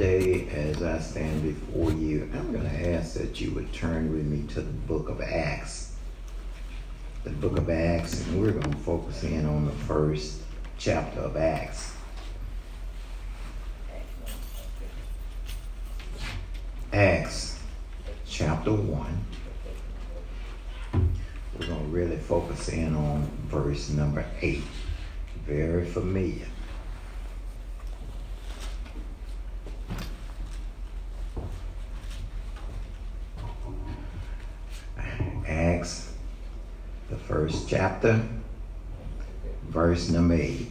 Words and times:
today 0.00 0.48
as 0.48 0.82
I 0.82 0.98
stand 0.98 1.42
before 1.42 1.92
you, 1.92 2.26
I'm 2.32 2.52
going 2.52 2.64
to 2.64 2.94
ask 2.94 3.12
that 3.18 3.38
you 3.38 3.50
would 3.50 3.70
turn 3.74 4.10
with 4.10 4.24
me 4.24 4.46
to 4.54 4.62
the 4.62 4.72
book 4.72 5.10
of 5.10 5.20
Acts. 5.20 5.94
The 7.24 7.28
book 7.28 7.58
of 7.58 7.68
Acts, 7.68 8.26
and 8.26 8.40
we're 8.40 8.52
going 8.52 8.70
to 8.70 8.78
focus 8.78 9.24
in 9.24 9.44
on 9.44 9.66
the 9.66 9.72
first 9.72 10.40
chapter 10.78 11.20
of 11.20 11.36
Acts. 11.36 11.92
Acts 16.94 17.60
chapter 18.26 18.72
1. 18.72 19.24
We're 20.94 21.66
going 21.66 21.78
to 21.78 21.86
really 21.90 22.16
focus 22.16 22.70
in 22.70 22.96
on 22.96 23.30
verse 23.48 23.90
number 23.90 24.24
8. 24.40 24.62
Very 25.44 25.84
familiar. 25.84 26.46
Acts, 35.50 36.12
the 37.08 37.16
first 37.16 37.68
chapter, 38.00 38.26
verse 39.68 40.08
number 40.08 40.34
8. 40.34 40.66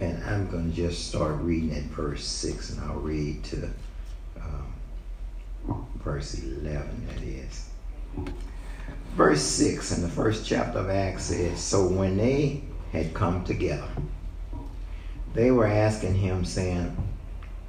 And 0.00 0.24
I'm 0.24 0.50
going 0.50 0.70
to 0.70 0.76
just 0.76 1.08
start 1.08 1.36
reading 1.40 1.76
at 1.76 1.84
verse 1.84 2.24
6 2.24 2.70
and 2.70 2.80
I'll 2.80 2.96
read 2.96 3.44
to 3.44 3.70
um, 4.40 5.86
verse 6.02 6.42
11, 6.42 7.06
that 7.06 7.22
is. 7.22 7.68
Verse 9.14 9.42
6 9.42 9.96
in 9.96 10.02
the 10.02 10.08
first 10.08 10.44
chapter 10.44 10.80
of 10.80 10.90
Acts 10.90 11.24
says 11.24 11.60
So 11.60 11.86
when 11.86 12.16
they 12.16 12.64
had 12.90 13.14
come 13.14 13.44
together, 13.44 13.88
they 15.34 15.52
were 15.52 15.68
asking 15.68 16.14
him, 16.16 16.44
saying, 16.44 16.96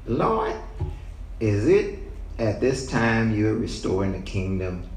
Lord, 0.07 0.55
is 1.39 1.67
it 1.67 1.99
at 2.39 2.59
this 2.59 2.87
time 2.87 3.35
you 3.35 3.47
are 3.49 3.55
restoring 3.55 4.11
the 4.11 4.21
kingdom 4.21 4.89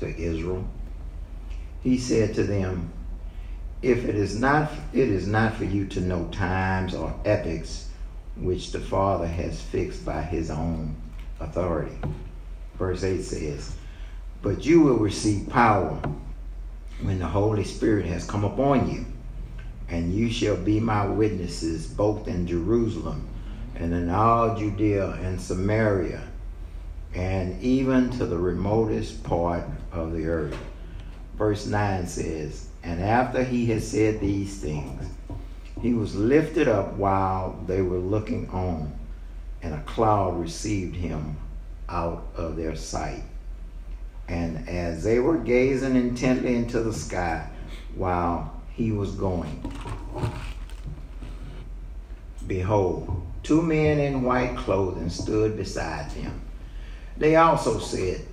to 0.00 0.16
Israel? 0.16 0.64
He 1.82 1.98
said 1.98 2.34
to 2.34 2.44
them, 2.44 2.92
If 3.82 4.04
it 4.04 4.14
is 4.14 4.38
not 4.38 4.70
it 4.92 5.08
is 5.08 5.26
not 5.26 5.54
for 5.54 5.64
you 5.64 5.86
to 5.88 6.00
know 6.00 6.26
times 6.32 6.94
or 6.94 7.14
epochs 7.24 7.88
which 8.36 8.72
the 8.72 8.80
Father 8.80 9.26
has 9.26 9.60
fixed 9.60 10.04
by 10.04 10.22
his 10.22 10.50
own 10.50 10.96
authority. 11.40 11.96
Verse 12.78 13.04
8 13.04 13.22
says, 13.22 13.76
But 14.42 14.64
you 14.64 14.80
will 14.80 14.96
receive 14.96 15.48
power 15.48 16.00
when 17.02 17.18
the 17.18 17.26
Holy 17.26 17.64
Spirit 17.64 18.06
has 18.06 18.26
come 18.26 18.44
upon 18.44 18.90
you, 18.90 19.04
and 19.88 20.14
you 20.14 20.30
shall 20.30 20.56
be 20.56 20.80
my 20.80 21.06
witnesses 21.06 21.86
both 21.86 22.26
in 22.26 22.46
Jerusalem 22.46 23.28
and 23.76 23.92
in 23.92 24.10
all 24.10 24.56
Judea 24.56 25.10
and 25.22 25.40
Samaria 25.40 26.22
and 27.14 27.60
even 27.62 28.10
to 28.10 28.26
the 28.26 28.36
remotest 28.36 29.22
part 29.22 29.64
of 29.92 30.12
the 30.12 30.26
earth. 30.26 30.56
Verse 31.36 31.66
9 31.66 32.06
says, 32.06 32.68
And 32.82 33.00
after 33.00 33.44
he 33.44 33.66
had 33.66 33.82
said 33.82 34.20
these 34.20 34.58
things, 34.58 35.08
he 35.80 35.94
was 35.94 36.14
lifted 36.14 36.68
up 36.68 36.94
while 36.94 37.58
they 37.66 37.82
were 37.82 37.98
looking 37.98 38.48
on, 38.50 38.92
and 39.62 39.74
a 39.74 39.82
cloud 39.82 40.40
received 40.40 40.96
him 40.96 41.36
out 41.88 42.26
of 42.36 42.56
their 42.56 42.74
sight. 42.74 43.22
And 44.28 44.68
as 44.68 45.04
they 45.04 45.18
were 45.18 45.36
gazing 45.36 45.96
intently 45.96 46.54
into 46.54 46.80
the 46.82 46.92
sky 46.92 47.48
while 47.94 48.62
he 48.72 48.90
was 48.90 49.12
going, 49.12 49.72
behold, 52.46 53.22
two 53.42 53.62
men 53.62 53.98
in 53.98 54.22
white 54.22 54.56
clothing 54.56 55.10
stood 55.10 55.56
beside 55.56 56.10
him. 56.12 56.40
They 57.16 57.36
also 57.36 57.78
said, 57.78 58.26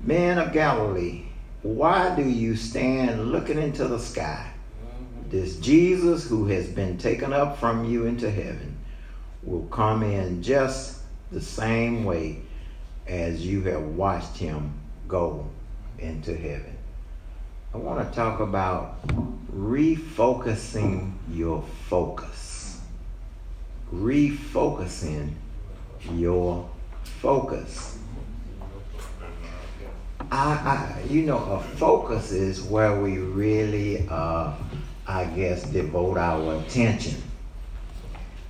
Men 0.00 0.38
of 0.38 0.52
Galilee, 0.52 1.24
why 1.62 2.14
do 2.14 2.22
you 2.22 2.56
stand 2.56 3.32
looking 3.32 3.58
into 3.58 3.86
the 3.86 3.98
sky? 3.98 4.50
This 5.28 5.56
Jesus 5.56 6.28
who 6.28 6.46
has 6.46 6.66
been 6.68 6.98
taken 6.98 7.32
up 7.32 7.58
from 7.58 7.84
you 7.84 8.06
into 8.06 8.30
heaven 8.30 8.78
will 9.42 9.66
come 9.66 10.02
in 10.02 10.42
just 10.42 11.00
the 11.30 11.40
same 11.40 12.04
way 12.04 12.40
as 13.06 13.46
you 13.46 13.62
have 13.62 13.82
watched 13.82 14.36
him 14.36 14.72
go 15.06 15.48
into 15.98 16.36
heaven. 16.36 16.76
I 17.72 17.76
want 17.76 18.08
to 18.08 18.16
talk 18.16 18.40
about 18.40 19.06
refocusing 19.54 21.12
your 21.30 21.62
focus. 21.88 22.80
Refocusing 23.92 25.34
your 26.14 26.68
focus. 27.20 27.99
I, 30.32 30.52
I, 30.52 31.02
you 31.08 31.22
know, 31.22 31.38
a 31.38 31.60
focus 31.60 32.30
is 32.30 32.62
where 32.62 33.00
we 33.00 33.18
really, 33.18 34.06
uh, 34.08 34.52
I 35.06 35.24
guess, 35.24 35.64
devote 35.64 36.18
our 36.18 36.60
attention. 36.60 37.20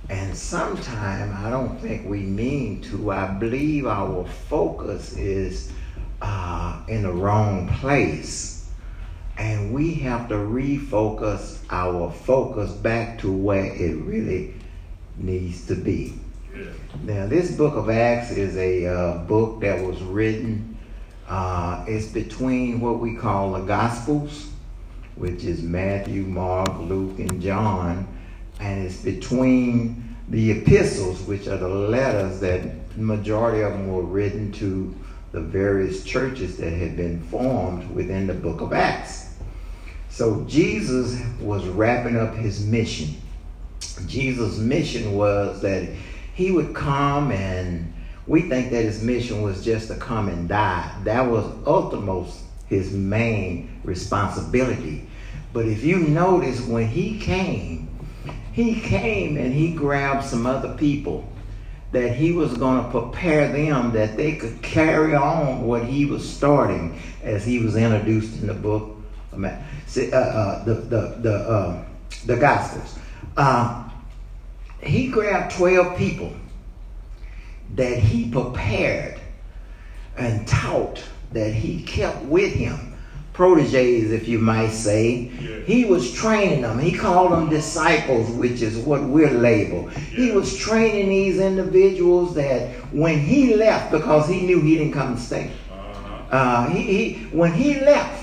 And 0.09 0.35
sometimes 0.37 1.33
I 1.35 1.49
don't 1.49 1.79
think 1.79 2.07
we 2.07 2.19
mean 2.19 2.81
to. 2.83 3.11
I 3.11 3.27
believe 3.27 3.87
our 3.87 4.25
focus 4.25 5.17
is 5.17 5.71
uh, 6.21 6.83
in 6.87 7.03
the 7.03 7.11
wrong 7.11 7.67
place. 7.79 8.69
And 9.37 9.73
we 9.73 9.95
have 9.95 10.29
to 10.29 10.35
refocus 10.35 11.59
our 11.71 12.11
focus 12.11 12.71
back 12.73 13.17
to 13.19 13.31
where 13.31 13.73
it 13.73 13.95
really 14.03 14.53
needs 15.17 15.65
to 15.67 15.75
be. 15.75 16.13
Now, 17.03 17.25
this 17.25 17.55
book 17.55 17.75
of 17.75 17.89
Acts 17.89 18.31
is 18.31 18.55
a 18.57 18.85
uh, 18.85 19.17
book 19.19 19.61
that 19.61 19.83
was 19.83 19.99
written 20.01 20.70
uh, 21.31 21.85
it's 21.87 22.07
between 22.07 22.81
what 22.81 22.99
we 22.99 23.15
call 23.15 23.53
the 23.53 23.61
Gospels, 23.61 24.49
which 25.15 25.45
is 25.45 25.61
Matthew, 25.63 26.23
Mark, 26.23 26.77
Luke, 26.79 27.19
and 27.19 27.41
John, 27.41 28.05
and 28.59 28.85
it's 28.85 29.01
between 29.01 30.13
the 30.27 30.51
epistles, 30.51 31.21
which 31.21 31.47
are 31.47 31.55
the 31.55 31.69
letters 31.69 32.41
that 32.41 32.63
the 32.95 33.01
majority 33.01 33.61
of 33.61 33.71
them 33.71 33.87
were 33.87 34.01
written 34.01 34.51
to 34.51 34.93
the 35.31 35.39
various 35.39 36.03
churches 36.03 36.57
that 36.57 36.71
had 36.71 36.97
been 36.97 37.21
formed 37.27 37.89
within 37.91 38.27
the 38.27 38.33
book 38.33 38.59
of 38.59 38.73
Acts. 38.73 39.37
So 40.09 40.43
Jesus 40.49 41.17
was 41.39 41.65
wrapping 41.65 42.17
up 42.17 42.35
his 42.35 42.65
mission. 42.65 43.15
Jesus' 44.05 44.57
mission 44.57 45.13
was 45.13 45.61
that 45.61 45.87
he 46.33 46.51
would 46.51 46.75
come 46.75 47.31
and 47.31 47.90
we 48.27 48.43
think 48.43 48.71
that 48.71 48.83
his 48.83 49.01
mission 49.01 49.41
was 49.41 49.63
just 49.63 49.87
to 49.87 49.95
come 49.95 50.29
and 50.29 50.47
die. 50.47 50.95
That 51.03 51.29
was 51.29 51.45
uttermost 51.65 52.43
his 52.67 52.91
main 52.91 53.81
responsibility. 53.83 55.07
But 55.53 55.65
if 55.65 55.83
you 55.83 55.99
notice, 55.99 56.61
when 56.61 56.87
he 56.87 57.19
came, 57.19 57.89
he 58.53 58.79
came 58.79 59.37
and 59.37 59.53
he 59.53 59.73
grabbed 59.73 60.25
some 60.25 60.45
other 60.45 60.75
people 60.75 61.27
that 61.91 62.15
he 62.15 62.31
was 62.31 62.55
going 62.57 62.83
to 62.83 62.89
prepare 62.89 63.51
them 63.51 63.91
that 63.91 64.15
they 64.15 64.35
could 64.35 64.61
carry 64.61 65.13
on 65.13 65.63
what 65.63 65.83
he 65.83 66.05
was 66.05 66.27
starting 66.27 66.97
as 67.21 67.45
he 67.45 67.59
was 67.59 67.75
introduced 67.75 68.39
in 68.39 68.47
the 68.47 68.53
book, 68.53 68.95
uh, 69.33 69.37
uh, 69.37 70.63
the 70.63 70.73
the 70.73 71.15
the 71.19 71.35
uh, 71.35 71.85
the 72.25 72.37
Gospels. 72.37 72.97
Uh, 73.35 73.89
he 74.81 75.07
grabbed 75.07 75.53
twelve 75.53 75.97
people 75.97 76.31
that 77.75 77.97
he 77.97 78.29
prepared 78.29 79.19
and 80.17 80.47
taught 80.47 81.03
that 81.31 81.53
he 81.53 81.83
kept 81.83 82.21
with 82.23 82.53
him. 82.53 82.95
Proteges 83.33 84.11
if 84.11 84.27
you 84.27 84.39
might 84.39 84.71
say. 84.71 85.23
He 85.65 85.85
was 85.85 86.11
training 86.13 86.63
them. 86.63 86.77
He 86.79 86.91
called 86.91 87.31
them 87.31 87.49
disciples 87.49 88.29
which 88.31 88.61
is 88.61 88.77
what 88.77 89.03
we're 89.03 89.31
labeled. 89.31 89.93
He 89.93 90.31
was 90.31 90.55
training 90.57 91.09
these 91.09 91.39
individuals 91.39 92.35
that 92.35 92.69
when 92.93 93.19
he 93.19 93.55
left 93.55 93.91
because 93.91 94.27
he 94.27 94.41
knew 94.41 94.61
he 94.61 94.77
didn't 94.77 94.93
come 94.93 95.15
to 95.15 95.21
stay. 95.21 95.51
Uh-huh. 95.71 96.35
uh, 96.35 96.69
he, 96.69 96.81
he, 96.83 97.13
when 97.35 97.53
he 97.53 97.79
left 97.79 98.21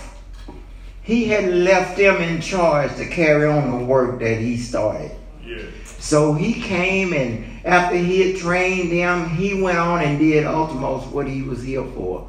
he 1.09 1.25
had 1.25 1.51
left 1.55 1.97
them 1.97 2.21
in 2.21 2.39
charge 2.39 2.95
to 2.97 3.07
carry 3.09 3.49
on 3.49 3.71
the 3.71 3.85
work 3.87 4.21
that 4.21 4.39
he 4.41 4.59
started. 4.59 5.11
So 5.99 6.35
he 6.35 6.61
came 6.61 7.15
and 7.15 7.48
after 7.65 7.97
he 7.97 8.33
had 8.33 8.41
trained 8.41 8.93
them, 8.93 9.31
he 9.31 9.61
went 9.61 9.79
on 9.79 10.03
and 10.03 10.19
did 10.19 10.45
ultimos 10.45 11.11
what 11.11 11.27
he 11.27 11.43
was 11.43 11.63
here 11.63 11.85
for. 11.85 12.29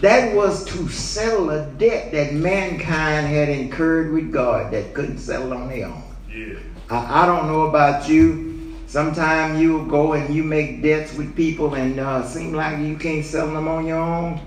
That 0.00 0.34
was 0.34 0.64
to 0.66 0.88
settle 0.88 1.50
a 1.50 1.66
debt 1.66 2.12
that 2.12 2.34
mankind 2.34 3.26
had 3.26 3.48
incurred 3.48 4.12
with 4.12 4.32
God 4.32 4.72
that 4.72 4.92
couldn't 4.92 5.18
settle 5.18 5.54
on 5.54 5.68
their 5.68 5.86
own. 5.86 6.02
Yeah. 6.28 6.58
I, 6.90 7.22
I 7.22 7.26
don't 7.26 7.46
know 7.46 7.62
about 7.62 8.08
you. 8.08 8.76
Sometimes 8.86 9.60
you 9.60 9.86
go 9.86 10.12
and 10.12 10.34
you 10.34 10.44
make 10.44 10.82
debts 10.82 11.14
with 11.14 11.34
people 11.34 11.74
and 11.74 11.98
uh, 11.98 12.24
seem 12.24 12.52
like 12.52 12.78
you 12.78 12.96
can't 12.96 13.24
settle 13.24 13.54
them 13.54 13.68
on 13.68 13.86
your 13.86 13.98
own. 13.98 14.40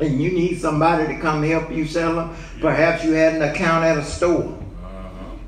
And 0.00 0.20
you 0.20 0.32
need 0.32 0.60
somebody 0.60 1.06
to 1.14 1.20
come 1.20 1.42
help 1.42 1.70
you 1.70 1.86
settle 1.86 2.16
them. 2.16 2.36
Yeah. 2.56 2.62
Perhaps 2.62 3.04
you 3.04 3.12
had 3.12 3.34
an 3.34 3.42
account 3.42 3.84
at 3.84 3.98
a 3.98 4.04
store 4.04 4.58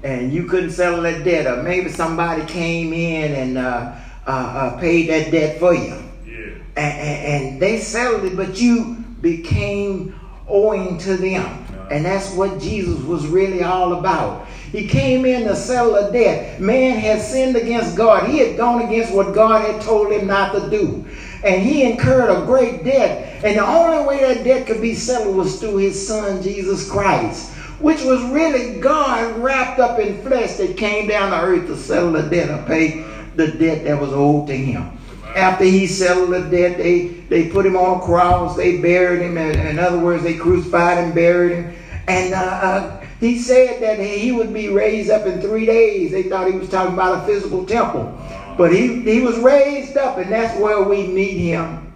and 0.03 0.33
you 0.33 0.45
couldn't 0.45 0.71
settle 0.71 1.03
that 1.03 1.25
debt, 1.25 1.47
or 1.47 1.63
maybe 1.63 1.91
somebody 1.91 2.45
came 2.45 2.93
in 2.93 3.33
and 3.33 3.59
uh, 3.59 3.93
uh, 4.27 4.31
uh, 4.31 4.81
paid 4.81 5.09
that 5.09 5.31
debt 5.31 5.59
for 5.59 5.75
you, 5.75 5.95
Yeah. 6.27 6.55
and, 6.77 7.01
and, 7.01 7.53
and 7.53 7.63
they 7.63 7.79
settled 7.79 8.25
it, 8.25 8.37
but 8.37 8.61
you 8.61 8.97
became 9.21 10.19
owing 10.49 10.99
to 10.99 11.17
them. 11.17 11.65
And 11.91 12.05
that's 12.05 12.33
what 12.35 12.61
Jesus 12.61 13.01
was 13.03 13.27
really 13.29 13.63
all 13.63 13.95
about. 13.95 14.47
He 14.73 14.89
came 14.89 15.25
in 15.25 15.45
to 15.47 15.55
settle 15.55 15.95
a 15.95 16.11
debt. 16.11 16.61
Man 16.61 16.99
had 16.99 17.21
sinned 17.21 17.55
against 17.55 17.97
God. 17.97 18.29
He 18.29 18.39
had 18.39 18.57
gone 18.57 18.83
against 18.83 19.15
what 19.15 19.33
God 19.35 19.65
had 19.65 19.81
told 19.81 20.11
him 20.11 20.27
not 20.27 20.53
to 20.53 20.69
do. 20.69 21.05
And 21.45 21.63
he 21.63 21.85
incurred 21.85 22.31
a 22.31 22.45
great 22.45 22.83
debt. 22.83 23.45
And 23.45 23.57
the 23.57 23.65
only 23.65 24.05
way 24.05 24.19
that 24.21 24.43
debt 24.43 24.67
could 24.67 24.81
be 24.81 24.95
settled 24.95 25.37
was 25.37 25.61
through 25.61 25.77
his 25.77 26.07
son, 26.07 26.43
Jesus 26.43 26.91
Christ, 26.91 27.53
which 27.79 28.03
was 28.03 28.21
really 28.25 28.81
God 28.81 29.37
wrapped 29.39 29.79
up 29.79 30.01
in 30.01 30.21
flesh 30.23 30.55
that 30.55 30.77
came 30.77 31.07
down 31.07 31.31
to 31.31 31.41
earth 31.41 31.69
to 31.69 31.77
settle 31.77 32.13
the 32.13 32.23
debt 32.23 32.51
or 32.51 32.67
pay 32.67 33.05
the 33.37 33.49
debt 33.49 33.85
that 33.85 34.01
was 34.01 34.13
owed 34.13 34.49
to 34.49 34.57
him. 34.57 34.99
After 35.35 35.65
he 35.65 35.87
settled 35.87 36.31
the 36.31 36.41
debt, 36.41 36.79
they, 36.79 37.09
they 37.29 37.51
put 37.51 37.67
him 37.67 37.77
on 37.77 38.01
a 38.01 38.03
cross, 38.03 38.57
they 38.57 38.81
buried 38.81 39.21
him. 39.21 39.37
In, 39.37 39.59
in 39.59 39.79
other 39.79 39.99
words, 39.99 40.23
they 40.23 40.37
crucified 40.37 40.99
and 40.99 41.15
buried 41.15 41.53
him. 41.53 41.77
And 42.09 42.33
uh, 42.33 42.39
uh, 42.39 43.07
he 43.21 43.39
said 43.39 43.83
that 43.83 43.99
he 43.99 44.33
would 44.33 44.55
be 44.55 44.69
raised 44.69 45.11
up 45.11 45.27
in 45.27 45.41
three 45.41 45.67
days. 45.67 46.11
They 46.11 46.25
thought 46.25 46.51
he 46.51 46.59
was 46.59 46.71
talking 46.71 46.95
about 46.95 47.23
a 47.23 47.27
physical 47.27 47.67
temple. 47.67 48.19
But 48.57 48.73
he, 48.73 49.03
he 49.03 49.21
was 49.21 49.37
raised 49.39 49.97
up, 49.99 50.17
and 50.17 50.33
that's 50.33 50.59
where 50.59 50.83
we 50.83 51.07
meet 51.07 51.37
him 51.37 51.93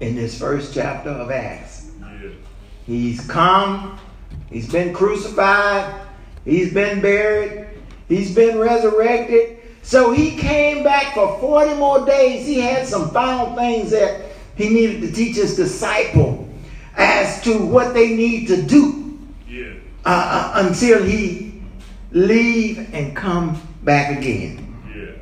in 0.00 0.16
this 0.16 0.38
first 0.38 0.74
chapter 0.74 1.10
of 1.10 1.30
Acts. 1.30 1.90
He's 2.86 3.24
come, 3.26 3.98
he's 4.50 4.70
been 4.70 4.92
crucified, 4.92 6.06
he's 6.44 6.72
been 6.72 7.00
buried, 7.00 7.68
he's 8.08 8.34
been 8.34 8.58
resurrected. 8.58 9.60
So 9.82 10.12
he 10.12 10.36
came 10.36 10.84
back 10.84 11.14
for 11.14 11.38
40 11.40 11.74
more 11.74 12.06
days. 12.06 12.46
He 12.46 12.60
had 12.60 12.86
some 12.86 13.10
final 13.10 13.54
things 13.56 13.90
that 13.90 14.20
he 14.56 14.68
needed 14.68 15.00
to 15.02 15.12
teach 15.12 15.36
his 15.36 15.56
disciple 15.56 16.48
as 16.96 17.42
to 17.42 17.58
what 17.58 17.92
they 17.94 18.14
need 18.14 18.46
to 18.48 18.62
do 18.62 19.18
Yeah. 19.48 19.72
uh, 20.04 20.52
uh, 20.54 20.66
until 20.66 21.02
he 21.02 21.62
leave 22.12 22.94
and 22.94 23.16
come 23.16 23.60
back 23.82 24.18
again. 24.18 24.76
Yeah. 24.94 25.12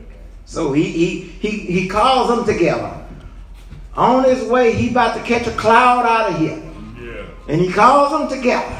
So 0.44 0.72
he, 0.72 0.84
he, 0.84 1.20
he, 1.20 1.50
he 1.80 1.88
calls 1.88 2.28
them 2.28 2.44
together. 2.44 2.92
On 3.96 4.24
his 4.24 4.42
way, 4.44 4.72
he 4.72 4.90
about 4.90 5.16
to 5.16 5.22
catch 5.22 5.46
a 5.46 5.52
cloud 5.52 6.04
out 6.06 6.30
of 6.32 6.38
here. 6.38 6.60
Yeah. 7.00 7.24
And 7.48 7.60
he 7.60 7.72
calls 7.72 8.10
them 8.12 8.28
together. 8.38 8.76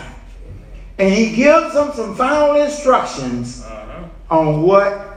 And 0.99 1.12
he 1.12 1.35
gives 1.35 1.73
them 1.75 1.93
some 1.94 2.15
final 2.15 2.61
instructions 2.61 3.62
Uh-huh. 3.65 4.05
on 4.38 4.62
what 4.62 5.10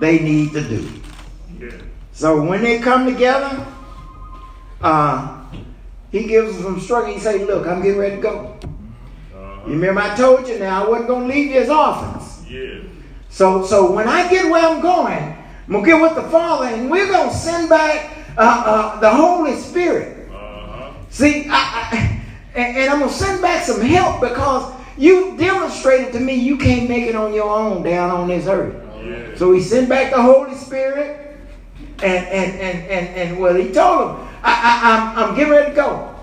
they 0.00 0.18
need 0.18 0.52
to 0.52 0.62
do. 0.62 0.90
Yeah. 1.58 1.70
So 2.12 2.42
when 2.42 2.62
they 2.62 2.78
come 2.78 3.06
together, 3.06 3.66
uh, 4.80 5.44
he 6.10 6.24
gives 6.24 6.54
them 6.54 6.62
some 6.62 6.74
instructions. 6.76 7.16
He 7.16 7.20
say, 7.20 7.44
look, 7.44 7.66
I'm 7.66 7.82
getting 7.82 7.98
ready 7.98 8.16
to 8.16 8.22
go. 8.22 8.58
Uh-huh. 9.34 9.66
You 9.66 9.72
remember 9.72 10.00
I 10.00 10.14
told 10.16 10.48
you 10.48 10.58
now 10.58 10.84
I 10.84 10.88
wasn't 10.88 11.08
going 11.08 11.28
to 11.28 11.34
leave 11.34 11.50
you 11.50 11.60
as 11.60 11.68
orphans. 11.68 12.48
Yeah. 12.48 12.80
So, 13.28 13.64
so 13.64 13.92
when 13.92 14.08
I 14.08 14.28
get 14.30 14.50
where 14.50 14.66
I'm 14.66 14.80
going, 14.80 15.14
I'm 15.16 15.72
going 15.72 15.84
to 15.84 15.90
get 15.90 16.00
with 16.00 16.14
the 16.14 16.30
Father 16.30 16.66
and 16.66 16.90
we're 16.90 17.08
going 17.08 17.28
to 17.28 17.36
send 17.36 17.68
back 17.68 18.16
uh, 18.36 18.40
uh, 18.40 19.00
the 19.00 19.10
Holy 19.10 19.54
Spirit. 19.56 20.30
Uh-huh. 20.30 20.92
See, 21.10 21.46
I, 21.48 21.52
I, 21.52 22.22
and, 22.54 22.76
and 22.78 22.90
I'm 22.90 22.98
going 23.00 23.10
to 23.10 23.16
send 23.16 23.42
back 23.42 23.64
some 23.64 23.80
help 23.80 24.20
because 24.20 24.74
you 24.96 25.36
demonstrated 25.36 26.12
to 26.14 26.20
me 26.20 26.34
you 26.34 26.56
can't 26.56 26.88
make 26.88 27.04
it 27.04 27.14
on 27.14 27.34
your 27.34 27.50
own 27.50 27.82
down 27.82 28.10
on 28.10 28.28
this 28.28 28.46
earth. 28.46 28.87
So 29.36 29.52
he 29.52 29.60
sent 29.60 29.88
back 29.88 30.12
the 30.12 30.20
Holy 30.20 30.54
Spirit, 30.54 31.36
and 32.02 32.26
and 32.26 32.60
and 32.60 32.78
and, 32.90 33.08
and 33.16 33.38
well, 33.40 33.54
he 33.54 33.72
told 33.72 34.10
him, 34.10 34.28
I, 34.42 34.52
I, 34.52 35.22
I'm, 35.22 35.30
I'm 35.30 35.34
getting 35.36 35.52
ready 35.52 35.70
to 35.70 35.76
go. 35.76 36.14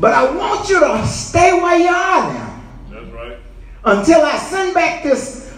But 0.00 0.12
I 0.12 0.30
want 0.34 0.68
you 0.68 0.80
to 0.80 1.06
stay 1.06 1.52
where 1.54 1.76
you 1.76 1.88
are 1.88 2.32
now 2.32 2.60
That's 2.90 3.06
right. 3.06 3.36
until 3.84 4.22
I 4.22 4.36
send 4.38 4.72
back 4.74 5.02
this 5.02 5.52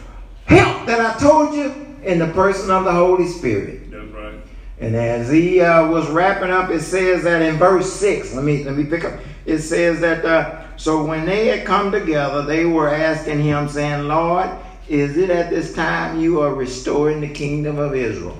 help 0.47 0.87
that 0.87 1.01
I 1.01 1.19
told 1.19 1.55
you 1.55 1.97
in 2.03 2.19
the 2.19 2.29
person 2.29 2.71
of 2.71 2.85
the 2.85 2.93
Holy 2.93 3.27
Spirit. 3.27 3.91
That's 3.91 4.07
right. 4.13 4.35
And 4.81 4.97
as 4.97 5.31
he 5.31 5.61
uh, 5.61 5.89
was 5.89 6.09
wrapping 6.09 6.51
up, 6.51 6.71
it 6.71 6.81
says 6.81 7.23
that 7.25 7.43
in 7.43 7.57
verse 7.57 7.93
six. 7.93 8.35
Let 8.35 8.45
me 8.45 8.65
let 8.65 8.77
me 8.77 8.85
pick 8.85 9.05
up. 9.05 9.21
It 9.45 9.59
says 9.59 10.01
that 10.01 10.25
uh, 10.25 10.77
so 10.79 11.05
when 11.05 11.27
they 11.27 11.49
had 11.49 11.67
come 11.67 11.93
together, 11.93 12.43
they 12.43 12.65
were 12.65 12.89
asking 12.89 13.43
him, 13.43 13.69
saying, 13.69 14.09
"Lord, 14.09 14.49
is 14.91 15.17
it 15.17 15.31
at 15.31 15.51
this 15.51 15.73
time 15.73 16.19
you 16.21 16.41
are 16.41 16.53
restoring 16.53 17.21
the 17.21 17.29
kingdom 17.29 17.79
of 17.79 17.95
Israel?" 17.95 18.37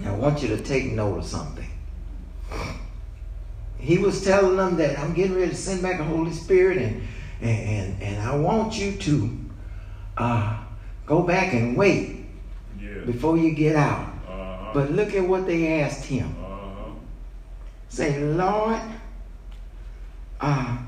Now, 0.00 0.14
I 0.14 0.16
want 0.18 0.42
you 0.42 0.48
to 0.48 0.60
take 0.60 0.92
note 0.92 1.18
of 1.18 1.24
something. 1.24 1.68
He 3.78 3.98
was 3.98 4.24
telling 4.24 4.56
them 4.56 4.76
that 4.76 4.98
I'm 4.98 5.12
getting 5.14 5.34
ready 5.36 5.50
to 5.50 5.56
send 5.56 5.82
back 5.82 5.98
the 5.98 6.04
Holy 6.04 6.32
Spirit, 6.32 6.78
and 6.78 7.02
and 7.40 7.68
and, 7.68 8.02
and 8.02 8.22
I 8.22 8.36
want 8.36 8.78
you 8.78 8.92
to 8.96 9.38
uh, 10.16 10.58
go 11.06 11.22
back 11.22 11.52
and 11.54 11.76
wait 11.76 12.24
Yeah. 12.80 13.04
before 13.06 13.36
you 13.38 13.52
get 13.52 13.76
out. 13.76 14.08
Uh-huh. 14.28 14.70
But 14.74 14.90
look 14.92 15.14
at 15.14 15.26
what 15.26 15.46
they 15.46 15.80
asked 15.80 16.04
him. 16.04 16.34
Uh-huh. 16.40 16.90
Say, 17.88 18.20
Lord, 18.22 18.80
uh, 20.40 20.78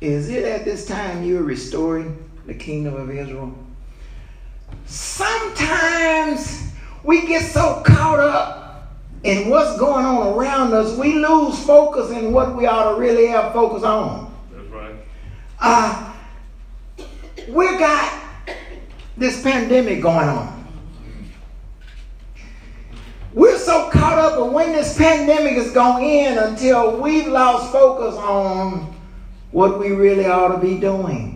is 0.00 0.28
it 0.28 0.44
at 0.44 0.64
this 0.64 0.86
time 0.86 1.24
you're 1.24 1.42
restoring 1.42 2.23
the 2.46 2.54
kingdom 2.54 2.94
of 2.94 3.10
Israel? 3.10 3.54
Sometimes 4.86 6.72
we 7.02 7.26
get 7.26 7.42
so 7.42 7.82
caught 7.84 8.18
up 8.18 8.64
in 9.24 9.48
what's 9.48 9.78
going 9.78 10.04
on 10.04 10.34
around 10.34 10.74
us, 10.74 10.96
we 10.98 11.14
lose 11.14 11.58
focus 11.64 12.10
in 12.10 12.30
what 12.32 12.56
we 12.56 12.66
ought 12.66 12.92
to 12.92 13.00
really 13.00 13.26
have 13.26 13.52
focus 13.54 13.82
on. 13.82 14.34
That's 14.52 14.68
right. 14.68 14.94
Uh, 15.58 16.12
we 17.48 17.66
got 17.78 18.22
this 19.16 19.42
pandemic 19.42 20.02
going 20.02 20.28
on. 20.28 20.54
We're 23.32 23.58
so 23.58 23.90
caught 23.90 24.18
up 24.18 24.46
in 24.46 24.52
when 24.52 24.72
this 24.72 24.96
pandemic 24.96 25.54
is 25.54 25.72
going 25.72 26.04
to 26.04 26.08
end 26.08 26.38
until 26.38 27.00
we've 27.00 27.26
lost 27.26 27.72
focus 27.72 28.14
on 28.16 28.94
what 29.50 29.78
we 29.78 29.92
really 29.92 30.26
ought 30.26 30.54
to 30.54 30.58
be 30.58 30.78
doing. 30.78 31.33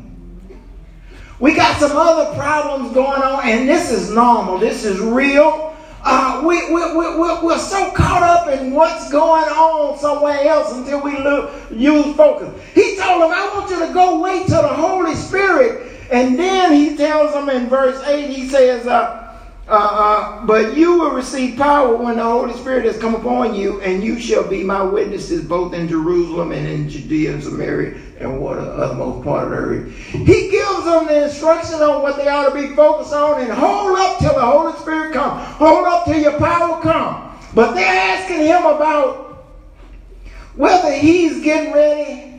We 1.40 1.54
got 1.54 1.78
some 1.78 1.96
other 1.96 2.34
problems 2.36 2.92
going 2.92 3.22
on, 3.22 3.48
and 3.48 3.68
this 3.68 3.92
is 3.92 4.10
normal. 4.10 4.58
This 4.58 4.84
is 4.84 4.98
real. 4.98 5.76
Uh, 6.02 6.42
we, 6.44 6.72
we, 6.72 6.80
we, 6.92 7.18
we're, 7.18 7.44
we're 7.44 7.58
so 7.58 7.90
caught 7.92 8.22
up 8.22 8.48
in 8.48 8.72
what's 8.72 9.10
going 9.10 9.44
on 9.44 9.98
somewhere 9.98 10.40
else 10.42 10.72
until 10.72 11.00
we 11.02 11.16
lo- 11.18 11.52
use 11.70 12.16
focus. 12.16 12.48
He 12.74 12.96
told 12.96 13.22
them, 13.22 13.30
I 13.32 13.50
want 13.54 13.70
you 13.70 13.86
to 13.86 13.92
go 13.92 14.20
wait 14.20 14.46
till 14.46 14.62
the 14.62 14.68
Holy 14.68 15.14
Spirit. 15.14 15.92
And 16.10 16.38
then 16.38 16.72
he 16.72 16.96
tells 16.96 17.34
them 17.34 17.50
in 17.50 17.68
verse 17.68 18.02
8, 18.04 18.30
he 18.30 18.48
says, 18.48 18.86
uh, 18.86 19.27
uh, 19.68 19.72
uh, 19.72 20.46
but 20.46 20.74
you 20.76 20.98
will 20.98 21.10
receive 21.10 21.58
power 21.58 21.94
when 21.94 22.16
the 22.16 22.22
Holy 22.22 22.54
Spirit 22.54 22.86
has 22.86 22.98
come 22.98 23.14
upon 23.14 23.54
you, 23.54 23.80
and 23.82 24.02
you 24.02 24.18
shall 24.18 24.48
be 24.48 24.64
my 24.64 24.82
witnesses 24.82 25.44
both 25.44 25.74
in 25.74 25.86
Jerusalem 25.86 26.52
and 26.52 26.66
in 26.66 26.88
Judea 26.88 27.34
and 27.34 27.42
Samaria 27.42 28.00
and 28.18 28.40
what 28.40 28.56
the 28.56 28.62
uttermost 28.62 29.24
part 29.24 29.44
of 29.44 29.50
the 29.50 29.56
earth. 29.56 29.94
He 29.94 30.50
gives 30.50 30.84
them 30.84 31.06
the 31.06 31.24
instruction 31.24 31.82
on 31.82 32.00
what 32.00 32.16
they 32.16 32.28
ought 32.28 32.48
to 32.48 32.54
be 32.54 32.74
focused 32.74 33.12
on, 33.12 33.42
and 33.42 33.52
hold 33.52 33.98
up 33.98 34.18
till 34.18 34.34
the 34.34 34.40
Holy 34.40 34.72
Spirit 34.78 35.12
comes. 35.12 35.44
Hold 35.56 35.86
up 35.86 36.06
till 36.06 36.18
your 36.18 36.38
power 36.38 36.80
comes. 36.80 37.38
But 37.54 37.74
they're 37.74 38.16
asking 38.16 38.46
him 38.46 38.64
about 38.64 39.44
whether 40.54 40.92
he's 40.92 41.42
getting 41.44 41.74
ready 41.74 42.37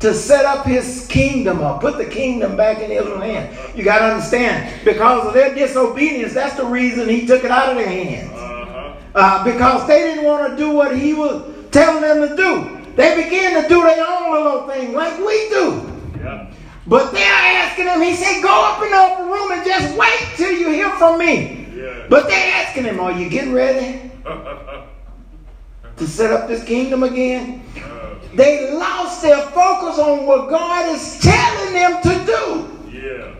to 0.00 0.12
set 0.12 0.44
up 0.44 0.66
his 0.66 1.06
kingdom 1.08 1.60
or 1.60 1.78
put 1.78 1.96
the 1.96 2.04
kingdom 2.04 2.56
back 2.56 2.80
in 2.80 2.90
Israel's 2.90 3.22
hand. 3.22 3.76
You 3.76 3.82
got 3.84 4.00
to 4.00 4.04
understand, 4.06 4.84
because 4.84 5.26
of 5.26 5.34
their 5.34 5.54
disobedience, 5.54 6.34
that's 6.34 6.56
the 6.56 6.66
reason 6.66 7.08
he 7.08 7.26
took 7.26 7.44
it 7.44 7.50
out 7.50 7.70
of 7.70 7.76
their 7.76 7.88
hands. 7.88 8.32
Uh-huh. 8.32 8.94
Uh, 9.14 9.44
because 9.44 9.86
they 9.86 10.00
didn't 10.00 10.24
want 10.24 10.50
to 10.50 10.56
do 10.56 10.70
what 10.70 10.96
he 10.96 11.14
was 11.14 11.42
telling 11.70 12.02
them 12.02 12.28
to 12.28 12.36
do. 12.36 12.92
They 12.94 13.24
began 13.24 13.62
to 13.62 13.68
do 13.68 13.82
their 13.82 14.06
own 14.06 14.32
little 14.32 14.68
thing 14.68 14.92
like 14.92 15.18
we 15.18 15.48
do. 15.48 15.92
Yeah. 16.18 16.52
But 16.86 17.12
they're 17.12 17.24
asking 17.24 17.86
him, 17.86 18.00
he 18.00 18.14
said, 18.14 18.42
go 18.42 18.72
up 18.72 18.82
in 18.82 18.90
the 18.90 18.96
upper 18.96 19.24
room 19.24 19.52
and 19.52 19.64
just 19.64 19.96
wait 19.96 20.36
till 20.36 20.52
you 20.52 20.70
hear 20.70 20.90
from 20.96 21.18
me. 21.18 21.68
Yeah. 21.74 22.06
But 22.08 22.28
they're 22.28 22.54
asking 22.54 22.84
him, 22.84 23.00
are 23.00 23.12
you 23.12 23.28
getting 23.28 23.52
ready 23.52 24.10
to 25.96 26.06
set 26.06 26.32
up 26.32 26.48
this 26.48 26.62
kingdom 26.64 27.02
again? 27.02 27.62
uh, 27.76 28.15
They 28.36 28.70
lost 28.72 29.22
their 29.22 29.40
focus 29.48 29.98
on 29.98 30.26
what 30.26 30.50
God 30.50 30.94
is 30.94 31.18
telling 31.20 31.72
them 31.72 32.02
to 32.02 32.26
do. 32.26 32.90
yeah. 32.92 33.34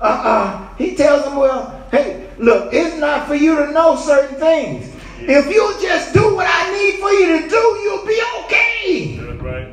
Uh-uh. 0.00 0.74
He 0.76 0.94
tells 0.94 1.24
them, 1.24 1.36
well, 1.36 1.86
hey, 1.90 2.30
look, 2.38 2.72
it's 2.72 2.96
not 2.96 3.26
for 3.26 3.34
you 3.34 3.56
to 3.56 3.72
know 3.72 3.96
certain 3.96 4.36
things. 4.36 4.94
If 5.18 5.46
you 5.52 5.76
just 5.82 6.14
do 6.14 6.34
what 6.34 6.46
I 6.48 6.70
need 6.72 7.00
for 7.00 7.10
you 7.10 7.42
to 7.42 7.48
do, 7.48 7.56
you'll 7.56 8.06
be 8.06 8.22
okay. 8.44 9.16
That's 9.16 9.42
right. 9.42 9.68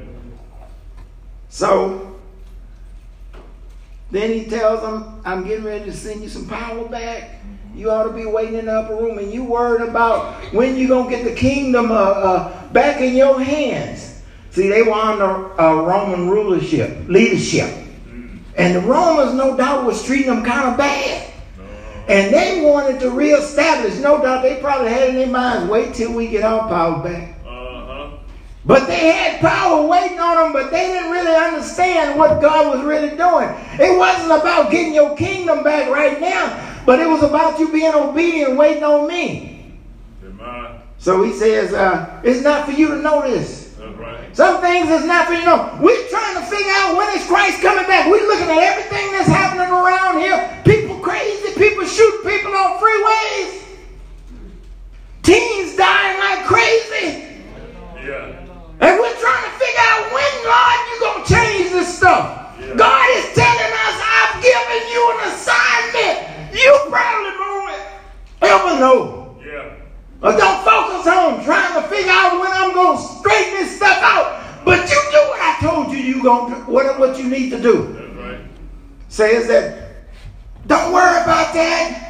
So, 1.50 2.18
Then 4.10 4.32
he 4.34 4.46
tells 4.46 4.82
them, 4.82 5.22
I'm 5.24 5.46
getting 5.46 5.66
ready 5.66 5.86
to 5.86 5.94
send 5.94 6.22
you 6.24 6.30
some 6.30 6.48
power 6.48 6.88
back. 6.90 7.42
You 7.76 7.92
ought 7.92 8.04
to 8.06 8.12
be 8.14 8.26
waiting 8.26 8.56
in 8.56 8.66
the 8.66 8.74
upper 8.74 8.96
room 8.96 9.20
and 9.20 9.32
you 9.32 9.44
worried 9.44 9.88
about 9.88 10.36
when 10.54 10.78
you're 10.78 10.88
going 10.88 11.10
to 11.10 11.16
get 11.16 11.26
the 11.26 11.36
kingdom 11.36 11.92
uh, 11.92 11.96
uh, 11.96 12.68
back 12.70 13.02
in 13.02 13.16
your 13.16 13.40
hands. 13.42 14.17
See, 14.58 14.70
they 14.70 14.82
were 14.82 14.94
under 14.94 15.62
uh, 15.62 15.84
Roman 15.84 16.32
rulership, 16.32 17.08
leadership. 17.08 17.72
And 18.56 18.76
the 18.76 18.82
Romans, 18.82 19.36
no 19.36 19.56
doubt, 19.56 19.86
was 19.86 20.04
treating 20.04 20.34
them 20.34 20.44
kind 20.44 20.72
of 20.72 20.76
bad. 20.76 21.32
And 22.08 22.34
they 22.34 22.66
wanted 22.66 23.00
to 23.02 23.12
reestablish. 23.12 24.00
No 24.00 24.20
doubt 24.20 24.42
they 24.42 24.60
probably 24.60 24.90
had 24.90 25.10
in 25.10 25.16
their 25.16 25.28
minds, 25.28 25.70
wait 25.70 25.94
till 25.94 26.12
we 26.12 26.28
get 26.28 26.44
our 26.44 26.68
power 26.68 27.04
back. 27.04 27.38
Uh-huh. 27.46 28.18
But 28.66 28.88
they 28.88 29.12
had 29.12 29.42
power 29.42 29.86
waiting 29.86 30.20
on 30.20 30.38
them, 30.38 30.54
but 30.54 30.72
they 30.72 30.88
didn't 30.88 31.12
really 31.12 31.36
understand 31.36 32.18
what 32.18 32.42
God 32.42 32.76
was 32.76 32.84
really 32.84 33.16
doing. 33.16 33.50
It 33.80 33.96
wasn't 33.96 34.42
about 34.42 34.72
getting 34.72 34.96
your 34.96 35.16
kingdom 35.16 35.64
back 35.64 35.88
right 35.92 36.20
now, 36.20 36.82
but 36.84 37.00
it 37.00 37.08
was 37.08 37.22
about 37.22 37.60
you 37.60 37.72
being 37.72 37.94
obedient, 37.94 38.58
waiting 38.58 38.84
on 38.84 39.08
me. 39.08 39.76
Amen. 40.26 40.82
So 40.98 41.22
he 41.22 41.34
says, 41.34 41.74
uh, 41.74 42.22
it's 42.24 42.42
not 42.42 42.66
for 42.66 42.72
you 42.72 42.88
to 42.88 42.98
know 42.98 43.22
this. 43.22 43.67
Right. 43.98 44.36
Some 44.36 44.62
things 44.62 44.90
is 44.90 45.06
not 45.06 45.28
for 45.28 45.34
you 45.34 45.46
know. 45.46 45.78
We're 45.82 46.08
trying 46.10 46.36
to 46.36 46.46
figure 46.46 46.72
out 46.72 46.96
when 46.96 47.10
is 47.18 47.26
Christ 47.26 47.62
coming 47.62 47.86
back. 47.88 48.06
We're 48.10 48.28
looking 48.28 48.50
at 48.50 48.58
everything 48.58 49.12
that's 49.12 49.28
happening 49.28 49.68
around 49.74 50.20
here. 50.20 50.38
People 50.64 51.00
crazy, 51.00 51.54
people 51.58 51.86
shooting 51.86 52.30
people 52.30 52.54
on 52.54 52.78
freeways. 52.78 53.64
Teens 55.24 55.76
dying 55.76 56.20
like 56.20 56.46
crazy. 56.46 57.36
Yeah. 58.06 58.38
And 58.80 59.00
we're 59.02 59.18
trying 59.20 59.44
to 59.44 59.54
figure 59.58 59.86
out 59.92 60.14
when, 60.14 60.32
Lord, 60.46 60.80
you're 60.88 61.02
going 61.02 61.26
to 61.26 61.34
change 61.34 61.72
this 61.72 61.98
stuff. 61.98 62.56
Yeah. 62.62 62.76
God 62.76 63.06
is 63.18 63.34
telling 63.34 63.74
us, 63.84 63.96
I've 63.98 64.38
given 64.40 64.82
you 64.94 65.02
an 65.18 65.34
assignment. 65.34 66.54
You 66.54 66.72
probably 66.88 67.34
won't 67.36 67.82
ever 68.42 68.80
know. 68.80 69.36
Yeah. 69.44 69.74
But 70.22 70.38
don't 70.38 70.64
focus 70.64 71.08
on 71.08 71.44
trying 71.44 71.82
to 71.82 71.88
figure 71.90 72.12
out 72.12 72.40
when 72.40 72.52
I'm 72.54 72.74
going 72.74 72.98
to 72.98 73.04
straighten 73.04 73.54
this 73.56 73.76
stuff 73.76 74.00
out. 74.02 74.64
But 74.64 74.90
you 74.90 75.00
do 75.12 75.22
what 75.28 75.42
I 75.42 75.58
told 76.28 76.50
you 76.50 76.56
you 76.56 76.64
going 76.64 76.66
to 76.66 76.72
what, 76.72 77.00
what 77.00 77.18
you 77.18 77.30
need 77.30 77.50
to 77.52 77.62
do. 77.62 77.84
Right. 77.84 78.40
Says 79.08 79.48
that 79.48 79.88
don't 80.68 80.92
worry 80.94 81.22
about 81.24 81.54
that. 81.54 82.04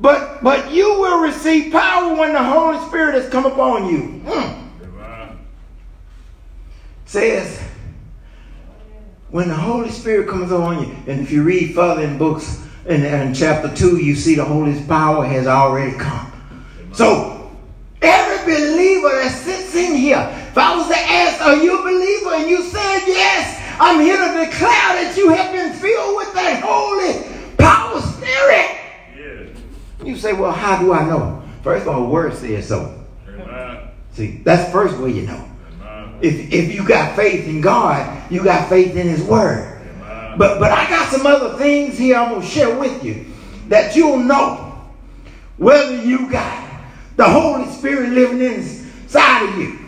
But 0.00 0.42
but 0.42 0.72
you 0.72 0.88
will 1.00 1.20
receive 1.20 1.72
power 1.72 2.16
when 2.16 2.32
the 2.32 2.42
Holy 2.42 2.78
Spirit 2.88 3.14
has 3.14 3.28
come 3.28 3.46
upon 3.46 3.88
you. 3.88 4.22
Amen. 4.26 5.38
says 7.04 7.60
when 9.30 9.48
the 9.48 9.54
Holy 9.54 9.90
Spirit 9.90 10.28
comes 10.28 10.52
on 10.52 10.86
you, 10.86 10.94
and 11.06 11.20
if 11.20 11.30
you 11.30 11.42
read 11.42 11.74
further 11.74 12.02
in 12.02 12.18
books 12.18 12.62
in, 12.86 13.04
in 13.04 13.34
chapter 13.34 13.74
2, 13.74 13.98
you 13.98 14.14
see 14.14 14.34
the 14.34 14.44
Holy 14.44 14.80
power 14.84 15.24
has 15.26 15.46
already 15.46 15.96
come. 15.96 16.32
So 16.92 17.50
every 18.00 18.44
believer 18.44 19.08
that 19.08 19.32
sits 19.32 19.74
in 19.74 19.96
here, 19.96 20.33
if 20.54 20.58
I 20.58 20.76
was 20.76 20.86
to 20.86 20.96
ask, 20.96 21.40
are 21.42 21.56
you 21.56 21.80
a 21.80 21.82
believer? 21.82 22.34
And 22.36 22.48
you 22.48 22.62
said 22.62 23.00
yes, 23.08 23.60
I'm 23.80 24.00
here 24.00 24.16
to 24.16 24.46
declare 24.46 25.02
that 25.02 25.14
you 25.16 25.30
have 25.30 25.50
been 25.50 25.72
filled 25.72 26.16
with 26.16 26.32
that 26.32 26.62
holy 26.64 27.24
power 27.56 28.00
spirit. 28.00 28.78
Yeah. 29.18 30.06
You 30.06 30.16
say, 30.16 30.32
well, 30.32 30.52
how 30.52 30.80
do 30.80 30.92
I 30.92 31.08
know? 31.08 31.42
First 31.64 31.88
of 31.88 31.88
all, 31.88 32.02
the 32.02 32.08
word 32.08 32.34
says 32.34 32.68
so. 32.68 33.04
Amen. 33.28 33.88
See, 34.12 34.42
that's 34.44 34.66
the 34.66 34.70
first 34.70 34.96
way 34.98 35.10
you 35.10 35.22
know. 35.22 35.44
Amen. 35.82 36.18
If, 36.22 36.52
if 36.52 36.72
you 36.72 36.86
got 36.86 37.16
faith 37.16 37.48
in 37.48 37.60
God, 37.60 38.30
you 38.30 38.44
got 38.44 38.68
faith 38.68 38.94
in 38.94 39.08
His 39.08 39.24
Word. 39.24 39.82
Amen. 40.02 40.38
But 40.38 40.60
but 40.60 40.70
I 40.70 40.88
got 40.88 41.10
some 41.10 41.26
other 41.26 41.58
things 41.58 41.98
here 41.98 42.14
I'm 42.16 42.32
gonna 42.32 42.46
share 42.46 42.78
with 42.78 43.02
you 43.02 43.26
that 43.70 43.96
you'll 43.96 44.20
know 44.20 44.80
whether 45.56 46.00
you 46.00 46.30
got 46.30 46.80
the 47.16 47.24
Holy 47.24 47.68
Spirit 47.72 48.10
living 48.10 48.40
inside 48.40 49.48
of 49.48 49.58
you. 49.58 49.83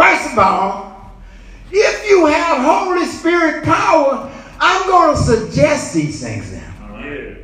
First 0.00 0.32
of 0.32 0.38
all, 0.38 1.12
if 1.70 2.08
you 2.08 2.24
have 2.24 2.64
Holy 2.64 3.04
Spirit 3.04 3.64
power, 3.64 4.32
I'm 4.58 4.88
gonna 4.88 5.14
suggest 5.14 5.92
these 5.92 6.22
things 6.22 6.50
now. 6.54 7.00
Yeah. 7.04 7.34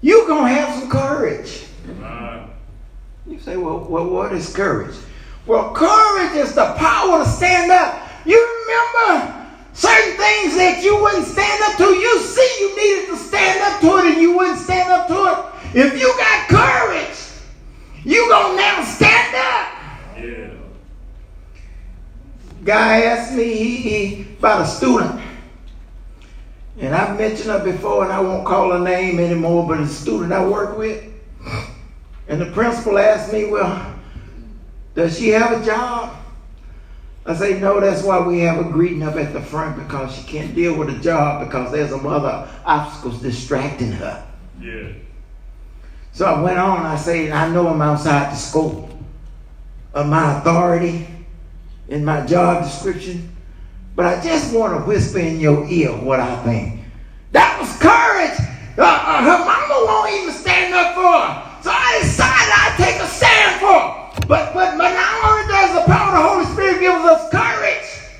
You're 0.00 0.26
gonna 0.26 0.48
have 0.48 0.78
some 0.78 0.88
courage. 0.88 1.66
Amen. 1.90 2.48
You 3.26 3.38
say, 3.40 3.58
well, 3.58 3.80
well, 3.80 4.08
what 4.08 4.32
is 4.32 4.50
courage? 4.56 4.96
Well, 5.44 5.74
courage 5.74 6.34
is 6.34 6.54
the 6.54 6.72
power 6.78 7.22
to 7.22 7.28
stand 7.28 7.70
up. 7.70 8.00
You 8.24 8.64
remember 8.66 9.46
certain 9.74 10.16
things 10.16 10.56
that 10.56 10.80
you 10.82 10.98
wouldn't 10.98 11.26
stand 11.26 11.62
up 11.64 11.76
to. 11.76 11.84
You 11.84 12.20
see 12.20 12.56
you 12.58 12.74
needed 12.74 13.10
to 13.10 13.16
stand 13.18 13.60
up 13.60 13.82
to 13.82 13.98
it 13.98 14.14
and 14.14 14.22
you 14.22 14.34
wouldn't 14.34 14.60
stand 14.60 14.90
up 14.90 15.08
to 15.08 15.14
it. 15.14 15.76
If 15.76 16.00
you 16.00 16.08
got 16.16 16.48
courage, 16.48 17.18
you 18.02 18.26
gonna 18.30 18.56
now 18.56 18.82
stand 18.82 19.36
up. 19.36 19.68
Yeah. 20.18 20.56
Guy 22.66 23.02
asked 23.02 23.32
me 23.32 24.26
about 24.40 24.62
a 24.62 24.66
student. 24.66 25.22
And 26.78 26.94
I've 26.94 27.16
mentioned 27.16 27.48
her 27.48 27.64
before 27.64 28.02
and 28.02 28.12
I 28.12 28.18
won't 28.18 28.44
call 28.44 28.72
her 28.72 28.80
name 28.80 29.20
anymore, 29.20 29.66
but 29.68 29.78
a 29.78 29.86
student 29.86 30.32
I 30.32 30.44
work 30.44 30.76
with. 30.76 31.04
And 32.26 32.40
the 32.40 32.46
principal 32.46 32.98
asked 32.98 33.32
me, 33.32 33.44
well, 33.46 33.94
does 34.96 35.16
she 35.16 35.28
have 35.28 35.62
a 35.62 35.64
job? 35.64 36.16
I 37.24 37.34
say, 37.34 37.60
no, 37.60 37.80
that's 37.80 38.02
why 38.02 38.20
we 38.26 38.40
have 38.40 38.58
a 38.58 38.68
greeting 38.68 39.04
up 39.04 39.14
at 39.14 39.32
the 39.32 39.40
front 39.40 39.76
because 39.76 40.16
she 40.16 40.24
can't 40.24 40.52
deal 40.54 40.76
with 40.76 40.88
a 40.90 40.98
job 40.98 41.46
because 41.46 41.70
there's 41.70 41.90
some 41.90 42.06
other 42.06 42.48
obstacles 42.64 43.22
distracting 43.22 43.92
her. 43.92 44.26
Yeah. 44.60 44.88
So 46.12 46.26
I 46.26 46.40
went 46.40 46.58
on, 46.58 46.84
I 46.84 46.96
say, 46.96 47.30
I 47.30 47.48
know 47.48 47.68
I'm 47.68 47.80
outside 47.80 48.32
the 48.32 48.36
scope 48.36 48.90
of 49.94 50.06
my 50.08 50.38
authority 50.38 51.06
in 51.88 52.04
my 52.04 52.24
job 52.26 52.64
description, 52.64 53.34
but 53.94 54.06
I 54.06 54.22
just 54.22 54.54
want 54.54 54.78
to 54.78 54.86
whisper 54.86 55.18
in 55.18 55.40
your 55.40 55.66
ear 55.68 55.90
what 55.92 56.20
I 56.20 56.42
think. 56.44 56.80
That 57.32 57.58
was 57.60 57.70
courage. 57.78 58.38
Uh, 58.78 58.82
uh, 58.82 59.22
her 59.22 59.38
mama 59.44 59.84
won't 59.86 60.12
even 60.12 60.34
stand 60.34 60.74
up 60.74 60.94
for 60.94 61.02
her. 61.02 61.62
So 61.62 61.70
I 61.72 61.98
decided 62.02 62.52
I'd 62.52 62.74
take 62.76 63.00
a 63.00 63.06
stand 63.06 63.60
for 63.60 63.72
her. 63.72 64.26
But, 64.28 64.52
but, 64.52 64.76
but 64.76 64.92
not 64.92 65.24
only 65.24 65.52
does 65.52 65.74
the 65.74 65.92
power 65.92 66.08
of 66.08 66.22
the 66.22 66.28
Holy 66.28 66.44
Spirit 66.52 66.80
give 66.80 66.94
us 66.94 67.30
courage, 67.30 68.10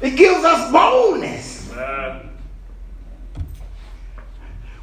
it 0.00 0.16
gives 0.16 0.44
us 0.44 0.72
boldness. 0.72 1.70
Amen. 1.72 2.30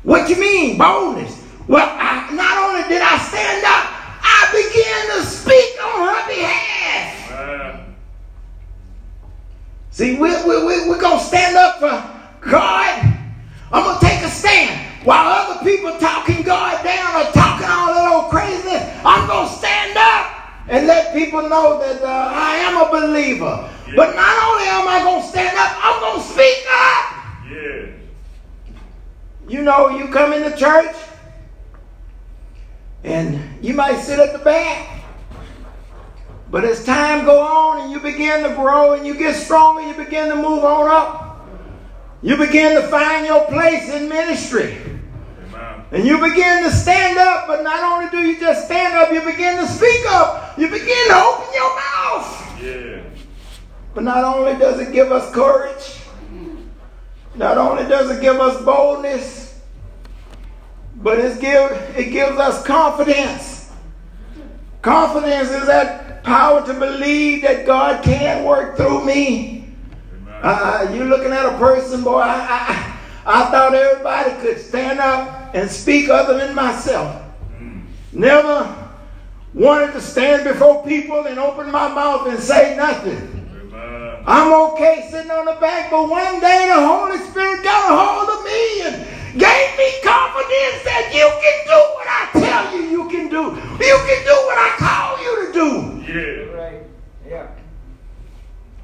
What 0.03 0.29
you 0.29 0.39
mean, 0.39 0.77
boldness? 0.77 1.43
Well, 1.67 1.87
I, 1.99 2.33
not 2.33 2.57
only 2.57 2.87
did 2.87 3.01
I 3.01 3.17
stand 3.17 3.65
up, 3.65 3.96
I 4.27 4.51
began 4.51 5.17
to 5.17 5.25
speak 5.25 5.71
on 5.83 6.07
her 6.07 6.27
behalf. 6.27 7.87
See, 9.91 10.13
we, 10.13 10.29
we, 10.43 10.65
we, 10.65 10.89
we're 10.89 11.01
going 11.01 11.17
to 11.17 11.25
stand 11.25 11.55
up 11.55 11.79
for 11.79 12.49
God. 12.49 13.13
I'm 13.71 13.83
going 13.83 13.99
to 13.99 14.05
take 14.05 14.21
a 14.21 14.29
stand. 14.29 15.05
While 15.05 15.25
other 15.27 15.63
people 15.63 15.97
talking 15.97 16.43
God 16.43 16.83
down 16.83 17.15
or 17.15 17.31
talking 17.31 17.67
all 17.67 17.93
that 17.93 18.11
old 18.13 18.29
craziness, 18.29 18.83
I'm 19.03 19.27
going 19.27 19.47
to 19.47 19.53
stand 19.55 19.97
up 19.97 20.67
and 20.67 20.85
let 20.85 21.13
people 21.15 21.47
know 21.49 21.79
that 21.79 22.01
uh, 22.03 22.31
I 22.35 22.57
am 22.57 22.77
a 22.77 22.91
believer. 22.91 23.69
But 23.95 24.15
not 24.15 24.43
only 24.43 24.67
am 24.67 24.87
I 24.87 24.99
going 25.03 25.23
to 25.23 25.27
stand 25.27 25.57
up, 25.57 25.79
I'm 25.81 25.99
going 26.01 26.21
to 26.21 26.27
speak 26.27 26.65
up. 26.69 27.05
Yeah. 27.49 27.87
You 29.49 29.63
know, 29.63 29.89
you 29.89 30.09
come 30.09 30.33
into 30.33 30.55
church 30.57 30.95
and 33.07 33.63
you 33.63 33.73
might 33.73 33.99
sit 34.01 34.19
at 34.19 34.33
the 34.33 34.39
back. 34.39 35.03
But 36.51 36.65
as 36.65 36.85
time 36.85 37.25
go 37.25 37.39
on 37.39 37.81
and 37.81 37.91
you 37.91 37.99
begin 37.99 38.43
to 38.43 38.49
grow 38.53 38.93
and 38.93 39.07
you 39.07 39.17
get 39.17 39.35
stronger, 39.35 39.81
you 39.81 39.93
begin 39.93 40.29
to 40.29 40.35
move 40.35 40.63
on 40.63 40.87
up. 40.89 41.47
You 42.21 42.35
begin 42.35 42.81
to 42.81 42.87
find 42.87 43.25
your 43.25 43.45
place 43.45 43.89
in 43.89 44.09
ministry. 44.09 44.77
Amen. 45.53 45.85
And 45.91 46.05
you 46.05 46.19
begin 46.19 46.63
to 46.63 46.71
stand 46.71 47.17
up, 47.17 47.47
but 47.47 47.63
not 47.63 47.81
only 47.83 48.09
do 48.09 48.27
you 48.27 48.39
just 48.39 48.65
stand 48.65 48.93
up, 48.95 49.11
you 49.11 49.21
begin 49.21 49.57
to 49.57 49.67
speak 49.67 50.05
up. 50.09 50.57
You 50.57 50.67
begin 50.67 51.07
to 51.07 51.15
open 51.15 51.53
your 51.53 51.75
mouth. 51.75 52.61
Yeah. 52.61 53.03
But 53.93 54.03
not 54.03 54.23
only 54.23 54.57
does 54.59 54.79
it 54.79 54.91
give 54.91 55.11
us 55.11 55.33
courage, 55.33 56.01
not 57.35 57.57
only 57.57 57.83
does 57.83 58.09
it 58.09 58.21
give 58.21 58.37
us 58.37 58.61
boldness, 58.63 59.46
but 60.97 61.19
it's 61.19 61.37
give, 61.39 61.71
it 61.95 62.11
gives 62.11 62.37
us 62.37 62.65
confidence. 62.65 63.71
Confidence 64.81 65.49
is 65.49 65.67
that 65.67 66.23
power 66.23 66.65
to 66.65 66.73
believe 66.73 67.43
that 67.43 67.65
God 67.65 68.03
can 68.03 68.43
work 68.43 68.77
through 68.77 69.05
me. 69.05 69.73
Amen. 70.13 70.39
Uh, 70.43 70.91
you 70.93 71.03
looking 71.05 71.31
at 71.31 71.45
a 71.45 71.57
person, 71.57 72.03
boy, 72.03 72.19
I, 72.19 72.97
I, 73.25 73.43
I 73.43 73.51
thought 73.51 73.73
everybody 73.73 74.31
could 74.41 74.59
stand 74.59 74.99
up 74.99 75.53
and 75.53 75.69
speak 75.69 76.09
other 76.09 76.37
than 76.37 76.55
myself. 76.55 77.23
Never 78.11 78.89
wanted 79.53 79.93
to 79.93 80.01
stand 80.01 80.43
before 80.43 80.83
people 80.83 81.27
and 81.27 81.37
open 81.37 81.71
my 81.71 81.87
mouth 81.87 82.27
and 82.27 82.39
say 82.39 82.75
nothing. 82.75 83.33
I'm 84.25 84.51
okay 84.71 85.07
sitting 85.09 85.31
on 85.31 85.45
the 85.45 85.53
back, 85.53 85.89
but 85.89 86.09
one 86.09 86.39
day 86.41 86.67
the 86.67 86.85
Holy 86.85 87.17
Spirit 87.19 87.63
got 87.63 87.91
a 87.91 87.95
hold 87.95 88.39
of 88.39 88.45
me 88.45 88.81
and 88.81 89.16
gave 89.37 89.69
me 89.77 89.87
confidence 90.03 90.79
that 90.83 91.11
you 91.13 91.27
can 91.43 91.57
do 91.65 91.79
what 91.95 92.07
I 92.09 92.21
tell 92.33 92.63
you 92.75 92.81
you 92.89 93.09
can 93.09 93.29
do. 93.29 93.43
You 93.83 93.97
can 94.07 94.21
do 94.25 94.35
what 94.47 94.57
I 94.57 94.69
call 94.77 95.09
you 95.23 95.33
to 95.45 95.53
do. 95.53 95.69
Yeah. 96.11 96.61
Right. 96.61 96.81
Yeah. 97.27 97.47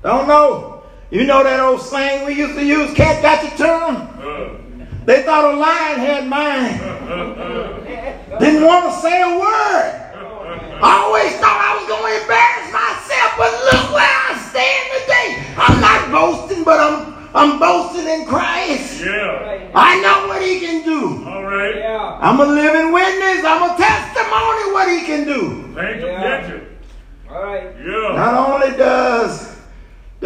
Don't 0.04 0.28
know. 0.28 0.84
You 1.12 1.26
know 1.26 1.44
that 1.44 1.60
old 1.60 1.82
slang 1.82 2.26
we 2.26 2.34
used 2.34 2.56
to 2.56 2.66
use, 2.66 2.94
cat 2.96 3.22
got 3.22 3.44
your 3.44 3.56
tongue? 3.58 3.96
Uh, 4.18 4.58
They 5.06 5.22
thought 5.24 5.54
a 5.54 5.58
lion 5.58 6.00
had 6.00 6.28
mine. 6.28 6.80
uh, 6.82 8.40
Didn't 8.40 8.64
want 8.66 8.86
to 8.94 9.00
say 9.00 9.22
a 9.22 9.38
word. 9.38 10.00
I 10.82 10.98
always 11.06 11.32
thought 11.38 11.60
I 11.62 11.72
was 11.80 11.88
going 11.88 12.03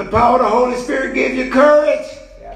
the 0.08 0.18
power 0.18 0.40
of 0.40 0.42
the 0.42 0.50
Holy 0.50 0.78
Spirit 0.78 1.14
give 1.14 1.34
you 1.34 1.52
courage, 1.52 2.08
Yeah. 2.42 2.56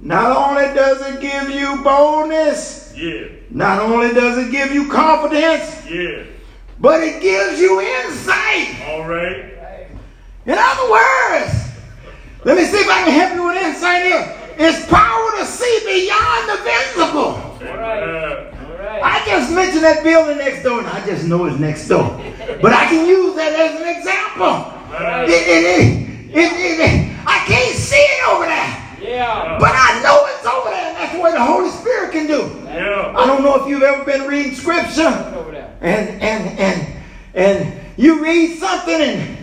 not 0.00 0.34
only 0.34 0.64
does 0.74 1.02
it 1.06 1.20
give 1.20 1.50
you 1.50 1.76
boldness, 1.82 2.92
Yeah. 2.96 3.26
not 3.50 3.80
only 3.80 4.14
does 4.14 4.38
it 4.38 4.50
give 4.50 4.72
you 4.72 4.88
confidence, 4.90 5.64
Yeah. 5.88 6.22
but 6.80 7.02
it 7.02 7.20
gives 7.20 7.60
you 7.60 7.80
insight. 7.80 8.68
All 8.88 9.04
right. 9.04 9.44
In 10.46 10.56
other 10.56 10.90
words, 10.90 11.52
let 12.44 12.56
me 12.56 12.64
see 12.64 12.78
if 12.78 12.88
I 12.88 13.02
can 13.02 13.12
help 13.12 13.34
you 13.34 13.46
with 13.46 13.56
insight 13.62 14.04
here. 14.04 14.32
It's 14.58 14.86
power 14.86 15.32
to 15.38 15.44
see 15.44 15.80
beyond 15.84 16.48
the 16.48 16.56
visible. 16.64 17.58
Amen. 17.60 17.74
All 17.74 18.78
right. 18.78 19.02
I 19.02 19.22
just 19.26 19.52
mentioned 19.52 19.82
that 19.82 20.02
building 20.02 20.38
next 20.38 20.62
door, 20.62 20.78
and 20.78 20.88
I 20.88 21.04
just 21.04 21.24
know 21.26 21.44
it's 21.44 21.58
next 21.58 21.88
door. 21.88 22.18
But 22.62 22.72
I 22.72 22.86
can 22.86 23.06
use 23.06 23.34
that 23.34 23.52
as 23.52 23.80
an 23.82 23.88
example. 23.98 24.72
It, 25.24 25.30
it, 25.30 25.64
it, 25.64 26.05
it, 26.30 26.80
it- 26.80 27.12
I 27.28 27.38
can't 27.46 27.76
see 27.76 27.96
it 27.96 28.28
over 28.28 28.44
there, 28.46 29.10
Yeah. 29.16 29.56
but 29.58 29.72
I 29.74 30.00
know 30.02 30.26
it's 30.30 30.46
over 30.46 30.70
there, 30.70 30.86
and 30.88 30.96
that's 30.96 31.18
what 31.18 31.32
the 31.32 31.40
Holy 31.44 31.70
Spirit 31.70 32.12
can 32.12 32.26
do. 32.28 32.50
Yeah. 32.66 33.12
I 33.16 33.26
don't 33.26 33.42
know 33.42 33.56
if 33.62 33.68
you've 33.68 33.82
ever 33.82 34.04
been 34.04 34.26
reading 34.28 34.54
scripture. 34.54 35.32
And 35.80 36.08
and 36.22 36.58
and 36.58 36.86
and 37.34 37.80
you 37.96 38.22
read 38.22 38.58
something 38.58 38.98
in 39.00 39.36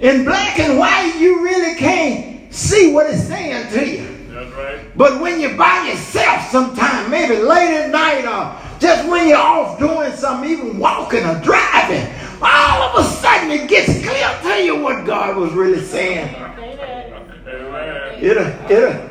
in 0.00 0.24
black 0.24 0.58
and 0.58 0.78
white, 0.78 1.14
you 1.18 1.42
really 1.42 1.74
can't 1.76 2.52
see 2.54 2.92
what 2.92 3.08
it's 3.10 3.24
saying 3.24 3.70
to 3.72 3.86
you. 3.86 4.06
That's 4.32 4.52
right. 4.54 4.96
But 4.96 5.20
when 5.20 5.40
you're 5.40 5.56
by 5.56 5.88
yourself 5.88 6.48
sometime, 6.50 7.10
maybe 7.10 7.36
late 7.36 7.70
at 7.74 7.90
night 7.90 8.24
or 8.24 8.56
just 8.80 9.08
when 9.08 9.28
you're 9.28 9.38
off 9.38 9.78
doing 9.78 10.12
something, 10.12 10.50
even 10.50 10.78
walking 10.78 11.24
or 11.24 11.38
driving, 11.40 12.06
all 12.42 12.82
of 12.98 13.04
a 13.04 13.08
sudden 13.08 13.50
it 13.50 13.68
gets 13.68 13.92
clear 14.04 14.38
to 14.42 14.62
you 14.64 14.76
what 14.82 15.04
God 15.06 15.36
was 15.36 15.52
really 15.52 15.80
saying. 15.84 16.34
Amen. 16.34 18.16
It'll, 18.20 18.46
it'll. 18.70 19.10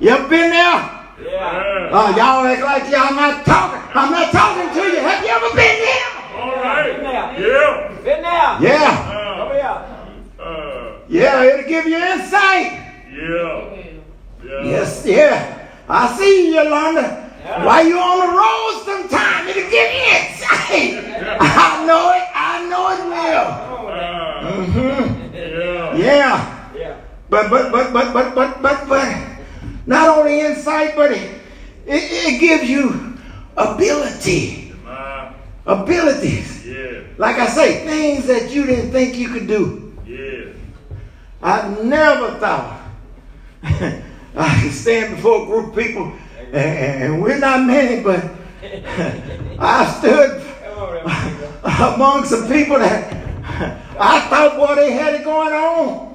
You 0.00 0.10
ever 0.10 0.28
been 0.28 0.50
there? 0.50 0.92
Yeah. 1.24 1.88
Oh, 1.92 2.10
y'all 2.16 2.44
act 2.46 2.62
like 2.62 2.82
y'all 2.92 3.14
not 3.14 3.44
talking. 3.46 3.80
I'm 3.94 4.10
not 4.10 4.30
talking 4.30 4.68
to 4.74 4.86
you. 4.88 5.00
Have 5.00 5.24
you 5.24 5.30
ever 5.30 5.48
been 5.48 5.56
there? 5.56 6.40
All 6.40 6.54
right. 6.56 6.92
Been 6.92 7.02
there. 7.02 7.40
Yeah. 7.40 7.88
Been 8.04 8.22
there. 8.22 8.58
Yeah. 8.60 9.42
Over 9.42 9.54
here. 9.54 10.44
Uh, 10.46 10.98
Yeah, 11.08 11.42
it'll 11.44 11.66
give 11.68 11.86
you 11.86 11.96
insight. 11.96 12.72
yeah. 13.12 13.72
Yeah. 14.44 14.62
Yes, 14.64 15.02
yeah. 15.06 15.68
I 15.88 16.16
see 16.16 16.48
you, 16.48 16.54
Yolanda. 16.62 17.25
While 17.46 17.86
you 17.86 17.98
on 17.98 18.18
the 18.26 18.32
road 18.36 18.82
sometime, 18.84 19.48
it'll 19.48 19.62
you 19.70 19.86
insight. 20.12 21.16
I 21.40 21.86
know 21.86 22.12
it. 22.12 22.26
I 22.34 22.66
know 22.68 22.84
it 22.90 23.02
will. 23.06 23.48
Uh, 23.90 24.64
hmm 24.64 25.26
yeah. 25.96 26.72
Yeah. 26.76 27.00
But 27.30 27.50
but 27.50 27.72
but 27.72 27.92
but 27.92 28.12
but 28.12 28.34
but 28.34 28.62
but 28.62 28.88
but 28.88 29.16
not 29.86 30.18
only 30.18 30.40
insight, 30.40 30.96
but 30.96 31.12
it, 31.12 31.40
it, 31.86 32.34
it 32.34 32.40
gives 32.40 32.68
you 32.68 33.16
ability. 33.56 34.66
Abilities. 35.66 36.64
yeah. 36.64 37.00
Like 37.18 37.36
I 37.36 37.48
say, 37.48 37.84
things 37.84 38.26
that 38.28 38.52
you 38.52 38.66
didn't 38.66 38.92
think 38.92 39.16
you 39.16 39.28
could 39.30 39.48
do. 39.48 39.98
Yeah. 40.06 40.52
I 41.42 41.68
never 41.82 42.38
thought 42.38 42.80
I 43.62 44.60
could 44.62 44.72
stand 44.72 45.16
before 45.16 45.42
a 45.42 45.46
group 45.46 45.68
of 45.70 45.76
people, 45.76 46.12
and, 46.52 47.02
and 47.02 47.22
we're 47.22 47.38
not 47.38 47.66
many, 47.66 48.02
but 48.02 48.24
I 49.58 49.94
stood 49.98 50.42
Come 50.64 50.78
over 50.78 51.00
there. 51.04 51.94
among 51.94 52.24
some 52.24 52.48
people 52.48 52.78
that 52.78 53.12
I 53.98 54.20
thought, 54.28 54.56
boy, 54.56 54.74
they 54.76 54.92
had 54.92 55.14
it 55.14 55.24
going 55.24 55.52
on. 55.52 56.06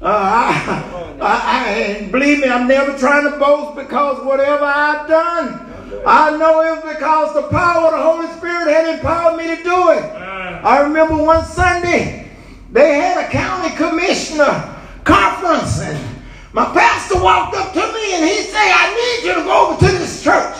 Uh, 0.00 0.06
I, 0.06 1.16
I, 1.20 1.40
I, 1.44 1.68
and 1.70 2.10
believe 2.10 2.40
me, 2.40 2.48
I'm 2.48 2.66
never 2.66 2.98
trying 2.98 3.30
to 3.30 3.38
boast 3.38 3.76
because 3.76 4.24
whatever 4.24 4.64
I've 4.64 5.06
done, 5.06 5.60
I 6.04 6.36
know 6.36 6.60
it 6.62 6.84
was 6.84 6.94
because 6.94 7.34
the 7.34 7.48
power 7.48 7.86
of 7.86 7.92
the 7.92 8.02
Holy 8.02 8.26
Spirit 8.38 8.72
had 8.72 8.94
empowered 8.96 9.36
me 9.36 9.56
to 9.56 9.62
do 9.62 9.90
it. 9.90 10.02
I 10.02 10.80
remember 10.80 11.16
one 11.22 11.44
Sunday, 11.44 12.30
they 12.72 12.94
had 12.94 13.24
a 13.24 13.28
county 13.30 13.76
commissioner 13.76 14.74
conference, 15.04 15.80
and 15.80 16.11
my 16.52 16.66
pastor 16.66 17.22
walked 17.22 17.54
up 17.56 17.72
to 17.72 17.80
me 17.80 18.14
and 18.14 18.24
he 18.24 18.42
said, 18.42 18.60
I 18.60 18.94
need 18.94 19.28
you 19.28 19.34
to 19.36 19.42
go 19.42 19.68
over 19.70 19.86
to 19.86 19.92
this 19.98 20.22
church. 20.22 20.56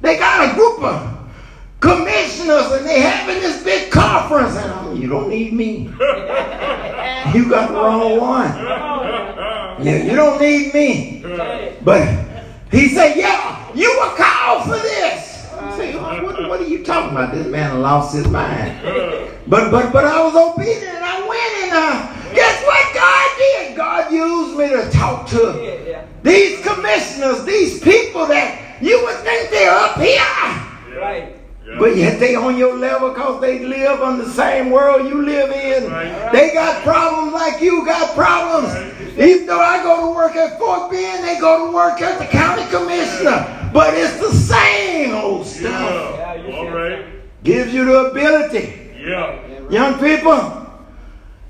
They 0.00 0.18
got 0.18 0.50
a 0.50 0.54
group 0.54 0.82
of 0.82 1.16
commissioners 1.80 2.72
and 2.72 2.86
they 2.86 3.00
having 3.00 3.40
this 3.40 3.62
big 3.62 3.90
conference, 3.90 4.56
and 4.56 4.72
I'm, 4.72 4.90
like, 4.92 5.00
you 5.02 5.08
don't 5.08 5.28
need 5.28 5.52
me. 5.52 5.90
You 7.34 7.50
got 7.50 7.68
the 7.68 7.74
wrong 7.74 8.20
one. 8.20 8.48
Yeah, 9.84 10.04
you 10.04 10.14
don't 10.14 10.40
need 10.40 10.72
me. 10.72 11.22
But 11.84 12.06
he 12.70 12.88
said, 12.88 13.16
Yeah, 13.16 13.72
you 13.74 13.90
were 14.00 14.16
called 14.16 14.64
for 14.64 14.78
this. 14.78 15.52
I 15.52 15.76
say, 15.76 15.94
"Oh, 15.94 16.24
what, 16.24 16.48
what 16.48 16.60
are 16.60 16.66
you 16.66 16.84
talking 16.84 17.10
about? 17.10 17.34
This 17.34 17.46
man 17.46 17.80
lost 17.82 18.14
his 18.14 18.26
mind. 18.28 18.80
But 19.46 19.70
but 19.70 19.92
but 19.92 20.04
I 20.04 20.22
was 20.24 20.34
obedient 20.34 20.84
and 20.84 21.04
I 21.04 21.28
went 21.28 21.52
and 21.62 21.72
uh, 21.72 22.34
guess 22.34 22.62
what 22.64 22.94
God 22.94 23.38
did? 23.38 23.76
God 23.76 24.10
used 24.76 24.92
to 24.92 24.98
talk 24.98 25.26
to 25.28 25.60
Yeah. 25.62 25.90
Yeah. 25.90 26.04
these 26.22 26.64
commissioners, 26.64 27.44
these 27.44 27.80
people 27.80 28.26
that 28.26 28.80
you 28.80 29.02
would 29.04 29.16
think 29.16 29.50
they're 29.50 29.70
up 29.70 29.96
here. 30.00 31.00
Right. 31.00 31.36
yeah. 31.66 31.78
But 31.78 31.96
yet 31.96 32.18
they 32.20 32.34
on 32.34 32.56
your 32.56 32.76
level 32.76 33.10
because 33.10 33.40
they 33.40 33.64
live 33.64 34.00
on 34.02 34.18
the 34.18 34.28
same 34.30 34.70
world 34.70 35.06
you 35.08 35.22
live 35.22 35.50
in. 35.50 35.90
Right. 35.90 36.32
They 36.32 36.52
got 36.52 36.82
problems 36.82 37.32
like 37.32 37.60
you 37.60 37.84
got 37.84 38.14
problems. 38.14 38.74
Even 39.18 39.46
though 39.46 39.60
I 39.60 39.82
go 39.82 40.06
to 40.08 40.14
work 40.16 40.36
at 40.36 40.58
Fort 40.58 40.90
Bend, 40.90 41.24
they 41.24 41.38
go 41.40 41.66
to 41.66 41.72
work 41.72 42.00
at 42.02 42.18
the 42.18 42.26
county 42.26 42.64
commissioner. 42.70 43.70
But 43.72 43.94
it's 43.94 44.18
the 44.20 44.30
same 44.32 45.14
old 45.14 45.46
stuff. 45.46 45.70
Yeah. 45.70 46.34
Yeah, 46.34 46.46
you 46.46 46.54
All 46.54 46.64
said 46.64 46.74
right. 46.74 47.04
Gives 47.44 47.72
you 47.72 47.84
the 47.86 47.98
ability. 48.10 48.92
Yeah. 48.98 49.68
Young 49.70 49.98
people, 49.98 50.66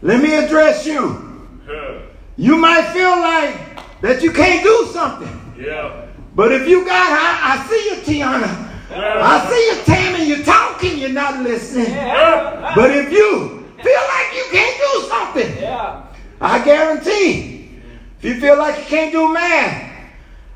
let 0.03 0.21
me 0.23 0.35
address 0.35 0.87
you. 0.87 1.23
Yeah. 1.69 2.03
You 2.37 2.57
might 2.59 2.87
feel 2.93 3.11
like 3.21 4.01
that 4.03 4.23
you 4.23 4.31
can't 4.33 4.63
do 4.63 4.89
something. 4.93 5.55
Yeah. 5.59 6.07
But 6.35 6.53
if 6.53 6.69
you 6.69 6.85
got, 6.85 7.09
I, 7.11 7.55
I 7.55 7.67
see 7.67 7.85
you, 7.91 7.97
Tiana. 8.21 8.65
I 8.91 9.49
see 9.49 9.67
you, 9.79 9.83
Tammy. 9.85 10.27
You're 10.29 10.45
talking, 10.45 10.99
you're 10.99 11.09
not 11.11 11.43
listening. 11.43 11.91
Yeah. 11.93 12.73
But 12.75 12.91
if 12.91 13.11
you 13.11 13.65
feel 13.83 14.03
like 14.15 14.35
you 14.35 14.45
can't 14.51 14.77
do 14.79 15.09
something, 15.09 15.57
Yeah. 15.63 16.03
I 16.41 16.63
guarantee, 16.63 17.71
if 18.19 18.25
you 18.25 18.39
feel 18.39 18.59
like 18.59 18.77
you 18.79 18.85
can't 18.85 19.13
do 19.13 19.33
math, 19.33 19.95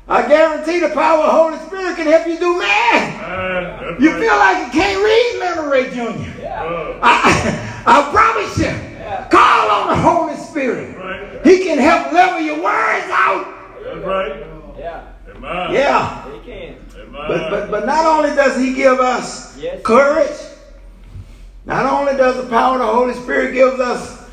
I 0.07 0.27
guarantee 0.27 0.79
the 0.79 0.89
power 0.89 1.21
of 1.21 1.25
the 1.25 1.31
Holy 1.31 1.57
Spirit 1.67 1.95
can 1.95 2.05
help 2.05 2.27
you 2.27 2.37
do 2.37 2.59
math. 2.59 3.99
You 3.99 4.11
feel 4.19 4.35
like 4.37 4.65
you 4.67 4.71
can't 4.79 5.03
read, 5.03 5.39
Leonard 5.39 5.71
Ray 5.71 5.89
Jr. 5.89 6.45
I, 7.01 7.83
I 7.87 8.11
promise 8.11 8.57
you, 8.59 8.90
call 9.31 9.71
on 9.71 9.87
the 9.89 9.95
Holy 9.95 10.35
Spirit. 10.35 10.95
right. 10.97 11.45
He 11.45 11.63
can 11.63 11.77
help 11.79 12.11
level 12.11 12.39
your 12.41 12.57
words 12.61 13.07
out. 13.09 13.45
That's 13.83 14.05
right. 14.05 14.43
Yeah. 14.77 15.03
Amen. 15.35 15.73
Yeah. 15.73 16.25
They 16.29 16.39
can. 16.51 16.75
Amen. 16.95 17.11
But, 17.27 17.49
but, 17.49 17.71
but 17.71 17.85
not 17.85 18.05
only 18.05 18.35
does 18.35 18.57
he 18.59 18.73
give 18.73 18.99
us 18.99 19.57
Yes. 19.57 19.81
courage, 19.83 20.37
not 21.65 21.85
only 21.85 22.13
does 22.17 22.37
the 22.43 22.49
power 22.49 22.75
of 22.75 22.85
the 22.87 22.93
Holy 22.93 23.13
Spirit 23.13 23.53
gives 23.53 23.79
us 23.79 24.23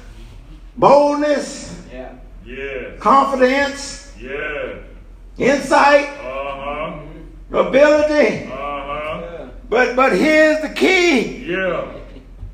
boldness, 0.76 1.74
Yeah. 1.92 2.12
Yeah. 2.44 2.96
confidence, 2.98 4.12
Yeah. 4.20 4.74
insight, 5.38 6.08
Uh-huh. 6.24 7.00
ability, 7.52 8.44
Uh-huh. 8.50 9.46
But 9.70 9.96
but 9.96 10.12
here's 10.16 10.62
the 10.62 10.70
key. 10.70 11.44
Yeah. 11.44 11.84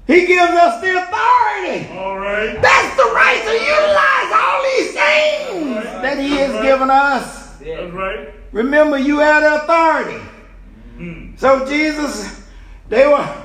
He 0.07 0.27
gives 0.27 0.53
us 0.53 0.81
the 0.81 0.91
authority. 0.91 1.89
All 1.99 2.19
right. 2.19 2.61
That's 2.61 2.97
the 2.97 3.11
right 3.15 3.41
to 3.45 3.53
utilize 3.53 4.31
all 4.35 4.63
these 4.63 4.93
things 4.93 6.03
that 6.03 6.19
He 6.19 6.37
has 6.37 6.63
given 6.63 6.91
us. 6.91 7.57
That's 7.59 7.93
right. 7.93 8.29
Remember, 8.53 8.99
you 8.99 9.19
had 9.19 9.43
authority. 9.43 10.23
Mm. 10.97 11.39
So 11.39 11.67
Jesus, 11.67 12.47
they 12.89 13.07
were 13.07 13.43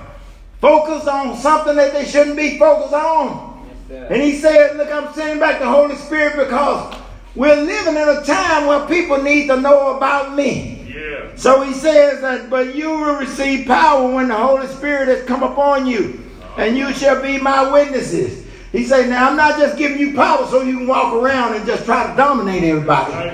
focused 0.59 1.07
on 1.07 1.37
something 1.37 1.75
that 1.75 1.93
they 1.93 2.05
shouldn't 2.05 2.35
be 2.35 2.59
focused 2.59 2.93
on. 2.93 3.67
Yes, 3.89 4.11
And 4.11 4.21
he 4.21 4.37
said, 4.37 4.77
Look, 4.77 4.91
I'm 4.91 5.13
sending 5.13 5.39
back 5.39 5.59
the 5.59 5.67
Holy 5.67 5.95
Spirit 5.95 6.35
because 6.37 6.95
we're 7.35 7.55
living 7.55 7.95
in 7.95 8.09
a 8.09 8.23
time 8.23 8.67
where 8.67 8.85
people 8.87 9.21
need 9.21 9.47
to 9.47 9.59
know 9.59 9.95
about 9.97 10.35
me. 10.35 10.93
Yeah. 10.93 11.35
So 11.35 11.61
he 11.61 11.73
says 11.73 12.21
that, 12.21 12.49
but 12.49 12.75
you 12.75 12.89
will 12.89 13.15
receive 13.15 13.67
power 13.67 14.13
when 14.13 14.27
the 14.27 14.35
Holy 14.35 14.67
Spirit 14.67 15.07
has 15.07 15.23
come 15.25 15.43
upon 15.43 15.87
you, 15.87 16.19
and 16.59 16.77
you 16.77 16.93
shall 16.93 17.21
be 17.21 17.39
my 17.39 17.71
witnesses. 17.71 18.45
He 18.73 18.83
said, 18.83 19.09
Now 19.09 19.29
I'm 19.29 19.37
not 19.37 19.57
just 19.57 19.77
giving 19.77 19.97
you 19.97 20.13
power 20.13 20.45
so 20.47 20.61
you 20.61 20.79
can 20.79 20.87
walk 20.87 21.13
around 21.13 21.55
and 21.55 21.65
just 21.65 21.85
try 21.85 22.09
to 22.09 22.17
dominate 22.17 22.63
everybody. 22.63 23.33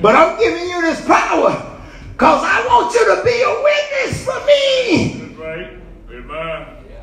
But 0.00 0.14
I'm 0.14 0.38
giving 0.38 0.68
you 0.68 0.80
this 0.80 1.04
power 1.04 1.78
because 2.12 2.42
I 2.44 2.64
want 2.66 2.94
you 2.94 3.16
to 3.16 3.22
be 3.24 3.42
a 3.42 3.62
witness 3.62 4.24
for 4.24 4.46
me. 4.46 5.26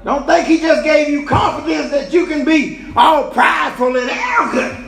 Don't 0.04 0.26
think 0.26 0.48
he 0.48 0.60
just 0.60 0.84
gave 0.86 1.10
you 1.10 1.26
confidence 1.26 1.92
that 1.92 2.14
you 2.14 2.28
can 2.28 2.46
be 2.46 2.86
all 2.96 3.30
prideful 3.30 3.98
and 3.98 4.10
arrogant. 4.10 4.86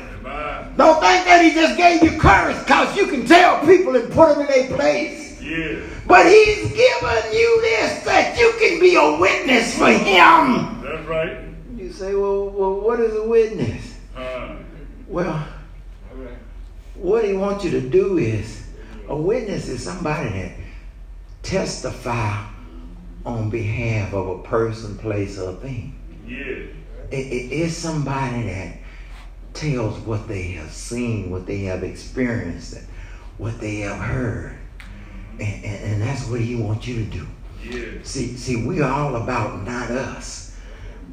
Don't 0.77 1.01
think 1.01 1.25
that 1.25 1.41
he 1.43 1.53
just 1.53 1.75
gave 1.75 2.01
you 2.01 2.17
courage 2.17 2.57
because 2.59 2.95
you 2.95 3.07
can 3.07 3.25
tell 3.25 3.59
people 3.65 3.97
and 3.97 4.09
put 4.13 4.29
them 4.29 4.41
in 4.41 4.47
their 4.47 4.77
place. 4.77 5.41
Yeah. 5.41 5.81
But 6.09 6.25
he's 6.25 6.69
given 6.73 7.33
you 7.33 7.61
this 7.61 8.03
that 8.03 8.35
you 8.35 8.51
can 8.59 8.79
be 8.79 8.95
a 8.95 9.17
witness 9.19 9.77
for 9.77 9.89
him. 9.91 10.81
That's 10.81 11.07
right. 11.07 11.37
You 11.77 11.91
say, 11.91 12.15
well, 12.15 12.49
well 12.49 12.81
what 12.81 12.99
is 12.99 13.15
a 13.15 13.27
witness? 13.27 13.95
Uh, 14.17 14.55
Well, 15.07 15.47
what 16.95 17.23
he 17.23 17.33
wants 17.33 17.63
you 17.63 17.69
to 17.71 17.81
do 17.81 18.17
is 18.17 18.63
a 19.07 19.15
witness 19.15 19.69
is 19.69 19.83
somebody 19.83 20.29
that 20.29 20.51
testify 21.43 22.43
on 23.23 23.51
behalf 23.51 24.11
of 24.11 24.27
a 24.27 24.43
person, 24.43 24.97
place, 24.97 25.37
or 25.37 25.53
thing. 25.57 25.93
yeah. 26.27 26.65
It, 27.11 27.25
it 27.27 27.51
is 27.51 27.75
somebody 27.77 28.43
that 28.43 28.77
tells 29.53 29.99
what 29.99 30.27
they 30.27 30.43
have 30.53 30.71
seen, 30.71 31.31
what 31.31 31.45
they 31.45 31.61
have 31.61 31.83
experienced, 31.83 32.79
what 33.37 33.59
they 33.59 33.77
have 33.79 33.97
heard. 33.99 34.58
And, 35.39 35.63
and, 35.63 35.93
and 35.93 36.01
that's 36.01 36.27
what 36.27 36.41
he 36.41 36.55
wants 36.55 36.87
you 36.87 37.05
to 37.05 37.11
do. 37.11 37.27
Yeah. 37.63 37.99
See, 38.03 38.35
see, 38.35 38.65
we 38.65 38.81
are 38.81 38.91
all 38.91 39.15
about 39.15 39.65
not 39.65 39.91
us, 39.91 40.55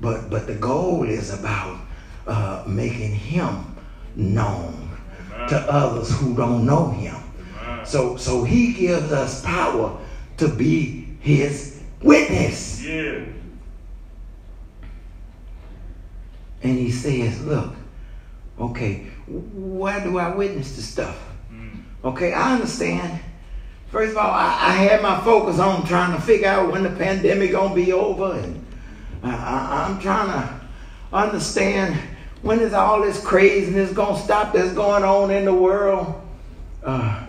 but 0.01 0.31
but 0.31 0.47
the 0.47 0.55
goal 0.55 1.05
is 1.05 1.33
about 1.33 1.81
uh, 2.27 2.65
making 2.67 3.15
him 3.15 3.77
known 4.15 4.91
to 5.49 5.57
others 5.71 6.11
who 6.19 6.35
don't 6.35 6.65
know 6.67 6.91
him. 6.91 7.17
Amen. 7.61 7.87
So 7.87 8.17
so 8.17 8.45
he 8.45 8.73
gives 8.73 9.13
us 9.13 9.45
power 9.45 9.99
to 10.39 10.49
be 10.49 11.17
his 11.21 11.83
witness. 12.03 12.83
Yeah. 12.83 13.25
And 16.63 16.79
he 16.79 16.91
says, 16.91 17.45
look, 17.45 17.75
okay, 18.59 19.07
why 19.27 20.03
do 20.03 20.19
I 20.19 20.35
witness 20.35 20.75
the 20.75 20.83
stuff? 20.83 21.17
Mm. 21.53 21.83
Okay, 22.05 22.33
I 22.33 22.55
understand. 22.55 23.21
First 23.91 24.13
of 24.13 24.19
all, 24.19 24.31
I, 24.31 24.45
I 24.61 24.73
had 24.73 25.01
my 25.03 25.21
focus 25.21 25.59
on 25.59 25.87
trying 25.87 26.15
to 26.15 26.21
figure 26.21 26.49
out 26.49 26.73
when 26.73 26.83
the 26.83 26.91
pandemic 26.91 27.53
gonna 27.53 27.75
be 27.75 27.93
over, 27.93 28.33
and 28.35 28.65
I, 29.23 29.31
I, 29.31 29.87
I'm 29.89 30.01
trying 30.01 30.29
to 30.29 30.61
understand 31.13 31.97
when 32.43 32.61
is 32.61 32.73
all 32.73 33.01
this 33.01 33.23
craziness 33.25 33.93
gonna 33.93 34.19
stop 34.19 34.53
that's 34.53 34.73
going 34.73 35.05
on 35.05 35.31
in 35.31 35.45
the 35.45 35.55
world. 35.55 36.21
Uh, 36.83 37.27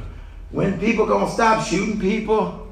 when 0.52 0.80
people 0.80 1.06
gonna 1.06 1.30
stop 1.32 1.66
shooting 1.66 2.00
people? 2.00 2.64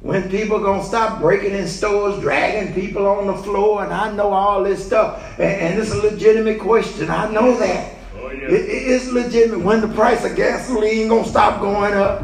When 0.00 0.28
people 0.28 0.58
gonna 0.60 0.84
stop 0.84 1.18
breaking 1.20 1.52
in 1.54 1.66
stores, 1.66 2.20
dragging 2.20 2.74
people 2.74 3.06
on 3.06 3.26
the 3.26 3.34
floor, 3.34 3.84
and 3.84 3.92
I 3.92 4.12
know 4.12 4.32
all 4.32 4.62
this 4.62 4.84
stuff, 4.84 5.22
and, 5.38 5.42
and 5.50 5.80
it's 5.80 5.92
a 5.92 5.96
legitimate 5.96 6.60
question. 6.60 7.08
I 7.10 7.30
know 7.32 7.56
that. 7.58 7.94
Oh, 8.16 8.30
yeah. 8.30 8.48
It, 8.48 8.52
it- 8.52 8.90
it's 8.92 9.10
legitimate. 9.12 9.64
When 9.64 9.80
the 9.80 9.88
price 9.88 10.22
of 10.24 10.36
gasoline 10.36 11.08
gonna 11.08 11.26
stop 11.26 11.60
going 11.60 11.94
up? 11.94 12.22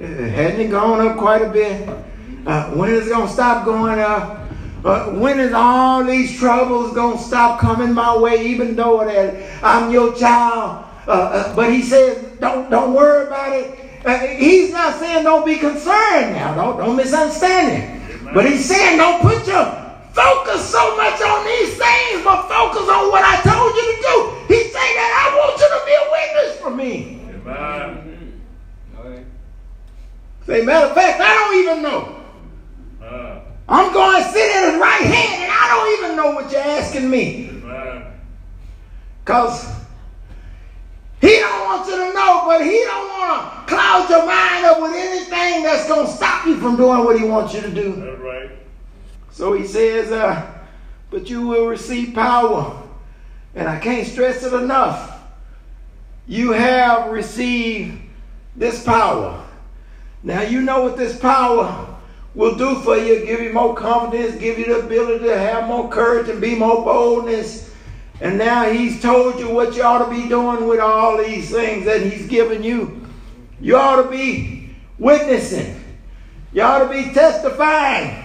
It 0.00 0.70
gone 0.70 1.06
up 1.06 1.16
quite 1.16 1.42
a 1.42 1.48
bit? 1.48 1.88
Uh, 2.46 2.70
when 2.70 2.90
is 2.90 3.06
it 3.06 3.10
gonna 3.10 3.28
stop 3.28 3.64
going 3.64 3.98
up? 3.98 4.40
Uh, 4.84 5.10
when 5.10 5.38
is 5.38 5.52
all 5.52 6.02
these 6.04 6.38
troubles 6.38 6.94
gonna 6.94 7.18
stop 7.18 7.60
coming 7.60 7.92
my 7.92 8.16
way? 8.16 8.46
Even 8.46 8.74
though 8.74 9.04
that 9.04 9.62
I'm 9.62 9.92
your 9.92 10.14
child, 10.16 10.86
uh, 11.06 11.10
uh, 11.10 11.56
but 11.56 11.72
he 11.72 11.82
says, 11.82 12.24
don't 12.40 12.70
don't 12.70 12.94
worry 12.94 13.26
about 13.26 13.54
it. 13.54 13.78
Uh, 14.04 14.18
he's 14.18 14.72
not 14.72 14.98
saying 14.98 15.24
don't 15.24 15.44
be 15.44 15.56
concerned 15.56 16.32
now. 16.32 16.54
Don't 16.54 16.78
don't 16.78 16.96
misunderstand 16.96 17.82
him. 17.82 18.30
But 18.32 18.46
he's 18.46 18.64
saying 18.64 18.96
don't 18.96 19.20
put 19.20 19.46
your 19.46 19.64
focus 20.12 20.68
so 20.68 20.96
much 20.96 21.20
on 21.20 21.44
these 21.44 21.76
things, 21.76 22.24
but 22.24 22.48
focus 22.48 22.88
on 22.88 23.10
what 23.10 23.22
I 23.22 23.36
told 23.44 23.74
you 23.76 23.84
to 23.84 23.96
do. 24.00 24.54
He's 24.54 24.72
saying 24.72 24.96
that 24.96 25.12
I 25.12 25.36
want 25.36 25.60
you 25.60 25.68
to 25.68 25.80
be 25.84 25.94
a 25.94 26.04
witness 26.10 26.60
for 26.60 26.70
me. 26.70 27.20
Amen. 27.46 28.09
Say, 30.46 30.64
matter 30.64 30.86
of 30.86 30.94
fact, 30.94 31.20
I 31.20 31.34
don't 31.34 31.62
even 31.62 31.82
know. 31.82 32.16
Uh, 33.02 33.40
I'm 33.68 33.92
going 33.92 34.22
to 34.22 34.28
sit 34.30 34.56
in 34.56 34.72
his 34.72 34.80
right 34.80 35.02
hand 35.02 35.42
and 35.44 35.52
I 35.52 35.68
don't 35.68 36.04
even 36.04 36.16
know 36.16 36.30
what 36.32 36.50
you're 36.50 36.60
asking 36.60 37.08
me. 37.10 37.46
Because 39.24 39.68
he 41.20 41.28
don't 41.38 41.64
want 41.66 41.86
you 41.86 41.96
to 41.96 42.12
know, 42.14 42.44
but 42.46 42.64
he 42.64 42.78
don't 42.84 43.08
want 43.08 43.68
to 43.68 43.74
cloud 43.74 44.10
your 44.10 44.26
mind 44.26 44.64
up 44.64 44.80
with 44.80 44.92
anything 44.96 45.62
that's 45.62 45.86
going 45.86 46.06
to 46.06 46.12
stop 46.12 46.46
you 46.46 46.56
from 46.56 46.76
doing 46.76 47.04
what 47.04 47.18
he 47.18 47.24
wants 47.24 47.54
you 47.54 47.60
to 47.60 47.70
do. 47.70 47.94
That's 47.96 48.20
right. 48.20 48.50
So 49.30 49.52
he 49.52 49.66
says, 49.66 50.10
uh, 50.10 50.50
but 51.10 51.28
you 51.30 51.46
will 51.46 51.66
receive 51.66 52.14
power. 52.14 52.82
And 53.54 53.68
I 53.68 53.78
can't 53.78 54.06
stress 54.06 54.42
it 54.42 54.52
enough. 54.52 55.20
You 56.26 56.52
have 56.52 57.10
received 57.10 58.00
this 58.56 58.82
power. 58.84 59.46
Now 60.22 60.42
you 60.42 60.60
know 60.60 60.82
what 60.82 60.96
this 60.96 61.18
power 61.18 61.86
will 62.34 62.56
do 62.56 62.80
for 62.82 62.96
you. 62.96 63.24
Give 63.24 63.40
you 63.40 63.52
more 63.52 63.74
confidence, 63.74 64.36
give 64.36 64.58
you 64.58 64.66
the 64.66 64.86
ability 64.86 65.24
to 65.24 65.38
have 65.38 65.66
more 65.66 65.88
courage 65.88 66.28
and 66.28 66.40
be 66.40 66.54
more 66.54 66.84
boldness. 66.84 67.74
And 68.20 68.36
now 68.36 68.70
he's 68.70 69.00
told 69.00 69.38
you 69.38 69.48
what 69.48 69.74
you 69.74 69.82
ought 69.82 70.04
to 70.04 70.10
be 70.10 70.28
doing 70.28 70.66
with 70.66 70.78
all 70.78 71.16
these 71.16 71.50
things 71.50 71.86
that 71.86 72.02
he's 72.02 72.26
given 72.26 72.62
you. 72.62 73.06
You 73.60 73.76
ought 73.76 74.02
to 74.02 74.10
be 74.10 74.76
witnessing. 74.98 75.82
You 76.52 76.62
ought 76.62 76.80
to 76.80 76.88
be 76.90 77.14
testifying 77.14 78.24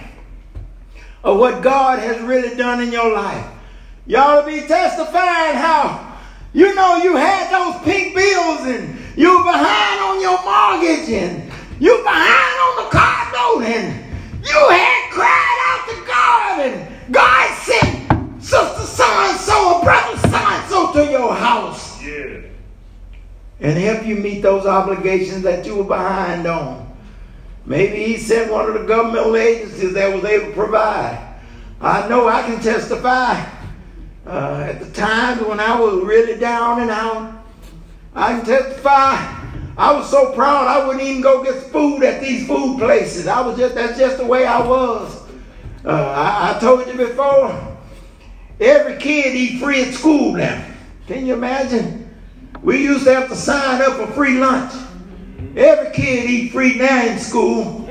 of 1.24 1.38
what 1.38 1.62
God 1.62 1.98
has 1.98 2.20
really 2.22 2.56
done 2.56 2.82
in 2.82 2.92
your 2.92 3.12
life. 3.12 3.46
You 4.06 4.18
ought 4.18 4.42
to 4.42 4.46
be 4.46 4.66
testifying 4.66 5.56
how 5.56 6.18
you 6.52 6.74
know 6.74 6.98
you 6.98 7.16
had 7.16 7.50
those 7.50 7.82
pink 7.82 8.14
bills 8.14 8.60
and 8.66 8.98
you 9.16 9.38
were 9.38 9.44
behind 9.44 10.00
on 10.00 10.20
your 10.20 10.42
mortgage 10.44 11.08
and 11.08 11.45
you 11.80 11.96
were 11.96 12.02
behind 12.04 12.56
on 12.66 12.84
the 12.84 12.90
car 12.90 13.32
note 13.32 13.64
and 13.64 14.04
you 14.44 14.68
had 14.70 15.10
cried 15.12 15.58
out 15.68 15.88
to 15.88 16.06
God 16.06 16.60
and 16.66 17.12
God 17.12 17.58
sent 17.58 18.42
sister 18.42 18.82
so 18.82 19.04
and 19.04 19.38
so 19.38 19.78
or 19.78 19.82
brother 19.84 20.16
so 20.28 20.36
and 20.36 20.68
so 20.70 20.92
to 20.92 21.10
your 21.10 21.34
house 21.34 22.02
Yeah. 22.02 22.40
and 23.60 23.78
help 23.78 24.06
you 24.06 24.16
meet 24.16 24.42
those 24.42 24.66
obligations 24.66 25.42
that 25.42 25.66
you 25.66 25.76
were 25.76 25.84
behind 25.84 26.46
on. 26.46 26.86
Maybe 27.64 28.04
he 28.04 28.16
sent 28.16 28.50
one 28.52 28.66
of 28.68 28.74
the 28.74 28.84
governmental 28.86 29.36
agencies 29.36 29.92
that 29.94 30.14
was 30.14 30.24
able 30.24 30.46
to 30.46 30.52
provide. 30.52 31.34
I 31.80 32.08
know 32.08 32.28
I 32.28 32.42
can 32.42 32.60
testify. 32.60 33.44
Uh, 34.24 34.66
at 34.70 34.80
the 34.80 34.90
times 34.90 35.42
when 35.42 35.60
I 35.60 35.78
was 35.78 36.02
really 36.04 36.38
down 36.38 36.80
and 36.80 36.90
out, 36.90 37.44
I 38.14 38.36
can 38.36 38.44
testify. 38.44 39.35
I 39.78 39.92
was 39.92 40.08
so 40.10 40.32
proud 40.32 40.66
I 40.66 40.86
wouldn't 40.86 41.04
even 41.04 41.20
go 41.20 41.44
get 41.44 41.54
food 41.64 42.02
at 42.02 42.22
these 42.22 42.46
food 42.46 42.78
places. 42.78 43.26
I 43.26 43.40
was 43.42 43.58
just 43.58 43.74
that's 43.74 43.98
just 43.98 44.16
the 44.16 44.24
way 44.24 44.46
I 44.46 44.66
was. 44.66 45.22
Uh, 45.84 45.90
I, 45.90 46.56
I 46.56 46.60
told 46.60 46.86
you 46.86 46.94
before. 46.94 47.76
Every 48.58 48.96
kid 48.96 49.34
eat 49.34 49.60
free 49.60 49.82
at 49.82 49.92
school 49.92 50.32
now. 50.32 50.64
Can 51.06 51.26
you 51.26 51.34
imagine? 51.34 52.08
We 52.62 52.82
used 52.82 53.04
to 53.04 53.14
have 53.14 53.28
to 53.28 53.36
sign 53.36 53.82
up 53.82 53.96
for 53.96 54.06
free 54.14 54.38
lunch. 54.38 54.72
Every 55.54 55.92
kid 55.92 56.28
eat 56.28 56.52
free 56.52 56.76
now 56.76 57.04
in 57.04 57.18
school. 57.18 57.86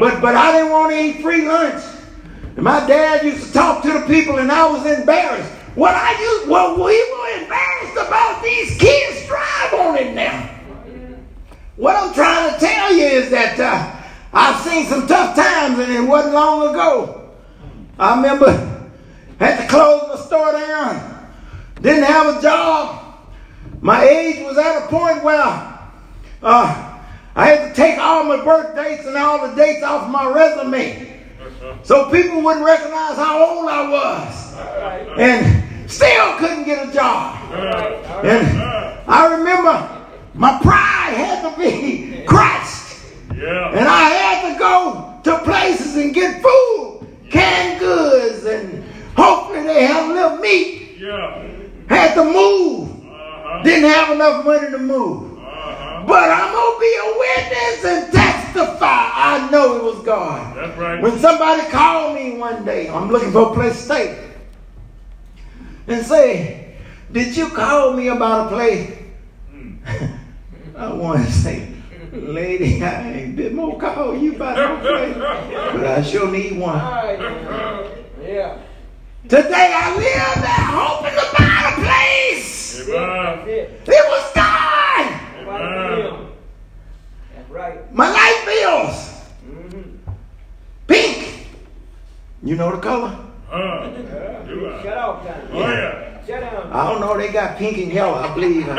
But 0.00 0.20
but 0.20 0.34
I 0.34 0.52
didn't 0.52 0.72
want 0.72 0.92
to 0.92 1.00
eat 1.00 1.22
free 1.22 1.46
lunch. 1.46 1.84
And 2.56 2.64
my 2.64 2.84
dad 2.86 3.24
used 3.24 3.46
to 3.46 3.52
talk 3.52 3.82
to 3.84 3.92
the 3.92 4.06
people 4.06 4.38
and 4.38 4.50
I 4.50 4.68
was 4.68 4.84
embarrassed. 4.86 5.50
What 5.76 5.94
I 5.94 6.20
used 6.20 6.48
well, 6.50 6.74
we 6.74 6.98
were 7.12 7.42
embarrassed 7.42 7.96
about 8.08 8.42
these 8.42 8.76
kids 8.76 9.26
drive 9.28 9.72
on 9.74 9.96
it 9.96 10.14
now. 10.14 10.51
What 11.82 11.96
I'm 11.96 12.14
trying 12.14 12.54
to 12.54 12.60
tell 12.60 12.94
you 12.94 13.06
is 13.06 13.30
that 13.30 13.58
uh, 13.58 14.02
I've 14.32 14.62
seen 14.62 14.86
some 14.86 15.04
tough 15.08 15.34
times 15.34 15.80
and 15.80 15.92
it 15.92 16.00
wasn't 16.00 16.32
long 16.32 16.70
ago. 16.70 17.32
I 17.98 18.14
remember 18.14 18.88
had 19.40 19.62
to 19.62 19.66
close 19.66 20.04
my 20.06 20.24
store 20.24 20.52
down. 20.52 21.28
Didn't 21.80 22.04
have 22.04 22.38
a 22.38 22.40
job. 22.40 23.18
My 23.80 24.04
age 24.04 24.46
was 24.46 24.58
at 24.58 24.84
a 24.84 24.86
point 24.86 25.24
where 25.24 25.42
uh, 25.42 27.00
I 27.34 27.46
had 27.48 27.70
to 27.70 27.74
take 27.74 27.98
all 27.98 28.22
my 28.26 28.44
birth 28.44 28.76
dates 28.76 29.04
and 29.04 29.16
all 29.16 29.48
the 29.48 29.56
dates 29.56 29.82
off 29.82 30.08
my 30.08 30.32
resume 30.32 31.20
so 31.82 32.08
people 32.12 32.42
wouldn't 32.42 32.64
recognize 32.64 33.16
how 33.16 33.44
old 33.44 33.68
I 33.68 33.90
was. 33.90 35.18
And 35.18 35.90
still 35.90 36.36
couldn't 36.36 36.62
get 36.62 36.88
a 36.88 36.92
job. 36.92 37.52
And 38.24 38.62
I 39.08 39.34
remember 39.36 40.01
my 40.34 40.58
pride 40.62 41.14
had 41.14 41.42
to 41.42 41.58
be 41.58 42.24
crushed. 42.26 42.98
Yeah. 43.36 43.70
And 43.70 43.86
I 43.86 44.08
had 44.08 44.52
to 44.52 44.58
go 44.58 45.20
to 45.24 45.44
places 45.44 45.96
and 45.96 46.14
get 46.14 46.42
food, 46.42 47.06
canned 47.30 47.80
goods, 47.80 48.44
and 48.44 48.84
hopefully 49.14 49.62
they 49.64 49.84
had 49.84 50.10
a 50.10 50.12
little 50.12 50.38
meat. 50.38 50.96
Yeah. 50.98 51.48
Had 51.88 52.14
to 52.14 52.24
move. 52.24 52.88
Uh-huh. 52.88 53.62
Didn't 53.62 53.90
have 53.90 54.14
enough 54.14 54.44
money 54.44 54.70
to 54.70 54.78
move. 54.78 55.38
Uh-huh. 55.38 56.04
But 56.06 56.30
I'm 56.30 56.52
going 56.52 56.74
to 56.74 56.80
be 56.80 56.94
a 56.96 57.18
witness 57.18 57.84
and 57.84 58.12
testify. 58.12 59.10
I 59.14 59.48
know 59.50 59.76
it 59.76 59.84
was 59.84 60.04
God. 60.04 60.56
That's 60.56 60.78
right. 60.78 61.02
When 61.02 61.18
somebody 61.18 61.68
called 61.70 62.14
me 62.14 62.38
one 62.38 62.64
day, 62.64 62.88
I'm 62.88 63.10
looking 63.10 63.32
for 63.32 63.50
a 63.50 63.54
place 63.54 63.76
to 63.76 63.82
stay, 63.82 64.30
and 65.88 66.06
say, 66.06 66.76
Did 67.10 67.36
you 67.36 67.48
call 67.50 67.92
me 67.92 68.08
about 68.08 68.46
a 68.46 68.54
place? 68.54 68.98
I 70.76 70.92
want 70.92 71.24
to 71.26 71.32
say, 71.32 71.68
Lady, 72.12 72.82
I 72.82 73.12
ain't 73.12 73.36
been 73.36 73.54
more 73.56 73.78
call 73.78 74.16
you 74.16 74.34
about 74.36 74.56
no 74.56 74.78
place, 74.80 75.16
but 75.16 75.86
I 75.86 76.02
sure 76.02 76.30
need 76.30 76.58
one. 76.58 76.76
Yeah. 78.22 78.58
Today 79.28 79.72
I 79.74 79.94
live 79.96 80.42
there 80.42 80.66
hoping 80.66 81.12
to 81.12 81.26
find 81.36 81.66
a 81.66 81.86
place. 81.86 82.88
Amen. 82.88 83.48
It. 83.48 83.80
It 83.86 84.04
was 84.08 84.32
God. 84.34 85.20
Nobody. 85.44 86.26
That's 87.34 87.50
right. 87.50 87.94
My 87.94 88.10
light 88.10 88.42
bills, 88.46 89.08
Mm-hmm. 89.46 90.12
pink. 90.86 91.46
You 92.42 92.56
know 92.56 92.74
the 92.74 92.80
color? 92.82 93.16
Huh. 93.48 93.88
Do 94.46 94.70
I? 94.72 94.82
Shut 94.82 94.96
off 94.98 95.26
time. 95.26 95.48
Oh, 95.52 95.60
yeah. 95.60 96.11
Shut 96.26 96.40
down. 96.40 96.70
I 96.72 96.88
don't 96.88 97.00
know. 97.00 97.16
They 97.18 97.32
got 97.32 97.56
pink 97.58 97.78
and 97.78 97.92
yellow, 97.92 98.14
I 98.14 98.32
believe. 98.34 98.66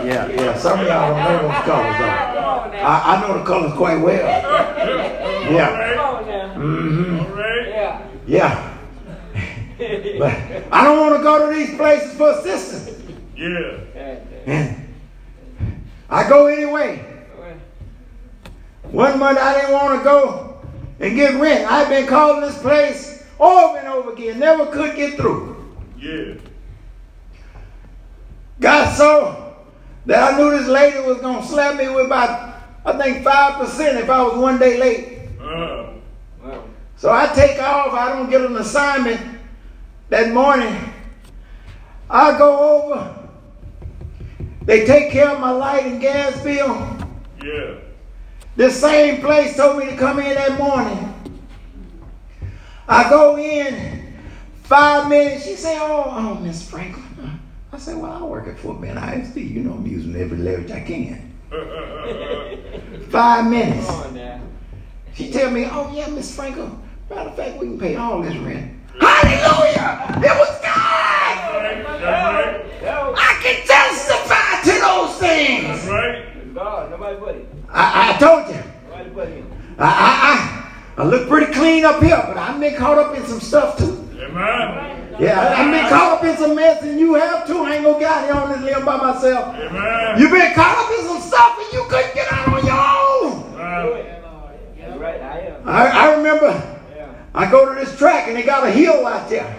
Yeah, 0.00 0.28
yeah. 0.28 0.56
Some 0.56 0.80
of 0.80 0.86
y'all 0.86 1.14
don't 1.14 1.24
know 1.24 1.48
those 1.48 1.64
colors 1.64 1.98
though. 1.98 2.06
Come 2.34 2.44
on 2.44 2.70
now. 2.72 2.86
I, 2.86 3.14
I 3.16 3.20
know 3.20 3.38
the 3.38 3.44
colors 3.44 3.72
quite 3.74 3.96
well. 4.00 4.26
Yeah. 5.50 5.94
Come 5.94 6.16
on 6.16 6.26
now. 6.26 6.54
hmm 6.54 7.16
Yeah. 7.68 8.08
Yeah. 8.26 8.76
But 10.18 10.32
I 10.72 10.84
don't 10.84 10.98
want 11.00 11.16
to 11.16 11.22
go 11.22 11.48
to 11.50 11.54
these 11.56 11.74
places 11.76 12.14
for 12.16 12.30
assistance. 12.32 13.02
Yeah. 13.36 14.74
I 16.10 16.28
go 16.28 16.46
anyway. 16.46 17.04
One 18.84 19.18
month 19.18 19.38
I 19.38 19.54
didn't 19.60 19.72
want 19.72 19.98
to 19.98 20.04
go 20.04 20.60
and 20.98 21.14
get 21.16 21.40
rent. 21.40 21.70
I've 21.70 21.88
been 21.88 22.06
calling 22.06 22.40
this 22.42 22.58
place 22.60 23.24
over 23.38 23.78
and 23.78 23.88
over 23.88 24.12
again. 24.12 24.38
Never 24.38 24.66
could 24.66 24.96
get 24.96 25.16
through. 25.16 25.59
Yeah. 26.00 26.34
Got 28.58 28.96
so 28.96 29.56
that 30.06 30.32
I 30.32 30.36
knew 30.36 30.50
this 30.50 30.66
lady 30.66 30.98
was 31.06 31.18
going 31.18 31.42
to 31.42 31.46
slap 31.46 31.76
me 31.76 31.88
with 31.90 32.06
about, 32.06 32.56
I 32.86 32.96
think, 32.96 33.24
5% 33.24 34.02
if 34.02 34.08
I 34.08 34.22
was 34.22 34.38
one 34.38 34.58
day 34.58 34.78
late. 34.78 35.18
Uh. 35.40 35.92
Well, 36.42 36.64
So 36.96 37.12
I 37.12 37.26
take 37.34 37.60
off. 37.62 37.92
I 37.92 38.14
don't 38.14 38.30
get 38.30 38.40
an 38.40 38.56
assignment 38.56 39.40
that 40.08 40.32
morning. 40.32 40.74
I 42.08 42.36
go 42.38 42.82
over. 42.82 43.28
They 44.62 44.86
take 44.86 45.12
care 45.12 45.28
of 45.28 45.40
my 45.40 45.50
light 45.50 45.84
and 45.84 46.00
gas 46.00 46.42
bill. 46.42 46.96
Yeah. 47.44 47.74
The 48.56 48.70
same 48.70 49.20
place 49.20 49.56
told 49.56 49.78
me 49.78 49.86
to 49.86 49.96
come 49.96 50.18
in 50.18 50.34
that 50.34 50.58
morning. 50.58 51.06
I 52.88 53.08
go 53.08 53.38
in 53.38 53.99
five 54.70 55.08
minutes. 55.08 55.44
She 55.44 55.56
said, 55.56 55.78
"Oh, 55.80 56.04
oh, 56.06 56.34
Miss 56.36 56.66
Franklin." 56.70 57.40
I 57.72 57.78
said, 57.78 57.98
"Well, 57.98 58.12
I 58.12 58.22
work 58.22 58.46
at 58.46 58.58
Fort 58.58 58.80
Bend 58.80 58.98
ISD. 58.98 59.38
You 59.38 59.62
know, 59.64 59.72
I'm 59.72 59.86
using 59.86 60.14
every 60.14 60.38
leverage 60.38 60.70
I 60.70 60.80
can." 60.80 61.26
Five 63.10 63.50
minutes. 63.50 63.86
come 63.86 63.96
on 63.96 64.14
now. 64.14 64.40
She 65.14 65.32
tell 65.32 65.50
me, 65.50 65.66
"Oh 65.68 65.90
yeah, 65.92 66.08
Miss 66.08 66.34
Franklin. 66.34 66.80
Matter 67.10 67.30
of 67.30 67.36
fact, 67.36 67.58
we 67.58 67.66
can 67.66 67.78
pay 67.78 67.96
all 67.96 68.22
this 68.22 68.36
rent." 68.36 68.70
Hallelujah! 69.00 70.20
It 70.22 70.38
was 70.38 70.60
God. 70.62 71.50
Right. 71.56 71.84
That's 71.84 72.02
right. 72.02 72.82
No. 72.82 73.14
I 73.16 73.40
can 73.42 73.66
testify 73.66 74.62
to 74.62 74.80
those 74.80 75.18
things. 75.18 75.64
That's 75.64 75.86
right. 75.88 76.54
God. 76.54 76.90
Nobody 76.90 77.18
but 77.18 77.34
him. 77.34 77.66
I, 77.68 78.14
I 78.14 78.18
told 78.18 78.54
you. 78.54 78.62
Nobody 78.88 79.10
but 79.10 79.28
him. 79.28 79.52
I, 79.78 79.86
I, 79.86 81.02
I, 81.02 81.02
I 81.02 81.06
look 81.06 81.28
pretty 81.28 81.52
clean 81.52 81.84
up 81.84 82.00
here, 82.02 82.22
but 82.26 82.36
I've 82.36 82.60
been 82.60 82.76
caught 82.76 82.98
up 82.98 83.16
in 83.16 83.24
some 83.26 83.40
stuff 83.40 83.76
too. 83.76 83.99
Amen. 84.22 85.16
Yeah, 85.18 85.40
I- 85.40 85.62
I've 85.64 85.70
been 85.70 85.86
caught 85.88 86.12
up 86.18 86.24
in 86.24 86.36
some 86.36 86.54
mess, 86.54 86.82
and 86.82 86.98
you 87.00 87.14
have 87.14 87.46
too. 87.46 87.64
I 87.64 87.74
ain't 87.76 87.84
gonna 87.84 87.98
get 87.98 88.10
out 88.10 88.24
here 88.24 88.34
on 88.34 88.52
this 88.52 88.60
limb 88.62 88.84
by 88.84 88.96
myself. 88.96 89.54
Amen. 89.56 90.18
You've 90.20 90.30
been 90.30 90.52
caught 90.54 90.76
up 90.78 90.90
in 90.98 91.06
some 91.06 91.20
stuff, 91.20 91.58
and 91.58 91.72
you 91.72 91.84
couldn't 91.88 92.14
get 92.14 92.32
out 92.32 92.48
on 92.48 92.66
your 92.66 92.74
own. 92.74 93.84
Do 93.86 93.92
it. 93.94 94.22
That's 94.80 94.98
right. 94.98 95.20
I 95.22 95.38
am. 95.38 95.68
I, 95.68 95.86
I 95.88 96.14
remember 96.16 96.62
I 97.34 97.50
go 97.50 97.72
to 97.72 97.78
this 97.78 97.96
track, 97.98 98.28
and 98.28 98.36
they 98.36 98.42
got 98.42 98.66
a 98.66 98.70
hill 98.70 99.06
out 99.06 99.28
there. 99.28 99.54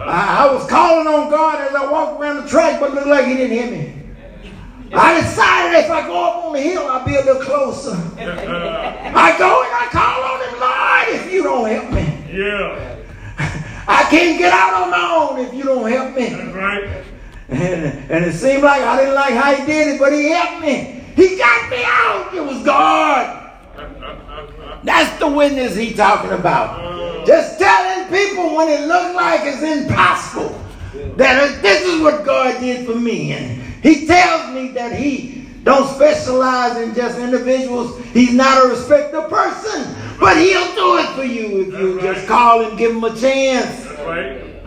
I, 0.00 0.46
I 0.48 0.52
was 0.52 0.66
calling 0.68 1.06
on 1.06 1.30
God 1.30 1.60
as 1.68 1.74
I 1.74 1.90
walked 1.90 2.20
around 2.20 2.42
the 2.44 2.48
track, 2.48 2.80
but 2.80 2.90
it 2.90 2.94
looked 2.94 3.06
like 3.06 3.26
He 3.26 3.36
didn't 3.36 3.56
hear 3.56 3.70
me. 3.70 4.00
I 4.96 5.20
decided 5.20 5.78
if 5.84 5.90
I 5.90 6.06
go 6.06 6.24
up 6.24 6.44
on 6.44 6.52
the 6.52 6.60
hill, 6.60 6.86
I'll 6.88 7.04
be 7.04 7.16
a 7.16 7.20
little 7.24 7.42
closer. 7.42 7.90
I 8.18 9.34
go 9.38 9.62
and 9.64 9.74
I 9.74 9.88
call 9.90 10.22
on 10.22 10.40
Him, 10.40 10.60
Lord, 10.60 11.08
if 11.26 11.32
you 11.32 11.42
don't 11.42 11.68
help 11.68 11.90
me. 11.90 12.24
yeah. 12.32 12.90
I 13.86 14.04
can't 14.10 14.38
get 14.38 14.52
out 14.52 14.82
on 14.82 14.90
my 14.90 15.28
own 15.30 15.46
if 15.46 15.54
you 15.54 15.64
don't 15.64 15.90
help 15.90 16.16
me. 16.16 16.28
That's 16.28 16.54
right. 16.54 17.04
And, 17.48 18.10
and 18.10 18.24
it 18.24 18.34
seemed 18.34 18.62
like 18.62 18.82
I 18.82 18.98
didn't 18.98 19.14
like 19.14 19.34
how 19.34 19.54
he 19.54 19.66
did 19.66 19.94
it, 19.94 19.98
but 19.98 20.12
he 20.12 20.30
helped 20.30 20.62
me. 20.62 21.02
He 21.14 21.36
got 21.36 21.70
me 21.70 21.82
out. 21.84 22.34
It 22.34 22.44
was 22.44 22.64
God. 22.64 23.50
That's 24.84 25.18
the 25.18 25.28
witness 25.28 25.76
he 25.76 25.94
talking 25.94 26.32
about. 26.32 26.80
Uh. 26.80 27.24
Just 27.24 27.58
telling 27.58 28.08
people 28.12 28.54
when 28.54 28.68
it 28.68 28.86
looked 28.86 29.14
like 29.14 29.40
it's 29.44 29.62
impossible 29.62 30.60
that 31.16 31.62
this 31.62 31.84
is 31.84 32.02
what 32.02 32.24
God 32.24 32.60
did 32.60 32.86
for 32.86 32.94
me. 32.94 33.32
And 33.32 33.62
he 33.82 34.06
tells 34.06 34.54
me 34.54 34.68
that 34.72 34.92
he 34.92 35.43
don't 35.64 35.88
specialize 35.94 36.76
in 36.76 36.94
just 36.94 37.18
individuals. 37.18 37.98
He's 38.12 38.34
not 38.34 38.66
a 38.66 38.68
respecter 38.68 39.22
person, 39.22 39.94
but 40.20 40.36
he'll 40.36 40.74
do 40.74 40.98
it 40.98 41.08
for 41.16 41.24
you 41.24 41.62
if 41.62 41.68
you 41.68 41.98
right. 41.98 42.14
just 42.14 42.28
call 42.28 42.64
and 42.64 42.78
give 42.78 42.92
him 42.92 43.02
a 43.02 43.16
chance. 43.16 43.86
Right. 44.00 44.62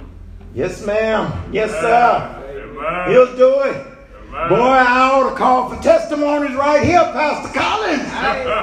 Yes, 0.55 0.83
ma'am. 0.85 1.49
Yes, 1.53 1.69
sir. 1.69 2.43
Amen. 2.79 3.11
He'll 3.11 3.37
do 3.37 3.59
it. 3.61 3.85
Amen. 4.29 4.49
Boy, 4.49 4.55
I 4.55 5.11
ought 5.11 5.29
to 5.29 5.35
call 5.35 5.69
for 5.69 5.81
testimonies 5.83 6.55
right 6.55 6.83
here, 6.83 6.99
Pastor 7.13 7.53
Collins. 7.57 8.03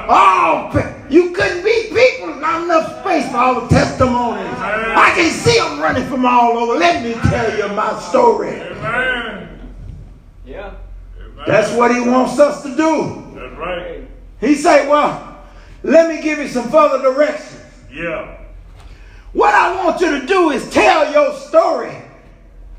Oh, 0.09 1.05
you 1.09 1.31
couldn't 1.31 1.63
beat 1.63 1.89
people. 1.89 2.35
Not 2.35 2.63
enough 2.65 2.99
space 2.99 3.31
for 3.31 3.37
all 3.37 3.61
the 3.61 3.67
testimonies. 3.69 4.51
I 4.59 5.13
can 5.15 5.31
see 5.31 5.57
them 5.57 5.79
running 5.79 6.05
from 6.07 6.25
all 6.25 6.57
over. 6.57 6.77
Let 6.77 7.01
me 7.01 7.13
tell 7.29 7.57
you 7.57 7.73
my 7.73 7.97
story. 7.99 8.59
Amen. 8.59 9.71
Yeah. 10.45 10.73
That's 11.45 11.71
what 11.73 11.93
he 11.93 12.01
wants 12.01 12.39
us 12.39 12.63
to 12.63 12.75
do. 12.75 13.23
That's 13.35 13.55
right. 13.55 14.07
He 14.39 14.55
said, 14.55 14.89
well, 14.89 15.43
let 15.83 16.09
me 16.09 16.21
give 16.21 16.39
you 16.39 16.47
some 16.47 16.69
further 16.69 17.01
directions. 17.01 17.61
Yeah. 17.91 18.37
What 19.33 19.53
I 19.53 19.83
want 19.83 20.01
you 20.01 20.19
to 20.19 20.25
do 20.25 20.51
is 20.51 20.69
tell 20.69 21.11
your 21.11 21.33
story. 21.35 21.95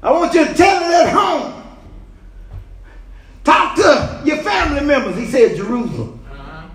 I 0.03 0.11
want 0.11 0.35
you 0.35 0.45
to 0.47 0.55
tell 0.55 0.83
it 0.83 1.07
at 1.07 1.13
home. 1.13 1.63
Talk 3.45 3.77
to 3.77 4.23
your 4.25 4.39
family 4.39 4.85
members. 4.85 5.17
He 5.17 5.27
said 5.27 5.57
Jerusalem. 5.57 6.25
Uh-huh. 6.31 6.67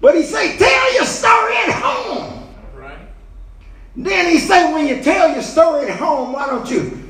But 0.00 0.14
he 0.14 0.22
said, 0.22 0.56
tell 0.58 0.94
your 0.94 1.04
story 1.04 1.56
at 1.56 1.70
home. 1.72 2.54
Right. 2.76 2.98
Then 3.96 4.30
he 4.30 4.38
said, 4.38 4.72
when 4.72 4.86
you 4.86 5.02
tell 5.02 5.32
your 5.32 5.42
story 5.42 5.88
at 5.88 5.98
home, 5.98 6.32
why 6.32 6.46
don't 6.46 6.70
you 6.70 7.02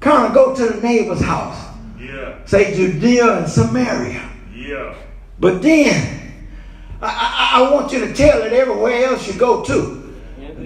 kind 0.00 0.26
of 0.26 0.34
go 0.34 0.54
to 0.54 0.66
the 0.66 0.80
neighbor's 0.82 1.22
house? 1.22 1.71
Yeah. 2.02 2.44
Say 2.46 2.74
Judea 2.74 3.38
and 3.38 3.48
Samaria. 3.48 4.28
Yeah. 4.54 4.94
But 5.38 5.62
then 5.62 6.32
I, 7.00 7.08
I, 7.54 7.60
I 7.60 7.70
want 7.70 7.92
you 7.92 8.00
to 8.00 8.12
tell 8.12 8.42
it 8.42 8.52
everywhere 8.52 9.06
else 9.06 9.26
you 9.26 9.38
go 9.38 9.62
to. 9.64 10.00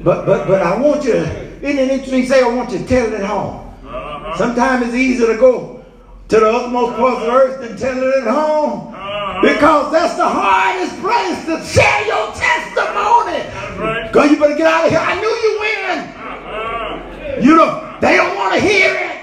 But 0.03 0.25
but 0.25 0.47
but 0.47 0.63
I 0.63 0.79
want 0.79 1.05
you 1.05 1.13
to, 1.13 1.23
isn't 1.63 1.79
it 1.79 1.91
interesting? 1.91 2.27
Say 2.27 2.43
I 2.43 2.49
want 2.49 2.71
you 2.73 2.79
to 2.79 2.87
tell 2.87 3.07
it 3.07 3.15
at 3.15 3.27
home. 3.27 3.75
Uh-huh. 3.85 4.37
Sometimes 4.37 4.87
it's 4.87 4.95
easier 4.95 5.27
to 5.29 5.37
go 5.37 5.85
to 6.29 6.41
the 6.41 6.49
utmost 6.49 6.97
parts 6.97 7.23
of 7.23 7.29
earth 7.29 7.61
than 7.61 7.77
tell 7.77 7.97
it 7.97 8.23
at 8.23 8.33
home. 8.33 8.95
Uh-huh. 8.95 9.41
Because 9.43 9.93
that's 9.93 10.17
the 10.17 10.29
hardest 10.29 10.99
place 11.01 11.45
to 11.47 11.63
share 11.65 12.07
your 12.07 12.33
testimony. 12.33 13.43
That's 13.45 14.15
right. 14.15 14.31
You 14.31 14.39
better 14.39 14.57
get 14.57 14.67
out 14.67 14.85
of 14.87 14.91
here. 14.91 15.01
I 15.01 15.15
knew 15.21 15.29
you 15.29 15.59
win. 15.61 15.99
Uh-huh. 15.99 17.41
You 17.41 17.57
know, 17.57 17.99
they 18.01 18.17
don't 18.17 18.37
want 18.37 18.55
to 18.55 18.61
hear 18.61 18.95
it. 18.95 19.16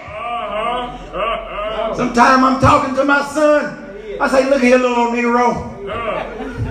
Sometimes 1.95 2.43
I'm 2.43 2.59
talking 2.59 2.95
to 2.95 3.03
my 3.03 3.25
son. 3.27 3.79
I 4.19 4.27
say, 4.29 4.49
look 4.49 4.61
here, 4.61 4.77
little. 4.77 5.15
Yeah. 5.15 6.63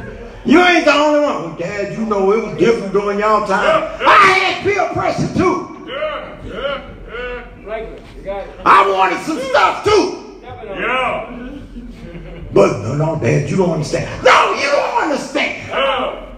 You 0.44 0.60
ain't 0.60 0.84
the 0.84 0.92
only 0.92 1.20
one. 1.20 1.42
Well, 1.44 1.56
Dad, 1.56 1.96
you 1.96 2.04
know 2.06 2.32
it 2.32 2.44
was 2.44 2.58
different 2.58 2.92
during 2.92 3.20
y'all 3.20 3.46
time. 3.46 3.98
I 4.04 4.14
had 4.14 4.62
peer 4.64 4.88
pressure 4.92 5.32
too. 5.34 5.86
Yeah. 5.86 6.44
Yeah. 6.44 6.90
Yeah. 7.08 7.64
Franklin, 7.64 8.02
you 8.16 8.22
got 8.22 8.48
it. 8.48 8.60
I 8.64 8.90
wanted 8.90 9.20
some 9.24 9.38
stuff 9.38 9.84
too. 9.84 10.38
Stepping 10.40 10.68
on 10.70 10.76
it. 10.76 10.80
Yeah. 10.80 12.42
But 12.52 12.82
no, 12.82 12.94
no, 12.96 13.20
Dad, 13.20 13.48
you 13.48 13.56
don't 13.56 13.70
understand. 13.70 14.24
No, 14.24 14.54
you 14.54 14.70
don't 14.70 15.02
understand. 15.02 15.68
Yeah. 15.68 16.28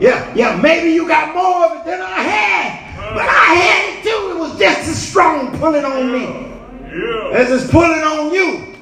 Yeah, 0.00 0.34
yeah, 0.34 0.60
maybe 0.60 0.90
you 0.90 1.06
got 1.06 1.34
more 1.34 1.66
of 1.66 1.72
it 1.78 1.84
than 1.84 2.00
I 2.00 2.22
had. 2.22 3.14
But 3.14 3.28
I 3.28 3.54
had 3.54 3.98
it 3.98 4.02
too. 4.02 4.30
It 4.30 4.38
was 4.38 4.58
just 4.58 4.88
as 4.88 5.08
strong 5.08 5.58
pulling 5.58 5.84
on 5.84 6.12
me 6.12 6.55
Yeah. 6.96 7.30
as 7.34 7.50
it's 7.50 7.70
pulling 7.70 8.00
on 8.00 8.32
you. 8.32 8.74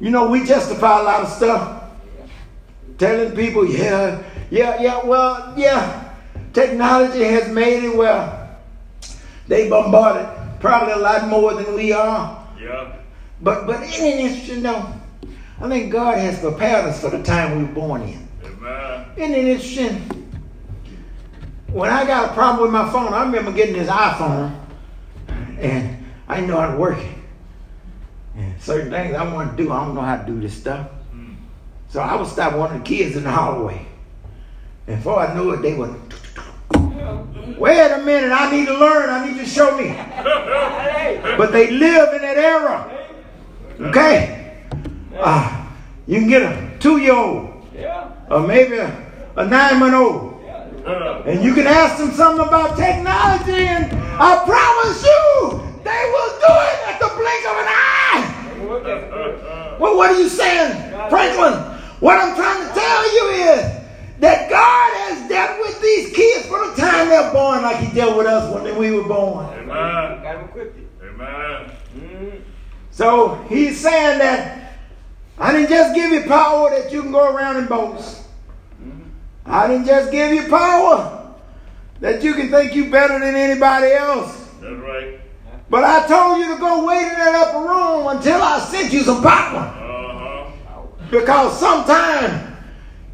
You 0.00 0.10
know, 0.10 0.28
we 0.28 0.44
justify 0.44 1.00
a 1.00 1.02
lot 1.02 1.22
of 1.22 1.28
stuff. 1.28 1.84
Telling 2.98 3.34
people, 3.34 3.66
yeah, 3.68 4.22
yeah, 4.50 4.80
yeah, 4.80 5.04
well, 5.04 5.54
yeah. 5.56 6.12
Technology 6.52 7.24
has 7.24 7.48
made 7.52 7.84
it 7.84 7.96
where 7.96 8.56
they 9.46 9.68
bombarded 9.68 10.28
probably 10.60 10.92
a 10.92 10.98
lot 10.98 11.28
more 11.28 11.54
than 11.54 11.74
we 11.74 11.92
are. 11.92 12.46
Yeah. 12.60 12.96
But 13.40 13.66
but 13.66 13.82
isn't 13.82 14.04
it 14.04 14.20
interesting 14.20 14.62
though? 14.62 14.92
I 15.60 15.68
think 15.68 15.92
God 15.92 16.18
has 16.18 16.38
prepared 16.38 16.86
us 16.86 17.00
for 17.00 17.10
the 17.10 17.22
time 17.22 17.58
we 17.58 17.64
were 17.64 17.72
born 17.72 18.02
in. 18.02 18.28
Amen. 18.44 19.06
Isn't 19.16 19.34
it 19.34 19.44
interesting? 19.46 20.18
When 21.72 21.90
I 21.90 22.06
got 22.06 22.30
a 22.30 22.34
problem 22.34 22.62
with 22.62 22.72
my 22.72 22.90
phone, 22.90 23.12
I 23.12 23.22
remember 23.24 23.52
getting 23.52 23.74
this 23.74 23.88
iPhone 23.88 24.58
and 25.58 26.04
I 26.28 26.36
didn't 26.36 26.50
know 26.50 26.60
how 26.60 26.72
to 26.72 26.78
work 26.78 26.98
it. 26.98 27.17
Certain 28.60 28.90
things 28.90 29.14
I 29.14 29.32
want 29.32 29.56
to 29.56 29.62
do, 29.62 29.72
I 29.72 29.84
don't 29.84 29.94
know 29.94 30.00
how 30.02 30.16
to 30.16 30.26
do 30.26 30.40
this 30.40 30.54
stuff. 30.54 30.88
So 31.88 32.00
I 32.00 32.14
would 32.16 32.28
stop 32.28 32.54
one 32.54 32.74
of 32.74 32.78
the 32.78 32.84
kids 32.84 33.16
in 33.16 33.24
the 33.24 33.30
hallway. 33.30 33.86
And 34.86 34.96
before 34.96 35.20
I 35.20 35.34
knew 35.34 35.52
it, 35.52 35.62
they 35.62 35.74
would, 35.74 35.94
wait 37.58 37.90
a 37.92 38.02
minute, 38.04 38.30
I 38.30 38.50
need 38.50 38.66
to 38.66 38.76
learn, 38.78 39.08
I 39.08 39.26
need 39.26 39.36
you 39.36 39.42
to 39.42 39.48
show 39.48 39.76
me. 39.76 39.94
But 41.36 41.52
they 41.52 41.70
live 41.70 42.14
in 42.14 42.22
that 42.22 42.36
era. 42.36 43.08
Okay? 43.80 44.64
Uh, 45.16 45.66
you 46.06 46.20
can 46.20 46.28
get 46.28 46.42
a 46.42 46.78
two 46.78 46.98
year 46.98 47.14
old 47.14 47.66
or 48.30 48.46
maybe 48.46 48.76
a, 48.76 49.10
a 49.36 49.46
nine 49.46 49.80
month 49.80 49.94
old. 49.94 50.34
And 51.26 51.42
you 51.42 51.54
can 51.54 51.66
ask 51.66 51.98
them 51.98 52.12
something 52.12 52.46
about 52.46 52.76
technology, 52.76 53.66
and 53.66 53.92
I 54.18 54.44
promise 54.44 55.02
you, 55.04 55.60
they 55.84 56.02
will 56.12 56.32
do 56.40 56.52
it 56.52 56.88
at 56.88 56.98
the 57.00 57.08
blink 57.08 57.44
of 57.44 57.56
an 57.56 57.68
eye. 57.68 57.97
Well, 59.78 59.96
what 59.96 60.10
are 60.10 60.20
you 60.20 60.28
saying, 60.28 60.90
Franklin? 61.08 61.54
What 62.00 62.18
I'm 62.18 62.34
trying 62.36 62.68
to 62.68 62.74
tell 62.74 63.14
you 63.14 63.30
is 63.52 63.60
that 64.20 64.50
God 64.50 64.92
has 65.04 65.28
dealt 65.28 65.60
with 65.60 65.80
these 65.80 66.14
kids 66.14 66.46
from 66.46 66.70
the 66.70 66.76
time 66.76 67.08
they're 67.08 67.32
born 67.32 67.62
like 67.62 67.78
He 67.78 67.94
dealt 67.94 68.16
with 68.16 68.26
us 68.26 68.52
when 68.54 68.76
we 68.78 68.90
were 68.92 69.04
born. 69.04 69.46
Amen. 69.46 69.66
Got 69.68 70.36
him 70.36 70.44
equipped. 70.44 70.78
Amen. 71.02 71.70
Mm-hmm. 71.96 72.36
So 72.90 73.34
He's 73.48 73.80
saying 73.80 74.18
that 74.18 74.78
I 75.38 75.52
didn't 75.52 75.70
just 75.70 75.94
give 75.94 76.10
you 76.12 76.24
power 76.24 76.70
that 76.70 76.92
you 76.92 77.02
can 77.02 77.12
go 77.12 77.32
around 77.32 77.56
and 77.56 77.68
boast. 77.68 78.24
I 79.46 79.66
didn't 79.66 79.86
just 79.86 80.10
give 80.12 80.32
you 80.32 80.48
power 80.48 81.34
that 82.00 82.22
you 82.22 82.34
can 82.34 82.50
think 82.50 82.74
you 82.74 82.90
better 82.90 83.18
than 83.18 83.34
anybody 83.34 83.92
else. 83.92 84.50
That's 84.60 84.74
right. 84.74 85.20
But 85.70 85.84
I 85.84 86.06
told 86.06 86.38
you 86.38 86.54
to 86.54 86.60
go 86.60 86.86
wait 86.86 87.02
in 87.02 87.18
that 87.18 87.34
upper 87.34 87.58
room 87.58 88.06
until 88.16 88.40
I 88.40 88.58
sent 88.60 88.92
you 88.92 89.02
some 89.02 89.22
popcorn. 89.22 89.64
Uh 89.64 90.50
huh. 90.66 90.82
Because 91.10 91.58
sometime 91.60 92.56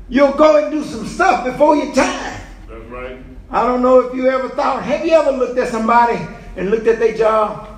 you'll 0.09 0.33
go 0.33 0.62
and 0.62 0.71
do 0.71 0.85
some 0.85 1.07
stuff 1.07 1.45
before 1.45 1.77
your 1.77 1.93
time. 1.95 2.40
That's 2.69 2.85
right. 2.85 3.19
I 3.51 3.64
don't 3.64 3.83
know 3.83 4.01
if 4.01 4.14
you 4.14 4.29
ever 4.29 4.49
thought, 4.51 4.83
have 4.85 5.05
you 5.05 5.12
ever 5.12 5.33
looked 5.33 5.59
at 5.59 5.69
somebody 5.69 6.19
and 6.57 6.71
looked 6.71 6.87
at 6.87 6.99
their 6.99 7.17
job? 7.17 7.69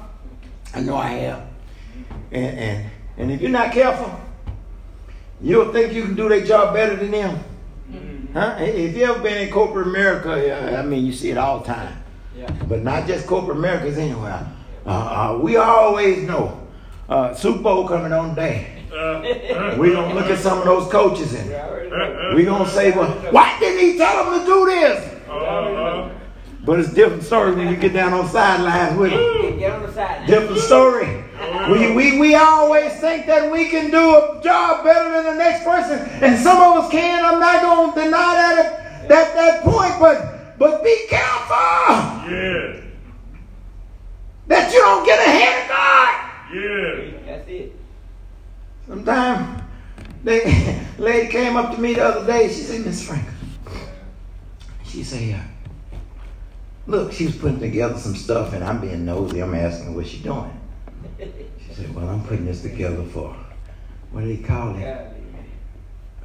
I 0.75 0.81
know 0.81 0.97
I 0.97 1.09
have. 1.09 1.49
And, 2.31 2.59
and, 2.59 2.91
and 3.17 3.33
if 3.33 3.41
you're 3.41 3.51
not 3.51 3.73
careful, 3.73 4.19
you'll 5.41 5.73
think 5.73 5.93
you 5.95 6.03
can 6.03 6.15
do 6.15 6.29
their 6.29 6.45
job 6.45 6.75
better 6.75 6.97
than 6.97 7.11
them. 7.11 7.45
Huh? 8.35 8.57
If 8.59 8.95
you 8.95 9.05
ever 9.05 9.21
been 9.23 9.47
in 9.47 9.51
corporate 9.51 9.87
America, 9.87 10.79
I 10.79 10.83
mean, 10.83 11.07
you 11.07 11.12
see 11.12 11.31
it 11.31 11.39
all 11.39 11.61
the 11.61 11.67
time. 11.67 12.05
Yeah. 12.37 12.51
But 12.69 12.83
not 12.83 13.07
just 13.07 13.27
corporate 13.27 13.57
Americas 13.57 13.97
anywhere. 13.97 14.47
Uh, 14.87 14.90
uh, 15.35 15.38
we 15.38 15.57
always 15.57 16.22
know 16.27 16.61
uh, 17.09 17.35
Super 17.35 17.59
Bowl 17.62 17.88
coming 17.88 18.12
on 18.12 18.35
day. 18.35 18.72
Uh, 18.92 19.20
We're 19.79 19.92
going 19.92 20.09
to 20.11 20.14
look 20.14 20.27
at 20.31 20.38
some 20.38 20.59
of 20.59 20.64
those 20.64 20.90
coaches 20.90 21.35
and 21.35 21.53
I 21.53 21.68
already 21.68 21.90
know. 21.90 22.33
we're 22.35 22.44
going 22.44 22.64
to 22.64 22.70
say, 22.70 22.92
well, 22.92 23.11
why 23.33 23.59
didn't 23.59 23.81
he 23.81 23.99
tell 23.99 24.31
them 24.31 24.40
to 24.40 24.46
do 24.46 24.64
this? 24.66 25.12
uh-huh. 25.29 26.11
But 26.64 26.81
it's 26.81 26.90
a 26.90 26.94
different 26.94 27.22
story 27.22 27.55
when 27.55 27.68
you 27.68 27.77
get 27.77 27.92
down 27.92 28.12
on 28.12 28.29
sidelines 28.29 28.99
with 28.99 29.11
them. 29.12 29.42
Get- 29.42 29.59
Get 29.59 29.72
on 29.72 29.83
the 29.83 29.92
side. 29.92 30.27
Different 30.27 30.61
story. 30.61 31.25
We, 31.70 31.92
we, 31.94 32.18
we 32.18 32.35
always 32.35 32.92
think 33.01 33.27
that 33.27 33.51
we 33.53 33.68
can 33.68 33.90
do 33.90 33.99
a 34.16 34.40
job 34.42 34.85
better 34.85 35.11
than 35.11 35.25
the 35.25 35.35
next 35.35 35.64
person, 35.64 35.99
and 36.22 36.38
some 36.42 36.57
of 36.61 36.85
us 36.85 36.90
can. 36.90 37.25
I'm 37.25 37.38
not 37.40 37.62
going 37.62 37.92
to 37.94 38.01
deny 38.05 38.35
that 38.35 38.59
at 39.03 39.09
that, 39.09 39.35
that 39.35 39.62
point, 39.62 39.94
but, 40.01 40.59
but 40.59 40.83
be 40.83 41.07
careful 41.09 42.31
Yeah. 42.31 42.81
That 44.48 44.72
you 44.72 44.78
don't 44.80 45.04
get 45.04 45.26
ahead 45.26 45.62
of 45.62 45.68
God. 45.68 46.26
Yeah. 46.54 47.26
That's 47.26 47.48
it. 47.48 47.76
Sometimes, 48.87 49.62
they 50.22 50.85
lady 50.98 51.28
came 51.28 51.56
up 51.56 51.74
to 51.74 51.80
me 51.80 51.94
the 51.94 52.04
other 52.04 52.26
day. 52.26 52.48
She 52.48 52.61
said, 52.61 52.85
Miss 52.85 53.06
Franklin, 53.06 53.35
she 54.85 55.02
said, 55.02 55.35
uh, 55.35 55.98
look, 56.87 57.12
she 57.12 57.26
was 57.26 57.37
putting 57.37 57.61
together 57.61 57.98
some 57.98 58.14
stuff, 58.14 58.52
and 58.52 58.62
I'm 58.62 58.80
being 58.80 59.04
nosy. 59.04 59.40
I'm 59.40 59.54
asking 59.54 59.94
what 59.94 60.06
she 60.06 60.18
doing. 60.18 60.52
She 61.66 61.82
said, 61.82 61.94
well, 61.94 62.09
I'm 62.09 62.22
putting 62.22 62.46
this 62.46 62.62
together 62.62 63.02
for, 63.04 63.37
what 64.12 64.22
do 64.22 64.35
they 64.35 64.42
call 64.42 64.76
it? 64.76 64.80
Yeah. 64.80 65.11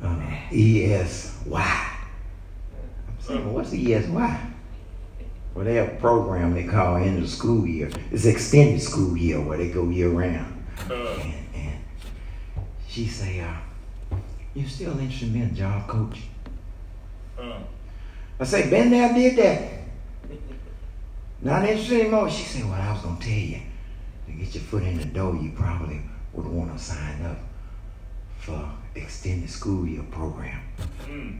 Uh, 0.02 0.20
ESY. 0.52 1.54
I'm 1.54 1.98
saying, 3.20 3.46
well, 3.46 3.56
what's 3.56 3.72
the 3.72 3.94
ESY? 3.94 4.51
Well, 5.54 5.66
they 5.66 5.76
have 5.76 5.90
a 5.90 5.96
program 5.98 6.54
they 6.54 6.64
call 6.64 6.96
end 6.96 7.18
of 7.18 7.24
the 7.24 7.30
school 7.30 7.68
year. 7.68 7.90
It's 8.12 8.26
extended 8.26 8.82
school 8.82 9.18
year 9.18 9.40
where 9.42 9.58
they 9.58 9.70
go 9.70 9.90
year 9.90 10.10
round. 10.10 10.66
Uh, 10.90 10.94
And, 11.22 11.34
and 11.56 11.80
she 12.88 13.06
say, 13.06 13.42
uh, 13.42 14.18
you 14.54 14.66
still 14.68 14.98
interested 14.98 15.28
in 15.28 15.34
being 15.34 15.46
a 15.46 15.50
job 15.50 15.88
coach? 15.88 16.20
uh, 17.40 17.60
I 18.40 18.44
say, 18.44 18.70
been 18.70 18.90
there, 18.92 19.14
did 19.14 19.38
that. 19.38 19.72
Not 21.42 21.64
interested 21.66 22.02
anymore. 22.02 22.30
She 22.30 22.44
said, 22.44 22.64
well, 22.66 22.74
I 22.82 22.94
was 22.94 23.02
going 23.02 23.18
to 23.18 23.24
tell 23.24 23.34
you, 23.34 23.60
to 24.28 24.32
get 24.32 24.54
your 24.56 24.64
foot 24.64 24.84
in 24.84 24.98
the 25.00 25.06
door, 25.06 25.36
you 25.36 25.52
probably 25.52 26.02
would 26.34 26.46
want 26.46 26.76
to 26.78 26.82
sign 26.84 27.22
up 27.26 27.40
for 28.40 28.72
extended 28.96 29.50
school 29.50 29.86
year 29.88 30.04
program. 30.12 30.62
mm. 31.06 31.40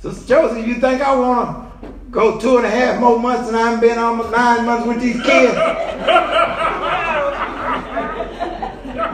Sister 0.00 0.28
Joseph, 0.28 0.66
you 0.66 0.74
think 0.76 1.00
I 1.02 1.14
want 1.16 1.48
to 1.48 1.67
go 2.10 2.38
two 2.38 2.56
and 2.56 2.66
a 2.66 2.70
half 2.70 3.00
more 3.00 3.18
months 3.18 3.50
than 3.50 3.54
I've 3.54 3.80
been 3.80 3.98
almost 3.98 4.30
nine 4.30 4.64
months 4.64 4.86
with 4.86 5.00
these 5.00 5.20
kids? 5.22 5.54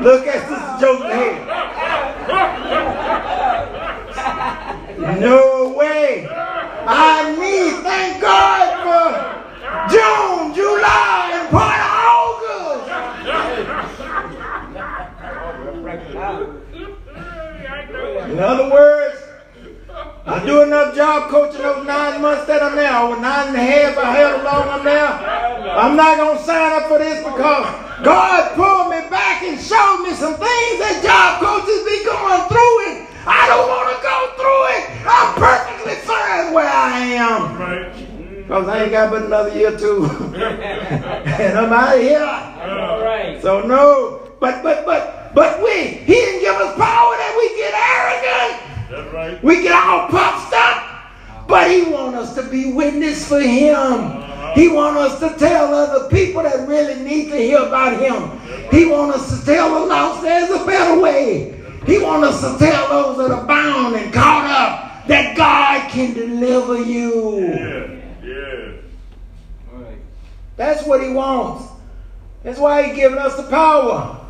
Look 0.00 0.26
at 0.26 0.48
Sister 0.48 0.76
Joseph's 0.80 1.14
head. 1.14 1.50
No 5.20 5.74
way. 5.76 6.28
I 6.86 7.34
need, 7.38 7.82
thank 7.82 8.20
God 8.20 8.82
for 8.84 9.12
June, 9.90 10.54
July, 10.54 11.30
and 11.34 11.48
part 11.50 11.80
of 11.80 11.90
August. 12.20 12.84
In 18.30 18.38
other 18.38 18.70
words, 18.70 19.13
I 20.26 20.40
do 20.46 20.62
enough 20.62 20.96
job 20.96 21.28
coaching 21.28 21.60
those 21.60 21.84
nine 21.84 22.22
months 22.22 22.46
that 22.46 22.62
I'm 22.62 22.76
there, 22.76 22.96
or 22.96 23.20
nine 23.20 23.52
and 23.52 23.56
a 23.56 23.60
half, 23.60 23.98
I 23.98 24.08
held 24.16 24.40
long 24.40 24.68
I'm 24.72 24.84
there. 24.84 25.12
I'm 25.68 25.96
not 26.00 26.16
going 26.16 26.38
to 26.38 26.44
sign 26.44 26.72
up 26.80 26.88
for 26.88 26.96
this 26.96 27.20
because 27.20 27.68
God 28.00 28.56
pulled 28.56 28.88
me 28.88 29.04
back 29.12 29.44
and 29.44 29.60
showed 29.60 30.00
me 30.00 30.16
some 30.16 30.40
things 30.40 30.80
that 30.80 31.04
job 31.04 31.44
coaches 31.44 31.84
be 31.84 32.08
going 32.08 32.40
through, 32.48 32.76
and 32.88 33.04
I 33.28 33.52
don't 33.52 33.68
want 33.68 33.92
to 33.92 34.00
go 34.00 34.16
through 34.40 34.64
it. 34.72 34.82
I'm 35.04 35.28
perfectly 35.36 36.00
fine 36.08 36.56
where 36.56 36.72
I 36.72 37.20
am. 37.20 37.60
Right. 37.60 37.92
Because 38.48 38.68
I 38.68 38.84
ain't 38.84 38.92
got 38.92 39.10
but 39.10 39.28
another 39.28 39.52
year 39.52 39.76
or 39.76 39.78
two. 39.78 40.08
and 40.40 41.52
I'm 41.52 41.68
out 41.68 41.96
of 41.96 42.00
here. 42.00 42.24
All 42.24 43.04
right. 43.04 43.42
So 43.42 43.60
no, 43.60 44.32
but 44.40 44.62
but 44.62 44.86
but 44.86 45.34
but 45.34 45.60
we, 45.62 46.00
he 46.00 46.16
didn't 46.16 46.40
give 46.40 46.56
us 46.56 46.72
power 46.80 47.12
that 47.12 47.32
we 47.36 47.44
get 47.60 47.76
arrogant. 47.76 48.63
Right. 48.90 49.42
We 49.42 49.62
get 49.62 49.72
all 49.72 50.08
puffed 50.08 50.52
up. 50.54 50.94
But 51.46 51.70
he 51.70 51.84
want 51.84 52.16
us 52.16 52.34
to 52.36 52.42
be 52.42 52.72
witness 52.72 53.28
for 53.28 53.40
him. 53.40 54.22
He 54.54 54.68
wants 54.68 55.00
us 55.00 55.20
to 55.20 55.38
tell 55.38 55.74
other 55.74 56.08
people 56.08 56.42
that 56.42 56.66
really 56.66 57.02
need 57.02 57.30
to 57.30 57.36
hear 57.36 57.58
about 57.58 58.00
him. 58.00 58.40
He 58.70 58.86
wants 58.86 59.18
us 59.18 59.40
to 59.40 59.46
tell 59.46 59.74
the 59.74 59.86
lost 59.86 60.22
there's 60.22 60.50
a 60.50 60.64
better 60.64 61.00
way. 61.00 61.60
He 61.86 61.98
wants 61.98 62.28
us 62.28 62.52
to 62.52 62.64
tell 62.64 62.88
those 62.88 63.18
that 63.18 63.30
are 63.30 63.46
bound 63.46 63.96
and 63.96 64.12
caught 64.12 64.50
up 64.50 65.06
that 65.06 65.36
God 65.36 65.90
can 65.90 66.14
deliver 66.14 66.82
you. 66.82 67.40
Yeah. 67.40 67.90
Yeah. 68.24 68.72
That's 70.56 70.86
what 70.86 71.02
he 71.02 71.10
wants. 71.10 71.68
That's 72.42 72.58
why 72.58 72.84
he's 72.84 72.96
giving 72.96 73.18
us 73.18 73.36
the 73.36 73.44
power. 73.44 74.20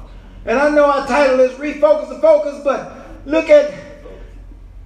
And 0.47 0.59
I 0.59 0.69
know 0.71 0.87
our 0.87 1.07
title 1.07 1.41
is 1.41 1.53
Refocus 1.53 2.09
the 2.09 2.19
Focus, 2.19 2.61
but 2.65 2.97
look 3.27 3.49
at 3.51 3.73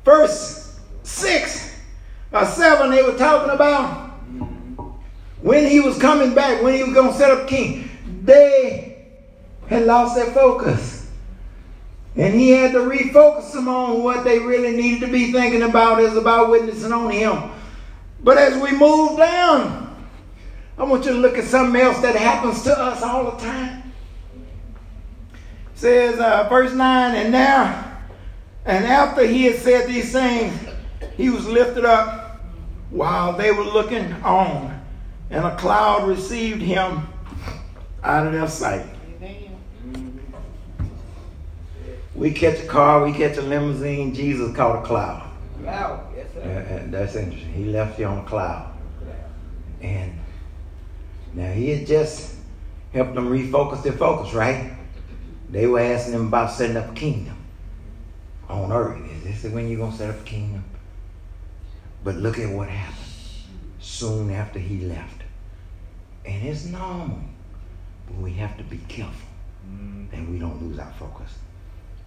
verse 0.08 0.80
6 1.02 1.76
or 2.32 2.46
7. 2.46 2.90
They 2.90 3.02
were 3.02 3.18
talking 3.18 3.50
about 3.50 4.10
when 5.42 5.66
he 5.66 5.80
was 5.80 5.98
coming 5.98 6.34
back, 6.34 6.62
when 6.62 6.74
he 6.74 6.82
was 6.82 6.94
going 6.94 7.12
to 7.12 7.18
set 7.18 7.30
up 7.30 7.46
king. 7.46 7.90
They 8.24 9.06
had 9.68 9.84
lost 9.84 10.16
their 10.16 10.32
focus. 10.32 11.10
And 12.16 12.34
he 12.34 12.50
had 12.50 12.72
to 12.72 12.78
refocus 12.78 13.52
them 13.52 13.68
on 13.68 14.02
what 14.02 14.24
they 14.24 14.38
really 14.38 14.74
needed 14.74 15.06
to 15.06 15.12
be 15.12 15.30
thinking 15.30 15.62
about 15.62 16.00
is 16.00 16.16
about 16.16 16.50
witnessing 16.50 16.92
on 16.92 17.10
him. 17.10 17.50
But 18.24 18.38
as 18.38 18.60
we 18.60 18.72
move 18.76 19.18
down, 19.18 19.94
I 20.78 20.84
want 20.84 21.04
you 21.04 21.12
to 21.12 21.18
look 21.18 21.36
at 21.36 21.44
something 21.44 21.80
else 21.80 22.00
that 22.00 22.16
happens 22.16 22.62
to 22.62 22.76
us 22.76 23.02
all 23.02 23.30
the 23.30 23.36
time. 23.36 23.92
It 25.74 25.78
says 25.78 26.18
uh, 26.18 26.48
verse 26.48 26.72
9, 26.72 27.14
and 27.14 27.30
now, 27.30 27.87
and 28.68 28.84
after 28.84 29.24
he 29.26 29.44
had 29.44 29.56
said 29.56 29.88
these 29.88 30.12
things, 30.12 30.54
he 31.16 31.30
was 31.30 31.46
lifted 31.48 31.86
up 31.86 32.40
while 32.90 33.32
they 33.32 33.50
were 33.50 33.64
looking 33.64 34.12
on, 34.22 34.78
and 35.30 35.44
a 35.44 35.56
cloud 35.56 36.06
received 36.06 36.60
him 36.60 37.08
out 38.04 38.26
of 38.26 38.34
their 38.34 38.46
sight. 38.46 38.84
We 42.14 42.30
catch 42.32 42.60
a 42.60 42.66
car, 42.66 43.04
we 43.04 43.12
catch 43.12 43.38
a 43.38 43.42
limousine, 43.42 44.12
Jesus 44.14 44.54
caught 44.54 44.84
a 44.84 44.86
cloud. 44.86 45.30
Wow. 45.62 46.02
Yes, 46.14 46.26
Uh, 46.36 46.40
sir. 46.42 46.82
uh, 46.86 46.90
that's 46.90 47.14
interesting. 47.16 47.52
He 47.52 47.64
left 47.64 47.98
you 47.98 48.04
on 48.06 48.18
a 48.18 48.24
cloud. 48.28 48.70
And 49.80 50.12
now 51.32 51.52
he 51.52 51.70
had 51.70 51.86
just 51.86 52.34
helped 52.92 53.14
them 53.14 53.30
refocus 53.30 53.82
their 53.82 53.92
focus, 53.92 54.34
right? 54.34 54.72
They 55.50 55.66
were 55.66 55.80
asking 55.80 56.14
him 56.14 56.26
about 56.26 56.50
setting 56.50 56.76
up 56.76 56.90
a 56.90 56.94
kingdom 56.94 57.37
on 58.48 58.72
earth. 58.72 59.00
Is 59.24 59.42
this 59.42 59.52
when 59.52 59.68
you're 59.68 59.78
going 59.78 59.92
to 59.92 59.98
set 59.98 60.10
up 60.10 60.20
a 60.20 60.24
kingdom? 60.24 60.64
But 62.04 62.16
look 62.16 62.38
at 62.38 62.48
what 62.48 62.68
happened 62.68 62.96
soon 63.80 64.30
after 64.30 64.58
he 64.58 64.80
left. 64.80 65.22
And 66.24 66.46
it's 66.46 66.66
normal, 66.66 67.20
but 68.06 68.16
we 68.16 68.32
have 68.34 68.56
to 68.58 68.64
be 68.64 68.78
careful 68.88 69.28
mm-hmm. 69.66 70.10
that 70.10 70.30
we 70.30 70.38
don't 70.38 70.62
lose 70.62 70.78
our 70.78 70.92
focus. 70.92 71.32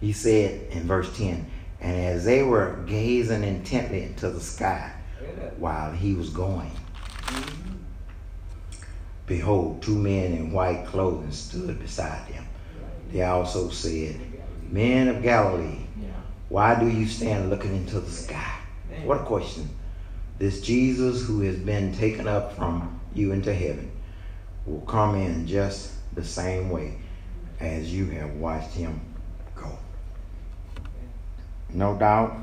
He 0.00 0.12
said 0.12 0.70
in 0.70 0.84
verse 0.84 1.16
10, 1.16 1.46
and 1.80 1.96
as 1.96 2.24
they 2.24 2.42
were 2.42 2.82
gazing 2.86 3.42
intently 3.42 4.02
into 4.04 4.30
the 4.30 4.40
sky 4.40 4.92
while 5.58 5.92
he 5.92 6.14
was 6.14 6.30
going, 6.30 6.70
mm-hmm. 6.70 7.76
behold, 9.26 9.82
two 9.82 9.96
men 9.96 10.32
in 10.32 10.52
white 10.52 10.86
clothing 10.86 11.32
stood 11.32 11.78
beside 11.80 12.28
them. 12.28 12.46
They 13.10 13.22
also 13.22 13.68
said, 13.68 14.18
Men 14.70 15.08
of 15.08 15.22
Galilee, 15.22 15.80
why 16.52 16.78
do 16.78 16.86
you 16.86 17.06
stand 17.06 17.48
looking 17.48 17.74
into 17.74 17.98
the 17.98 18.10
sky? 18.10 18.52
What 19.04 19.22
a 19.22 19.24
question. 19.24 19.70
This 20.38 20.60
Jesus 20.60 21.26
who 21.26 21.40
has 21.40 21.56
been 21.56 21.94
taken 21.94 22.28
up 22.28 22.54
from 22.54 23.00
you 23.14 23.32
into 23.32 23.54
heaven 23.54 23.90
will 24.66 24.82
come 24.82 25.14
in 25.14 25.46
just 25.46 25.92
the 26.14 26.22
same 26.22 26.68
way 26.68 26.98
as 27.58 27.90
you 27.94 28.04
have 28.10 28.32
watched 28.34 28.72
him 28.74 29.00
go. 29.54 29.78
No 31.72 31.96
doubt, 31.96 32.36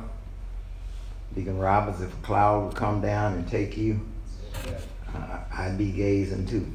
Deacon 1.36 1.60
Roberts, 1.60 2.02
if 2.02 2.12
a 2.12 2.22
cloud 2.24 2.66
would 2.66 2.76
come 2.76 3.02
down 3.02 3.34
and 3.34 3.48
take 3.48 3.78
you, 3.78 4.02
uh, 5.14 5.38
I'd 5.56 5.78
be 5.78 5.92
gazing 5.92 6.48
too. 6.48 6.66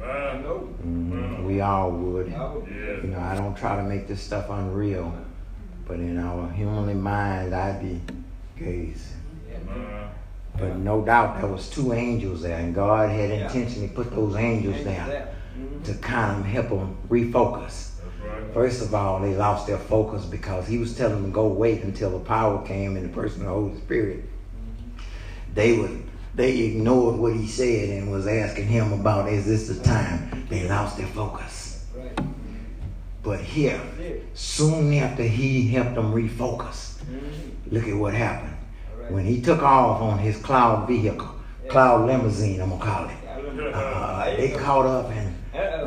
I 0.00 0.38
know. 0.38 0.68
Mhm. 0.86 1.44
We 1.46 1.60
all 1.60 1.90
would. 1.90 2.32
I 2.32 2.48
would- 2.48 2.64
Yeah. 2.68 3.02
You 3.02 3.08
know, 3.08 3.18
I 3.18 3.34
don't 3.34 3.56
try 3.56 3.74
to 3.74 3.82
make 3.82 4.06
this 4.06 4.22
stuff 4.22 4.46
unreal, 4.50 5.12
but 5.86 5.98
in 5.98 6.18
our 6.18 6.50
humanly 6.50 6.94
mind, 6.94 7.54
I'd 7.54 7.80
be 7.80 8.00
gazing. 8.58 9.16
But 10.58 10.76
no 10.76 11.02
doubt 11.02 11.40
there 11.40 11.50
was 11.50 11.68
two 11.68 11.92
angels 11.92 12.42
there, 12.42 12.58
and 12.58 12.74
God 12.74 13.10
had 13.10 13.30
Yeah. 13.30 13.46
intentionally 13.46 13.88
put 13.88 14.10
those 14.10 14.36
angels 14.36 14.82
there 14.84 15.28
Mhm. 15.58 15.84
to 15.84 15.94
kind 15.94 16.40
of 16.40 16.46
help 16.46 16.68
them 16.70 16.96
refocus. 17.08 17.90
right. 18.24 18.54
First 18.54 18.82
of 18.82 18.94
all, 18.94 19.20
they 19.20 19.34
lost 19.34 19.66
their 19.66 19.78
focus 19.78 20.24
because 20.24 20.66
he 20.66 20.78
was 20.78 20.96
telling 20.96 21.16
them 21.16 21.24
to 21.26 21.30
go 21.34 21.46
wait 21.46 21.82
until 21.84 22.10
the 22.10 22.18
power 22.18 22.64
came 22.66 22.96
in 22.96 23.02
the 23.02 23.08
person 23.10 23.42
of 23.42 23.46
the 23.48 23.52
Holy 23.52 23.76
Spirit. 23.76 24.24
They 25.54 25.78
would 25.78 26.02
they 26.34 26.58
ignored 26.58 27.16
what 27.16 27.32
he 27.32 27.46
said 27.46 27.88
and 27.88 28.12
was 28.12 28.26
asking 28.26 28.66
him 28.66 28.92
about 28.92 29.28
is 29.28 29.46
this 29.46 29.68
the 29.68 29.82
time? 29.82 30.44
They 30.50 30.68
lost 30.68 30.98
their 30.98 31.06
focus. 31.06 31.65
But 33.26 33.40
here, 33.40 33.80
soon 34.34 34.94
after 34.94 35.24
he 35.24 35.66
helped 35.66 35.96
them 35.96 36.14
refocus, 36.14 36.94
Mhm. 37.10 37.72
look 37.72 37.88
at 37.88 37.96
what 37.96 38.14
happened. 38.14 38.54
Right. 38.96 39.10
When 39.10 39.24
he 39.26 39.40
took 39.40 39.62
off 39.64 40.00
on 40.00 40.18
his 40.20 40.36
cloud 40.36 40.86
vehicle, 40.86 41.30
cloud 41.68 42.06
limousine, 42.06 42.60
I'm 42.60 42.70
gonna 42.70 42.84
call 42.84 43.04
it. 43.06 43.74
Uh, 43.74 44.24
they 44.36 44.50
caught 44.50 44.86
up 44.86 45.10
and 45.10 45.34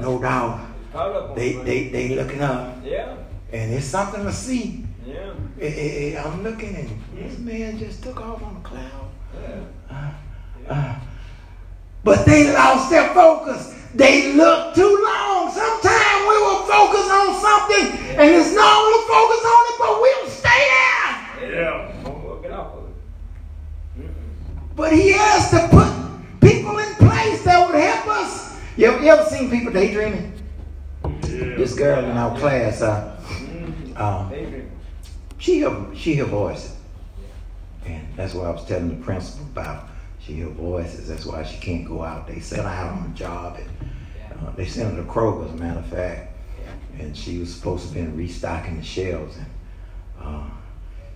no 0.02 0.20
doubt 0.20 0.60
Caught 0.92 1.16
up 1.16 1.30
on 1.30 1.36
they 1.38 1.54
they 1.54 1.88
they 1.88 2.10
looking 2.10 2.42
up 2.42 2.76
Yeah. 2.84 3.14
and 3.54 3.74
it's 3.74 3.86
something 3.86 4.26
to 4.26 4.34
see. 4.34 4.86
Yeah. 5.06 6.22
I'm 6.26 6.44
looking 6.44 6.76
and 6.76 6.90
this 7.16 7.40
man 7.40 7.80
just 7.80 8.04
took 8.04 8.20
off 8.20 8.44
on 8.44 8.58
a 8.58 8.68
cloud. 8.68 9.08
Yeah. 9.34 10.12
Uh, 10.70 10.96
but 12.04 12.26
they 12.26 12.52
lost 12.52 12.90
their 12.90 13.08
focus. 13.14 13.76
They 13.96 14.34
looked 14.34 14.76
too 14.76 14.99
focus 16.70 17.10
on 17.10 17.28
something 17.42 17.86
and 18.14 18.30
it's 18.30 18.54
normal 18.54 18.92
to 18.94 19.02
focus 19.10 19.42
on 19.42 19.62
it, 19.70 19.76
but 19.82 19.94
we'll 20.02 20.30
stay 20.30 20.62
there. 20.70 21.54
Yeah. 21.54 22.04
Won't 22.04 22.24
work 22.24 22.46
out 22.46 22.74
for 22.74 24.02
it. 24.02 24.12
But 24.76 24.94
he 24.94 25.12
has 25.14 25.50
to 25.50 25.68
put 25.70 25.90
people 26.40 26.78
in 26.78 26.94
place 26.96 27.44
that 27.44 27.66
would 27.66 27.80
help 27.80 28.08
us. 28.08 28.60
You 28.78 28.88
ever, 28.88 29.04
you 29.04 29.10
ever 29.10 29.26
seen 29.26 29.50
people 29.50 29.74
daydreaming? 29.74 30.34
Yeah. 31.04 31.56
This 31.58 31.74
girl 31.74 32.06
in 32.06 32.16
our 32.16 32.38
class, 32.38 32.82
uh, 32.82 33.16
um, 33.96 34.32
she 35.40 35.56
hear, 35.56 35.76
she 35.96 36.14
hear 36.16 36.26
voices. 36.26 36.76
And 37.86 38.08
that's 38.16 38.36
what 38.36 38.46
I 38.46 38.52
was 38.52 38.66
telling 38.66 39.00
the 39.00 39.04
principal 39.04 39.46
about. 39.46 39.88
She 40.20 40.34
hear 40.34 40.50
voices. 40.50 41.08
That's 41.08 41.26
why 41.26 41.44
she 41.44 41.58
can't 41.58 41.88
go 41.88 42.04
out. 42.04 42.28
They 42.28 42.40
sent 42.40 42.62
her 42.62 42.68
out 42.68 42.92
on 42.94 43.12
a 43.12 43.16
job. 43.16 43.58
And, 43.58 44.48
uh, 44.48 44.52
they 44.52 44.68
sent 44.68 44.96
her 44.96 45.02
to 45.02 45.10
Kroger, 45.10 45.46
as 45.48 45.52
a 45.54 45.56
matter 45.56 45.80
of 45.80 45.86
fact. 45.88 46.29
And 47.00 47.16
she 47.16 47.40
was 47.40 47.54
supposed 47.56 47.82
to 47.84 47.88
have 47.88 48.08
been 48.08 48.18
restocking 48.18 48.78
the 48.78 48.84
shelves. 48.84 49.38
And 49.38 49.48
uh, 50.22 50.50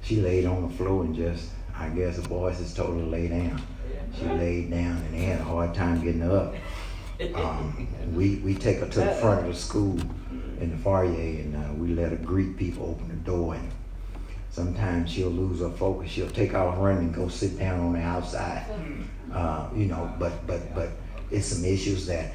she 0.01 0.21
laid 0.21 0.45
on 0.45 0.69
the 0.69 0.73
floor 0.75 1.03
and 1.03 1.15
just, 1.15 1.49
I 1.75 1.89
guess 1.89 2.17
the 2.17 2.27
boys 2.27 2.57
just 2.57 2.75
told 2.75 2.95
her 2.95 3.01
to 3.01 3.07
lay 3.07 3.27
down. 3.27 3.61
She 4.17 4.25
laid 4.25 4.71
down 4.71 4.97
and 4.97 5.13
they 5.13 5.23
had 5.23 5.41
a 5.41 5.43
hard 5.43 5.73
time 5.73 6.01
getting 6.03 6.21
her 6.21 6.37
up. 6.37 6.55
Um, 7.35 7.87
we, 8.13 8.35
we 8.37 8.55
take 8.55 8.79
her 8.79 8.87
to 8.87 8.99
the 8.99 9.13
front 9.15 9.41
of 9.41 9.53
the 9.53 9.59
school 9.59 9.99
in 10.59 10.71
the 10.71 10.77
foyer 10.77 11.05
and 11.05 11.55
uh, 11.55 11.73
we 11.73 11.89
let 11.89 12.11
her 12.11 12.17
greet 12.17 12.57
people, 12.57 12.85
open 12.89 13.09
the 13.09 13.15
door. 13.15 13.55
And 13.55 13.69
sometimes 14.51 15.11
she'll 15.11 15.29
lose 15.29 15.59
her 15.61 15.69
focus. 15.69 16.09
She'll 16.11 16.29
take 16.29 16.53
off 16.53 16.77
running 16.77 17.05
and 17.05 17.13
go 17.13 17.27
sit 17.27 17.57
down 17.57 17.79
on 17.79 17.93
the 17.93 17.99
outside. 17.99 18.65
Uh, 19.33 19.67
you 19.75 19.85
know, 19.85 20.13
but, 20.19 20.45
but, 20.45 20.73
but 20.75 20.89
it's 21.31 21.47
some 21.47 21.65
issues 21.65 22.05
that, 22.05 22.33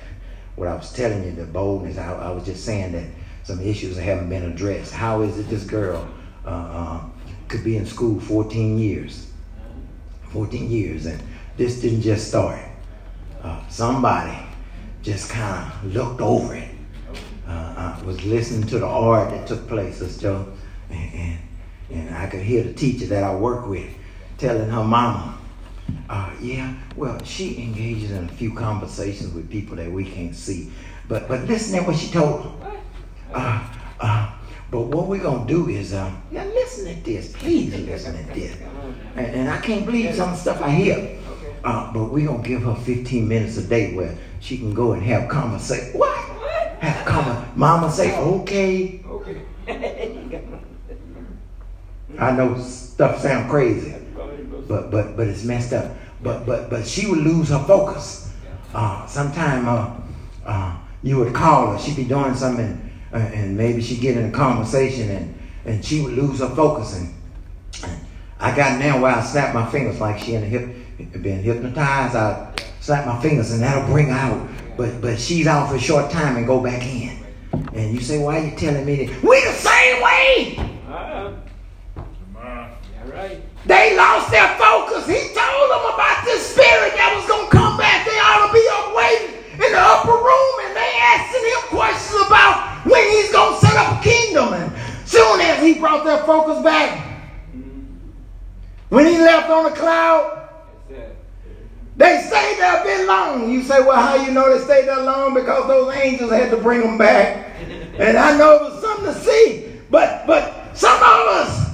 what 0.57 0.67
I 0.67 0.75
was 0.75 0.93
telling 0.93 1.23
you, 1.25 1.33
the 1.33 1.45
boldness, 1.45 1.99
I, 1.99 2.13
I 2.15 2.31
was 2.31 2.45
just 2.45 2.65
saying 2.65 2.93
that 2.93 3.07
some 3.49 3.63
issues 3.63 3.97
that 3.97 4.03
haven't 4.03 4.29
been 4.29 4.45
addressed. 4.45 4.93
How 4.93 5.23
is 5.23 5.39
it 5.39 5.49
this 5.49 5.65
girl 5.65 6.07
uh, 6.45 6.49
uh, 6.49 7.01
could 7.49 7.65
be 7.65 7.79
in 7.79 7.87
school 7.87 8.21
14 8.21 8.79
years? 8.79 9.33
14 10.35 10.71
years, 10.71 11.07
and 11.07 11.19
this 11.57 11.81
didn't 11.81 12.03
just 12.03 12.29
start. 12.29 12.61
Uh, 13.43 13.67
somebody 13.71 14.37
just 15.03 15.31
kind 15.31 15.73
of 15.73 15.95
looked 15.95 16.21
over 16.21 16.57
it, 16.57 16.69
uh, 17.47 17.51
uh, 17.51 18.03
was 18.05 18.23
listening 18.27 18.69
to 18.69 18.79
the 18.81 18.87
art 18.87 19.31
that 19.31 19.47
took 19.47 19.67
place, 19.67 19.97
Sister 19.97 20.21
Joe, 20.21 20.53
and, 20.91 21.15
and, 21.15 21.39
and 21.91 22.17
I 22.17 22.27
could 22.27 22.43
hear 22.43 22.63
the 22.63 22.75
teacher 22.75 23.07
that 23.07 23.25
I 23.25 23.35
work 23.35 23.67
with 23.67 23.89
telling 24.37 24.69
her 24.69 24.85
mama, 24.85 25.39
uh, 26.11 26.31
yeah, 26.39 26.75
well, 26.97 27.19
she 27.25 27.63
engages 27.63 28.11
in 28.11 28.25
a 28.25 28.33
few 28.33 28.53
conversations 28.53 29.33
with 29.33 29.49
people 29.49 29.77
that 29.77 29.91
we 29.91 30.05
can't 30.05 30.35
see. 30.35 30.71
But 31.09 31.29
but 31.29 31.45
listen 31.45 31.79
to 31.79 31.87
what 31.87 31.97
she 31.97 32.11
told 32.11 32.45
them. 32.45 32.68
Uh, 33.33 33.69
uh, 34.01 34.33
but 34.71 34.83
what 34.83 35.07
we're 35.07 35.23
gonna 35.23 35.47
do 35.47 35.69
is, 35.69 35.95
um, 35.95 36.23
yeah, 36.31 36.45
listen 36.45 36.95
to 36.95 37.03
this. 37.03 37.33
Please 37.33 37.75
listen 37.75 38.27
to 38.27 38.35
this. 38.35 38.57
And, 39.17 39.27
and 39.27 39.51
I 39.51 39.59
can't 39.61 39.87
believe 39.87 40.15
some 40.15 40.37
stuff 40.37 40.61
I 40.61 40.71
hear. 40.71 41.19
Uh, 41.65 41.93
but 41.93 42.05
we're 42.05 42.27
gonna 42.27 42.43
give 42.43 42.63
her 42.63 42.75
15 42.75 43.27
minutes 43.27 43.57
a 43.57 43.63
day 43.63 43.95
where 43.95 44.17
she 44.41 44.59
can 44.59 44.75
go 44.75 44.93
and 44.93 45.03
have 45.03 45.29
conversation. 45.29 45.99
What? 45.99 46.17
Have 46.81 47.07
conversation. 47.07 47.53
Mama 47.57 47.91
say, 47.91 48.17
okay. 48.17 49.03
Okay. 49.07 49.43
I 52.19 52.33
know 52.33 52.59
stuff 52.59 53.21
sound 53.21 53.51
crazy, 53.51 53.95
but 54.67 54.91
but 54.91 55.17
but 55.17 55.29
it's 55.29 55.45
messed 55.45 55.73
up. 55.73 55.95
But 56.23 56.47
but 56.47 56.71
but 56.71 56.87
she 56.87 57.07
would 57.07 57.19
lose 57.21 57.51
her 57.51 57.63
focus. 57.65 58.33
Uh, 58.75 59.07
sometime 59.07 59.69
uh, 59.69 59.95
uh, 60.45 60.77
you 61.03 61.19
would 61.19 61.35
call 61.35 61.73
her. 61.73 61.79
She'd 61.79 61.97
be 61.97 62.05
doing 62.05 62.35
something, 62.35 62.65
uh, 62.67 62.88
and 63.13 63.57
maybe 63.57 63.83
she'd 63.83 64.01
get 64.01 64.17
in 64.17 64.27
a 64.27 64.31
conversation, 64.31 65.11
and 65.11 65.35
and 65.65 65.85
she 65.85 66.01
would 66.03 66.13
lose 66.15 66.41
her 66.41 66.49
focus. 66.49 66.97
And, 66.97 67.15
and 67.85 68.01
I 68.41 68.55
got 68.55 68.79
now 68.79 69.01
where 69.01 69.15
I 69.15 69.23
snap 69.23 69.55
my 69.55 69.71
fingers 69.71 70.01
like 70.01 70.19
she 70.19 70.35
in 70.35 70.43
the 70.43 70.47
hip, 70.47 71.23
been 71.23 71.43
hypnotized. 71.43 72.17
I 72.17 72.55
snap 72.81 73.07
my 73.07 73.21
fingers, 73.21 73.53
and 73.53 73.63
that'll 73.63 73.91
bring 73.91 74.09
her 74.09 74.13
out. 74.13 74.49
But 74.77 75.01
but 75.01 75.19
she's 75.19 75.47
out 75.47 75.69
for 75.69 75.77
a 75.77 75.81
short 75.81 76.11
time 76.11 76.37
and 76.37 76.47
go 76.47 76.61
back 76.61 76.83
in. 76.85 77.19
And 77.73 77.95
you 77.95 78.01
say, 78.01 78.19
why 78.19 78.41
are 78.41 78.45
you 78.45 78.57
telling 78.57 78.85
me 78.85 79.07
that? 79.07 79.23
We 79.23 79.43
the 79.45 79.53
same 79.53 80.03
way. 80.03 80.79
Ah, 80.89 81.33
Amen. 81.97 82.71
all 83.05 83.11
right. 83.11 83.41
They 83.67 83.97
lost 83.97 84.31
their 84.31 84.48
going 94.03 94.15
to 94.15 94.31
set 94.39 94.55
up 94.55 94.55
a 94.55 94.55
kingdom. 94.55 94.55
And 94.55 95.09
soon 95.09 95.41
as 95.41 95.63
he 95.63 95.75
brought 95.79 96.05
their 96.05 96.25
focus 96.25 96.63
back, 96.63 97.05
when 98.89 99.07
he 99.07 99.19
left 99.19 99.51
on 99.51 99.65
the 99.65 99.77
cloud, 99.77 100.49
they 101.97 102.23
stayed 102.23 102.57
there 102.59 102.81
a 102.81 102.85
bit 102.85 103.07
long. 103.07 103.51
You 103.51 103.63
say, 103.63 103.81
well, 103.81 104.01
how 104.01 104.25
you 104.25 104.33
know 104.33 104.57
they 104.57 104.65
stayed 104.65 104.87
there 104.87 105.03
long? 105.03 105.35
Because 105.35 105.67
those 105.67 105.95
angels 105.97 106.31
had 106.31 106.51
to 106.51 106.57
bring 106.57 106.81
them 106.81 106.99
back. 106.99 107.47
And 107.99 108.17
I 108.17 108.39
know 108.39 108.55
it 108.55 108.63
was 108.63 108.81
something 108.81 109.07
to 109.07 109.15
see. 109.15 109.81
But 109.91 110.25
but 110.25 110.77
some 110.77 110.97
of 110.97 111.03
us 111.03 111.69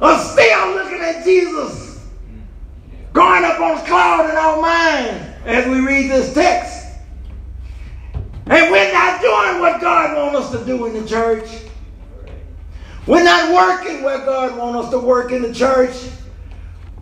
are 0.00 0.18
still 0.18 0.74
looking 0.74 1.00
at 1.00 1.22
Jesus 1.24 2.00
mm. 2.26 3.12
going 3.12 3.44
up 3.44 3.60
on 3.60 3.76
the 3.76 3.82
cloud 3.82 4.30
in 4.30 4.36
our 4.36 4.62
minds 4.62 5.28
as 5.44 5.66
we 5.66 5.80
read 5.80 6.10
this 6.10 6.32
text. 6.32 6.77
We're 8.70 8.92
not 8.92 9.20
doing 9.20 9.60
what 9.60 9.80
God 9.80 10.16
wants 10.16 10.52
us 10.52 10.60
to 10.60 10.64
do 10.64 10.86
in 10.86 10.94
the 10.94 11.08
church. 11.08 11.48
We're 13.06 13.24
not 13.24 13.54
working 13.54 14.02
where 14.02 14.18
God 14.18 14.58
wants 14.58 14.86
us 14.86 14.90
to 14.90 14.98
work 14.98 15.32
in 15.32 15.42
the 15.42 15.54
church. 15.54 15.94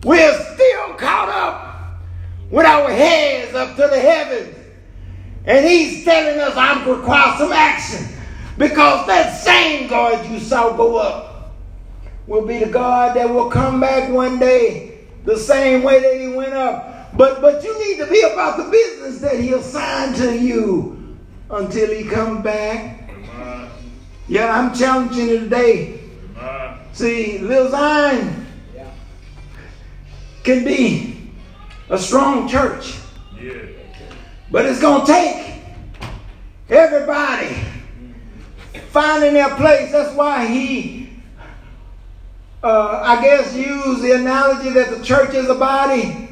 We're 0.03 0.33
still 0.53 0.93
caught 0.93 1.29
up 1.29 1.99
with 2.49 2.65
our 2.65 2.89
heads 2.89 3.53
up 3.53 3.75
to 3.75 3.87
the 3.87 3.99
heavens. 3.99 4.55
And 5.45 5.65
He's 5.65 6.05
telling 6.05 6.39
us, 6.39 6.55
I'm 6.55 6.87
require 6.87 7.37
some 7.37 7.51
action. 7.51 8.07
Because 8.57 9.05
that 9.07 9.37
same 9.37 9.87
God 9.87 10.29
you 10.31 10.39
saw 10.39 10.75
go 10.75 10.97
up 10.97 11.53
will 12.25 12.45
be 12.45 12.59
the 12.59 12.69
God 12.69 13.15
that 13.15 13.29
will 13.29 13.49
come 13.49 13.79
back 13.79 14.09
one 14.09 14.39
day 14.39 15.07
the 15.25 15.37
same 15.37 15.83
way 15.83 15.99
that 15.99 16.19
He 16.19 16.27
went 16.29 16.53
up. 16.53 17.15
But 17.17 17.41
but 17.41 17.63
you 17.63 17.87
need 17.87 17.97
to 17.97 18.09
be 18.09 18.21
about 18.21 18.57
the 18.57 18.69
business 18.69 19.19
that 19.19 19.39
He 19.39 19.53
assigned 19.53 20.15
to 20.17 20.37
you 20.37 20.96
until 21.49 21.89
He 21.89 22.03
comes 22.09 22.43
back. 22.43 23.09
Amen. 23.09 23.69
Yeah, 24.27 24.53
I'm 24.57 24.73
challenging 24.73 25.27
you 25.27 25.39
today. 25.39 25.99
Amen. 26.37 26.77
See, 26.93 27.39
Lil 27.39 27.69
Zion 27.69 28.45
Yeah. 28.75 28.85
can 30.43 30.63
be 30.65 31.31
a 31.89 31.97
strong 31.97 32.47
church, 32.47 32.95
Yeah. 33.41 33.53
but 34.51 34.65
it's 34.65 34.81
going 34.81 35.05
to 35.05 35.11
take 35.11 35.61
everybody 36.69 37.55
finding 38.89 39.33
their 39.33 39.49
place. 39.55 39.91
That's 39.91 40.13
why 40.15 40.45
he, 40.47 41.09
uh, 42.63 43.01
I 43.03 43.21
guess, 43.21 43.55
used 43.55 44.01
the 44.01 44.11
analogy 44.13 44.71
that 44.71 44.89
the 44.89 45.03
church 45.03 45.33
is 45.33 45.49
a 45.49 45.55
body. 45.55 46.26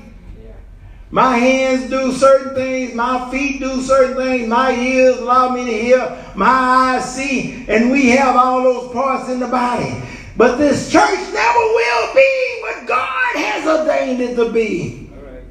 My 1.15 1.37
hands 1.37 1.89
do 1.89 2.11
certain 2.11 2.53
things, 2.55 2.93
my 2.93 3.31
feet 3.31 3.61
do 3.61 3.81
certain 3.81 4.17
things, 4.17 4.49
my 4.49 4.75
ears 4.75 5.15
allow 5.15 5.47
me 5.47 5.63
to 5.63 5.71
hear, 5.71 6.25
my 6.35 6.45
eyes 6.45 7.15
see, 7.15 7.65
and 7.69 7.89
we 7.89 8.09
have 8.09 8.35
all 8.35 8.61
those 8.61 8.91
parts 8.91 9.29
in 9.29 9.39
the 9.39 9.47
body. 9.47 9.95
But 10.35 10.57
this 10.57 10.91
church 10.91 11.17
never 11.31 11.59
will 11.59 12.13
be 12.13 12.59
what 12.63 12.85
God 12.85 13.35
has 13.37 13.65
ordained 13.65 14.19
it 14.19 14.35
to 14.35 14.51
be 14.51 15.09
right. 15.23 15.43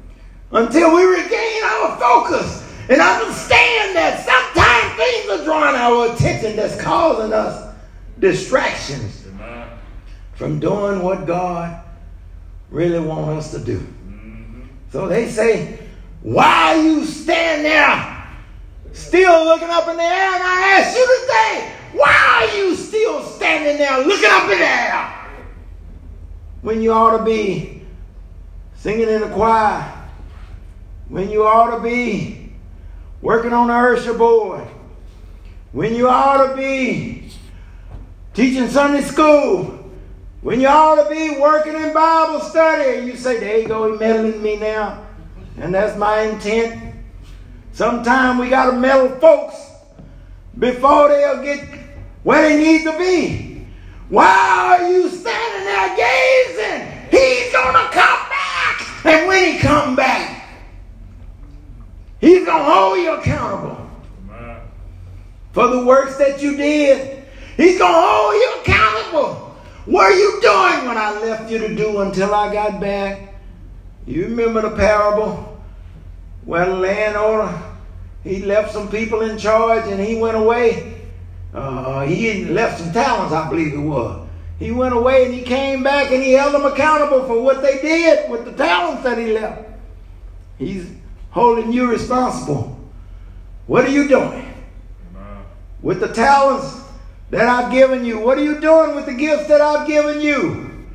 until 0.51 0.95
we 0.95 1.03
regain 1.03 1.63
our 1.63 1.97
focus 1.97 2.61
and 2.87 3.01
understand 3.01 3.95
that 3.95 4.23
sometimes 4.23 4.95
things 5.01 5.31
are 5.31 5.43
drawing 5.45 5.75
our 5.75 6.13
attention 6.13 6.57
that's 6.57 6.79
causing 6.79 7.33
us 7.33 7.73
distractions 8.19 9.25
from 10.35 10.59
doing 10.59 11.01
what 11.01 11.25
God 11.25 11.83
really 12.69 12.99
wants 12.99 13.47
us 13.47 13.59
to 13.59 13.65
do. 13.65 13.87
So 14.95 15.09
they 15.09 15.27
say, 15.27 15.77
why 16.21 16.75
you 16.75 17.03
stand 17.03 17.65
there 17.65 18.27
still 18.93 19.43
looking 19.43 19.67
up 19.67 19.89
in 19.89 19.97
the 19.97 20.03
air? 20.03 20.33
And 20.35 20.41
I 20.41 20.79
ask 20.79 20.95
you 20.95 21.19
today, 21.21 21.73
why 21.91 22.47
are 22.49 22.57
you 22.57 22.75
still 22.77 23.21
standing 23.21 23.77
there 23.77 23.97
looking 24.07 24.29
up 24.31 24.43
in 24.43 24.57
the 24.57 24.65
air? 24.65 25.29
When 26.61 26.81
you 26.81 26.93
ought 26.93 27.17
to 27.17 27.25
be 27.25 27.81
singing 28.75 29.09
in 29.09 29.19
the 29.19 29.27
choir, 29.31 29.83
when 31.09 31.29
you 31.29 31.45
ought 31.45 31.75
to 31.75 31.83
be 31.83 32.53
working 33.21 33.51
on 33.51 33.67
the 33.67 33.73
usher 33.73 34.13
board, 34.13 34.65
when 35.73 35.93
you 35.93 36.07
ought 36.07 36.47
to 36.47 36.55
be 36.55 37.31
teaching 38.33 38.69
Sunday 38.69 39.01
school, 39.01 39.84
when 40.45 40.61
you 40.61 40.67
ought 40.67 41.03
to 41.03 41.09
be 41.09 41.39
working 41.39 41.73
in 41.73 41.91
Bible 41.91 42.39
study, 42.39 42.99
and 42.99 43.07
you 43.07 43.15
say, 43.15 43.39
there 43.39 43.57
you 43.57 43.67
go, 43.67 43.91
he 43.91 43.97
meddling 43.97 44.43
me 44.43 44.57
now. 44.57 45.03
And 45.57 45.73
that's 45.73 45.97
my 45.97 46.21
intent. 46.21 46.93
Sometimes 47.71 48.39
we 48.39 48.47
got 48.47 48.69
to 48.69 48.77
meddle 48.77 49.09
folks 49.17 49.55
before 50.59 51.09
they'll 51.09 51.41
get 51.41 51.67
where 52.21 52.47
they 52.47 52.63
need 52.63 52.83
to 52.83 52.95
be. 52.95 53.65
Why 54.09 54.77
are 54.77 54.87
you 54.87 55.09
standing 55.09 55.65
there 55.65 55.97
gazing? 55.97 56.91
He's 57.09 57.51
going 57.51 57.73
to 57.73 57.89
come 57.91 58.29
back. 58.29 58.87
And 59.03 59.27
when 59.27 59.51
he 59.51 59.59
come 59.59 59.95
back, 59.95 60.47
he's 62.21 62.45
going 62.45 62.59
to 62.59 62.71
hold 62.71 62.99
you 62.99 63.15
accountable 63.15 63.89
Amen. 64.29 64.61
for 65.53 65.69
the 65.69 65.83
works 65.83 66.17
that 66.17 66.39
you 66.39 66.55
did. 66.55 67.23
He's 67.57 67.79
going 67.79 67.93
to 67.93 67.99
hold 67.99 68.33
you 68.35 68.57
accountable. 68.61 69.44
What 69.85 70.11
are 70.11 70.15
you 70.15 70.41
doing 70.41 70.87
when 70.87 70.97
I 70.97 71.19
left 71.21 71.51
you 71.51 71.59
to 71.59 71.75
do 71.75 72.01
until 72.01 72.33
I 72.33 72.51
got 72.51 72.81
back? 72.81 73.35
You 74.07 74.23
remember 74.23 74.61
the 74.61 74.75
parable 74.75 75.61
where 76.43 76.65
the 76.65 76.73
landowner, 76.73 77.61
he 78.23 78.41
left 78.41 78.73
some 78.73 78.89
people 78.89 79.21
in 79.21 79.37
charge 79.37 79.87
and 79.87 79.99
he 79.99 80.15
went 80.15 80.37
away. 80.37 81.01
Uh, 81.53 82.01
he 82.05 82.45
left 82.45 82.79
some 82.79 82.91
talents, 82.93 83.31
I 83.31 83.47
believe 83.47 83.73
it 83.73 83.77
was. 83.77 84.27
He 84.57 84.71
went 84.71 84.95
away 84.95 85.25
and 85.25 85.33
he 85.33 85.41
came 85.41 85.83
back 85.83 86.11
and 86.11 86.23
he 86.23 86.31
held 86.31 86.55
them 86.55 86.65
accountable 86.65 87.25
for 87.25 87.41
what 87.41 87.61
they 87.61 87.79
did 87.79 88.29
with 88.29 88.45
the 88.45 88.53
talents 88.53 89.03
that 89.03 89.19
he 89.19 89.33
left. 89.33 89.69
He's 90.57 90.89
holding 91.29 91.71
you 91.71 91.91
responsible. 91.91 92.79
What 93.67 93.85
are 93.85 93.91
you 93.91 94.07
doing? 94.07 94.51
With 95.81 95.99
the 95.99 96.07
talents 96.07 96.84
that 97.29 97.47
I've 97.47 97.71
given 97.71 98.05
you? 98.05 98.19
What 98.19 98.37
are 98.37 98.43
you 98.43 98.59
doing 98.59 98.95
with 98.95 99.05
the 99.05 99.13
gifts 99.13 99.47
that 99.47 99.61
I've 99.61 99.87
given 99.87 100.21
you? 100.21 100.87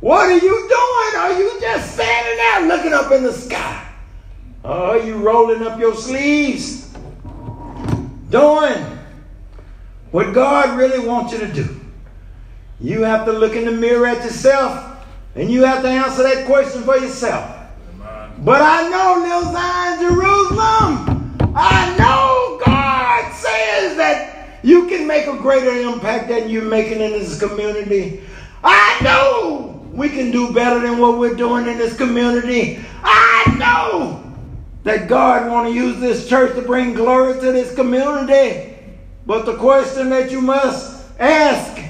What 0.00 0.26
are 0.26 0.38
you 0.38 0.40
doing? 0.40 1.22
Are 1.22 1.38
you 1.38 1.60
just 1.60 1.94
standing 1.94 2.36
there 2.36 2.76
looking 2.76 2.92
up 2.92 3.10
in 3.12 3.24
the 3.24 3.32
sky? 3.32 3.86
Or 4.62 4.70
are 4.70 4.98
you 4.98 5.16
rolling 5.16 5.66
up 5.66 5.78
your 5.78 5.94
sleeves? 5.94 6.92
Doing 8.30 8.98
what 10.10 10.32
God 10.34 10.78
really 10.78 11.06
wants 11.06 11.32
you 11.32 11.38
to 11.38 11.52
do. 11.52 11.80
You 12.80 13.02
have 13.02 13.24
to 13.26 13.32
look 13.32 13.54
in 13.54 13.64
the 13.64 13.72
mirror 13.72 14.06
at 14.06 14.22
yourself 14.22 14.96
and 15.34 15.50
you 15.50 15.64
have 15.64 15.82
to 15.82 15.88
answer 15.88 16.22
that 16.22 16.46
question 16.46 16.82
for 16.82 16.96
yourself. 16.96 17.56
But 18.38 18.62
I 18.62 18.88
know, 18.88 19.20
Little 19.20 19.52
Jerusalem, 20.08 21.36
I 21.56 21.96
know 21.98 22.60
God 22.64 23.32
says 23.32 23.96
that 23.96 24.37
you 24.62 24.88
can 24.88 25.06
make 25.06 25.26
a 25.26 25.36
greater 25.36 25.70
impact 25.70 26.28
than 26.28 26.48
you're 26.48 26.62
making 26.62 27.00
in 27.00 27.12
this 27.12 27.38
community. 27.38 28.22
I 28.62 28.98
know 29.02 29.86
we 29.92 30.08
can 30.08 30.30
do 30.30 30.52
better 30.52 30.80
than 30.80 30.98
what 30.98 31.18
we're 31.18 31.34
doing 31.34 31.66
in 31.66 31.78
this 31.78 31.96
community. 31.96 32.84
I 33.02 33.56
know 33.58 34.24
that 34.84 35.08
God 35.08 35.50
want 35.50 35.68
to 35.68 35.74
use 35.74 36.00
this 36.00 36.28
church 36.28 36.54
to 36.56 36.62
bring 36.62 36.94
glory 36.94 37.34
to 37.34 37.52
this 37.52 37.74
community. 37.74 38.74
But 39.26 39.46
the 39.46 39.56
question 39.56 40.10
that 40.10 40.30
you 40.30 40.40
must 40.40 41.06
ask, 41.18 41.82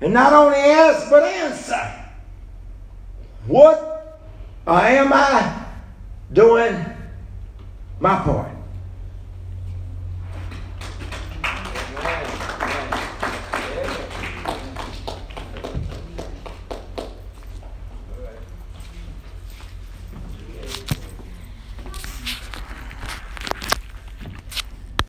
and 0.00 0.12
not 0.12 0.32
only 0.32 0.58
ask, 0.58 1.08
but 1.08 1.22
answer. 1.22 2.04
What 3.46 4.20
uh, 4.66 4.80
am 4.80 5.12
I 5.12 5.64
doing 6.32 6.84
my 8.00 8.16
part. 8.22 8.51